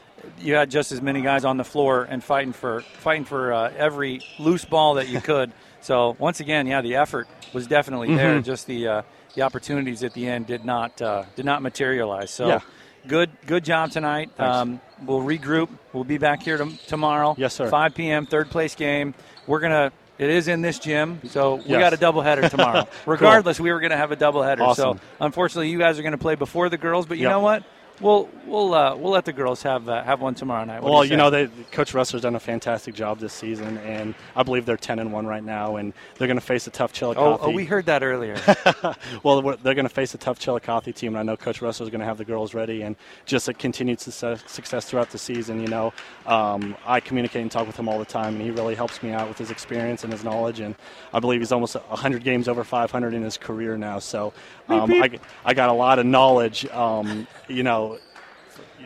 you 0.40 0.54
had 0.54 0.70
just 0.70 0.92
as 0.92 1.00
many 1.02 1.20
guys 1.22 1.44
on 1.44 1.56
the 1.56 1.64
floor 1.64 2.04
and 2.04 2.22
fighting 2.22 2.52
for 2.52 2.80
fighting 2.98 3.24
for 3.24 3.52
uh, 3.52 3.72
every 3.76 4.20
loose 4.38 4.64
ball 4.64 4.94
that 4.94 5.08
you 5.08 5.20
could. 5.30 5.52
so 5.80 6.16
once 6.18 6.40
again, 6.40 6.66
yeah, 6.66 6.80
the 6.80 6.96
effort 6.96 7.28
was 7.52 7.66
definitely 7.66 8.14
there. 8.14 8.38
Mhm. 8.40 8.44
Just 8.44 8.66
the 8.66 8.86
uh, 8.88 9.02
the 9.34 9.42
opportunities 9.42 10.02
at 10.04 10.12
the 10.14 10.26
end 10.26 10.46
did 10.46 10.64
not 10.64 11.00
uh, 11.02 11.24
did 11.36 11.44
not 11.44 11.62
materialize. 11.62 12.30
So 12.30 12.48
Yeah. 12.48 12.60
good 13.06 13.30
good 13.46 13.64
job 13.64 13.90
tonight. 13.90 14.30
Um, 14.38 14.80
we'll 15.04 15.20
regroup. 15.20 15.68
We'll 15.92 16.04
be 16.04 16.18
back 16.18 16.42
here 16.42 16.58
tom- 16.58 16.78
tomorrow. 16.86 17.34
Yes, 17.38 17.54
sir. 17.54 17.68
5 17.68 17.94
p.m. 17.94 18.26
third 18.26 18.50
place 18.50 18.74
game. 18.74 19.14
We're 19.46 19.60
gonna. 19.60 19.92
It 20.18 20.28
is 20.30 20.46
in 20.46 20.60
this 20.62 20.78
gym, 20.78 21.20
so 21.26 21.56
we 21.56 21.62
Yes. 21.70 21.80
got 21.80 21.94
a 21.94 21.96
doubleheader 21.96 22.48
tomorrow. 22.48 22.84
Cool. 23.04 23.12
Regardless, 23.14 23.58
we 23.58 23.72
were 23.72 23.80
going 23.80 23.90
to 23.90 23.96
have 23.96 24.12
a 24.12 24.16
doubleheader. 24.16 24.60
Awesome. 24.60 24.98
So 24.98 25.04
unfortunately, 25.20 25.70
you 25.70 25.78
guys 25.78 25.98
are 25.98 26.02
going 26.02 26.12
to 26.12 26.18
play 26.18 26.36
before 26.36 26.68
the 26.68 26.76
girls. 26.76 27.06
But 27.06 27.16
you 27.16 27.24
Yep. 27.24 27.30
know 27.30 27.40
what? 27.40 27.64
We'll 28.02 28.28
we'll 28.46 28.74
uh, 28.74 28.96
we'll 28.96 29.12
let 29.12 29.24
the 29.24 29.32
girls 29.32 29.62
have 29.62 29.88
uh, 29.88 30.02
have 30.02 30.20
one 30.20 30.34
tomorrow 30.34 30.64
night. 30.64 30.82
What 30.82 30.92
well, 30.92 31.04
you, 31.04 31.12
you 31.12 31.16
know, 31.16 31.30
they, 31.30 31.46
Coach 31.70 31.94
Russell's 31.94 32.22
done 32.22 32.34
a 32.34 32.40
fantastic 32.40 32.96
job 32.96 33.20
this 33.20 33.32
season, 33.32 33.78
and 33.78 34.16
I 34.34 34.42
believe 34.42 34.66
they're 34.66 34.76
ten 34.76 34.98
and 34.98 35.12
one 35.12 35.24
right 35.24 35.42
now, 35.42 35.76
and 35.76 35.92
they're 36.18 36.26
going 36.26 36.38
to 36.38 36.44
face 36.44 36.66
a 36.66 36.70
tough 36.70 36.92
Chillicothe. 36.92 37.38
Oh, 37.40 37.46
oh, 37.46 37.50
we 37.50 37.64
heard 37.64 37.86
that 37.86 38.02
earlier. 38.02 38.36
well, 39.22 39.40
they're 39.62 39.74
going 39.74 39.84
to 39.84 39.94
face 39.94 40.14
a 40.14 40.18
tough 40.18 40.40
Chillicothe 40.40 40.92
team, 40.94 41.12
and 41.12 41.18
I 41.18 41.22
know 41.22 41.36
Coach 41.36 41.62
Russell's 41.62 41.90
going 41.90 42.00
to 42.00 42.06
have 42.06 42.18
the 42.18 42.24
girls 42.24 42.54
ready, 42.54 42.82
and 42.82 42.96
just 43.24 43.48
a 43.48 43.54
continued 43.54 44.00
success, 44.00 44.42
success 44.48 44.84
throughout 44.84 45.10
the 45.10 45.18
season. 45.18 45.60
You 45.60 45.68
know, 45.68 45.92
um, 46.26 46.76
I 46.84 46.98
communicate 46.98 47.42
and 47.42 47.50
talk 47.52 47.68
with 47.68 47.78
him 47.78 47.88
all 47.88 48.00
the 48.00 48.04
time, 48.04 48.34
and 48.34 48.42
he 48.42 48.50
really 48.50 48.74
helps 48.74 49.00
me 49.02 49.12
out 49.12 49.28
with 49.28 49.38
his 49.38 49.52
experience 49.52 50.02
and 50.02 50.12
his 50.12 50.24
knowledge. 50.24 50.58
And 50.58 50.74
I 51.12 51.20
believe 51.20 51.40
he's 51.40 51.52
almost 51.52 51.76
100 51.76 52.24
games 52.24 52.48
over 52.48 52.64
500 52.64 53.14
in 53.14 53.22
his 53.22 53.36
career 53.36 53.76
now. 53.76 54.00
So 54.00 54.32
um, 54.68 54.88
Beep, 54.88 55.02
I, 55.44 55.50
I 55.50 55.54
got 55.54 55.68
a 55.68 55.72
lot 55.72 55.98
of 55.98 56.06
knowledge. 56.06 56.66
Um, 56.66 57.26
you 57.48 57.62
know, 57.62 57.98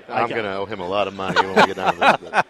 I 0.08 0.22
I'm 0.22 0.28
going 0.28 0.44
to 0.44 0.54
owe 0.56 0.66
him 0.66 0.80
a 0.80 0.88
lot 0.88 1.08
of 1.08 1.14
money 1.14 1.40
when 1.40 1.54
we 1.56 1.66
get 1.66 1.76
down 1.76 1.94
to 1.94 2.18
this. 2.20 2.42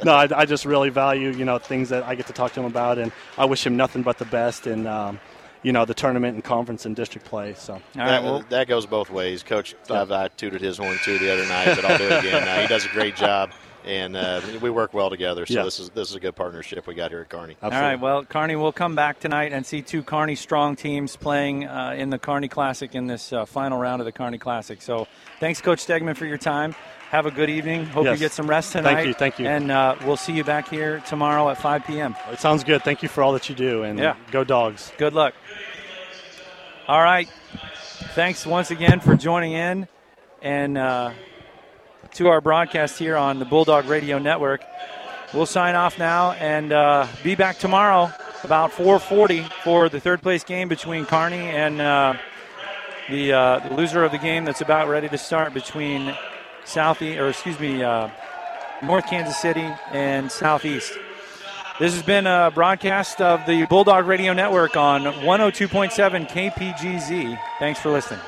no, 0.04 0.12
I, 0.12 0.28
I 0.34 0.44
just 0.44 0.64
really 0.64 0.90
value 0.90 1.30
you 1.30 1.44
know 1.44 1.58
things 1.58 1.88
that 1.88 2.02
I 2.04 2.14
get 2.14 2.26
to 2.26 2.32
talk 2.32 2.52
to 2.52 2.60
him 2.60 2.66
about, 2.66 2.98
and 2.98 3.12
I 3.38 3.44
wish 3.46 3.66
him 3.66 3.76
nothing 3.76 4.02
but 4.02 4.18
the 4.18 4.24
best 4.26 4.66
in 4.66 4.86
um, 4.86 5.20
you 5.62 5.72
know 5.72 5.84
the 5.84 5.94
tournament 5.94 6.34
and 6.34 6.44
conference 6.44 6.84
and 6.86 6.94
district 6.94 7.26
play. 7.26 7.54
So 7.54 7.80
that, 7.94 8.50
that 8.50 8.68
goes 8.68 8.86
both 8.86 9.10
ways. 9.10 9.42
Coach, 9.42 9.74
I've, 9.90 10.10
I 10.12 10.28
tooted 10.28 10.60
his 10.60 10.78
horn 10.78 10.98
too 11.02 11.18
the 11.18 11.32
other 11.32 11.46
night, 11.46 11.76
but 11.76 11.84
I'll 11.84 11.98
do 11.98 12.04
it 12.04 12.24
again. 12.24 12.44
now. 12.44 12.60
He 12.60 12.66
does 12.66 12.84
a 12.84 12.90
great 12.90 13.16
job, 13.16 13.52
and 13.84 14.16
uh, 14.16 14.40
we 14.60 14.70
work 14.70 14.94
well 14.94 15.10
together. 15.10 15.46
So 15.46 15.54
Yeah. 15.54 15.62
this 15.64 15.78
is 15.80 15.90
this 15.90 16.10
is 16.10 16.16
a 16.16 16.20
good 16.20 16.34
partnership 16.34 16.86
we 16.86 16.94
got 16.94 17.10
here 17.10 17.20
at 17.20 17.28
Kearney. 17.28 17.56
All 17.62 17.70
right. 17.70 17.98
Well, 17.98 18.24
Kearney 18.24 18.56
will 18.56 18.72
come 18.72 18.94
back 18.94 19.20
tonight 19.20 19.52
and 19.52 19.64
see 19.64 19.82
two 19.82 20.02
Kearney 20.02 20.34
strong 20.34 20.76
teams 20.76 21.16
playing 21.16 21.66
uh, 21.66 21.94
in 21.96 22.10
the 22.10 22.18
Kearney 22.18 22.48
Classic 22.48 22.94
in 22.94 23.06
this 23.06 23.32
uh, 23.32 23.44
final 23.44 23.78
round 23.78 24.00
of 24.00 24.06
the 24.06 24.12
Kearney 24.12 24.38
Classic. 24.38 24.80
So, 24.82 25.06
thanks, 25.40 25.60
Coach 25.60 25.86
Stegman, 25.86 26.16
for 26.16 26.26
your 26.26 26.38
time. 26.38 26.74
Have 27.10 27.26
a 27.26 27.30
good 27.30 27.50
evening. 27.50 27.86
Hope 27.86 28.06
Yes. 28.06 28.18
you 28.18 28.24
get 28.26 28.32
some 28.32 28.48
rest 28.48 28.72
tonight. 28.72 28.94
Thank 28.94 29.06
you, 29.06 29.14
thank 29.14 29.38
you. 29.38 29.46
And 29.46 29.70
uh, 29.70 29.94
we'll 30.04 30.16
see 30.16 30.32
you 30.32 30.42
back 30.42 30.68
here 30.68 31.00
tomorrow 31.06 31.48
at 31.50 31.58
5 31.58 31.84
p.m. 31.84 32.16
It 32.32 32.40
sounds 32.40 32.64
good. 32.64 32.82
Thank 32.82 33.02
you 33.04 33.08
for 33.08 33.22
all 33.22 33.32
that 33.34 33.48
you 33.48 33.54
do, 33.54 33.84
and 33.84 33.98
Yeah. 33.98 34.16
go 34.32 34.42
dogs. 34.42 34.90
Good 34.98 35.12
luck. 35.12 35.34
All 36.88 37.00
right. 37.02 37.28
Thanks 38.14 38.44
once 38.46 38.70
again 38.70 39.00
for 39.00 39.16
joining 39.16 39.52
in 39.52 39.88
and 40.42 40.76
uh, 40.76 41.12
to 42.14 42.28
our 42.28 42.40
broadcast 42.40 42.98
here 42.98 43.16
on 43.16 43.40
the 43.40 43.44
Bulldog 43.44 43.86
Radio 43.86 44.18
Network. 44.18 44.64
We'll 45.32 45.46
sign 45.46 45.74
off 45.74 45.98
now 45.98 46.32
and 46.32 46.72
uh, 46.72 47.08
be 47.24 47.34
back 47.34 47.58
tomorrow 47.58 48.12
about 48.44 48.70
4:40 48.70 49.50
for 49.64 49.88
the 49.88 49.98
third 49.98 50.22
place 50.22 50.44
game 50.44 50.68
between 50.68 51.06
Kearney 51.06 51.36
and 51.36 51.80
uh, 51.80 52.14
the, 53.08 53.32
uh, 53.32 53.68
the 53.68 53.74
loser 53.74 54.04
of 54.04 54.12
the 54.12 54.18
game 54.18 54.44
that's 54.44 54.60
about 54.60 54.88
ready 54.88 55.08
to 55.08 55.18
start 55.18 55.52
between 55.52 56.14
Southie 56.64 57.18
or 57.18 57.28
excuse 57.28 57.58
me 57.58 57.82
uh, 57.82 58.08
North 58.82 59.06
Kansas 59.06 59.36
City 59.36 59.68
and 59.90 60.30
Southeast. 60.30 60.92
This 61.80 61.94
has 61.94 62.04
been 62.04 62.28
a 62.28 62.52
broadcast 62.54 63.20
of 63.20 63.44
the 63.46 63.66
Bulldog 63.66 64.06
Radio 64.06 64.32
Network 64.32 64.76
on 64.76 65.02
102.7 65.02 66.28
KPGZ. 66.28 67.40
Thanks 67.58 67.80
for 67.80 67.90
listening. 67.90 68.20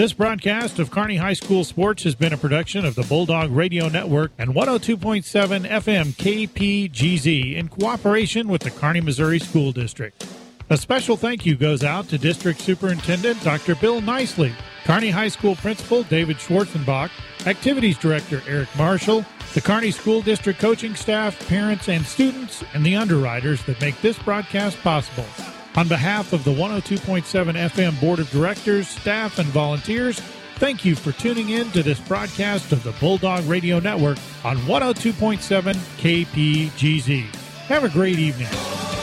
This 0.00 0.14
broadcast 0.14 0.78
of 0.78 0.90
Kearney 0.90 1.16
High 1.16 1.34
School 1.34 1.62
Sports 1.62 2.04
has 2.04 2.14
been 2.14 2.32
a 2.32 2.38
production 2.38 2.86
of 2.86 2.94
the 2.94 3.02
Bulldog 3.02 3.50
Radio 3.50 3.90
Network 3.90 4.32
and 4.38 4.54
102.7 4.54 5.68
FM 5.68 6.14
KPGZ 6.14 7.54
in 7.54 7.68
cooperation 7.68 8.48
with 8.48 8.62
the 8.62 8.70
Kearney, 8.70 9.02
Missouri 9.02 9.38
School 9.38 9.72
District. 9.72 10.26
A 10.70 10.78
special 10.78 11.18
thank 11.18 11.44
you 11.44 11.54
goes 11.54 11.84
out 11.84 12.08
to 12.08 12.16
District 12.16 12.58
Superintendent 12.58 13.44
Dr. 13.44 13.74
Bill 13.74 14.00
Nicely, 14.00 14.54
Kearney 14.84 15.10
High 15.10 15.28
School 15.28 15.54
Principal 15.56 16.02
David 16.04 16.38
Schwarzenbach, 16.38 17.10
Activities 17.46 17.98
Director 17.98 18.42
Eric 18.48 18.74
Marshall, 18.78 19.22
the 19.52 19.60
Kearney 19.60 19.90
School 19.90 20.22
District 20.22 20.58
coaching 20.58 20.94
staff, 20.94 21.46
parents, 21.46 21.90
and 21.90 22.06
students, 22.06 22.64
and 22.72 22.86
the 22.86 22.96
underwriters 22.96 23.62
that 23.64 23.78
make 23.82 24.00
this 24.00 24.18
broadcast 24.20 24.80
possible. 24.80 25.26
On 25.80 25.88
behalf 25.88 26.34
of 26.34 26.44
the 26.44 26.52
102.7 26.52 27.22
FM 27.54 27.98
Board 28.02 28.18
of 28.18 28.28
Directors, 28.28 28.86
staff, 28.86 29.38
and 29.38 29.48
volunteers, 29.48 30.20
thank 30.56 30.84
you 30.84 30.94
for 30.94 31.12
tuning 31.12 31.48
in 31.48 31.70
to 31.70 31.82
this 31.82 31.98
broadcast 32.00 32.70
of 32.72 32.82
the 32.82 32.92
Bulldog 33.00 33.46
Radio 33.46 33.80
Network 33.80 34.18
on 34.44 34.58
102.7 34.58 35.74
KPGZ. 35.96 37.34
Have 37.68 37.84
a 37.84 37.88
great 37.88 38.18
evening. 38.18 38.99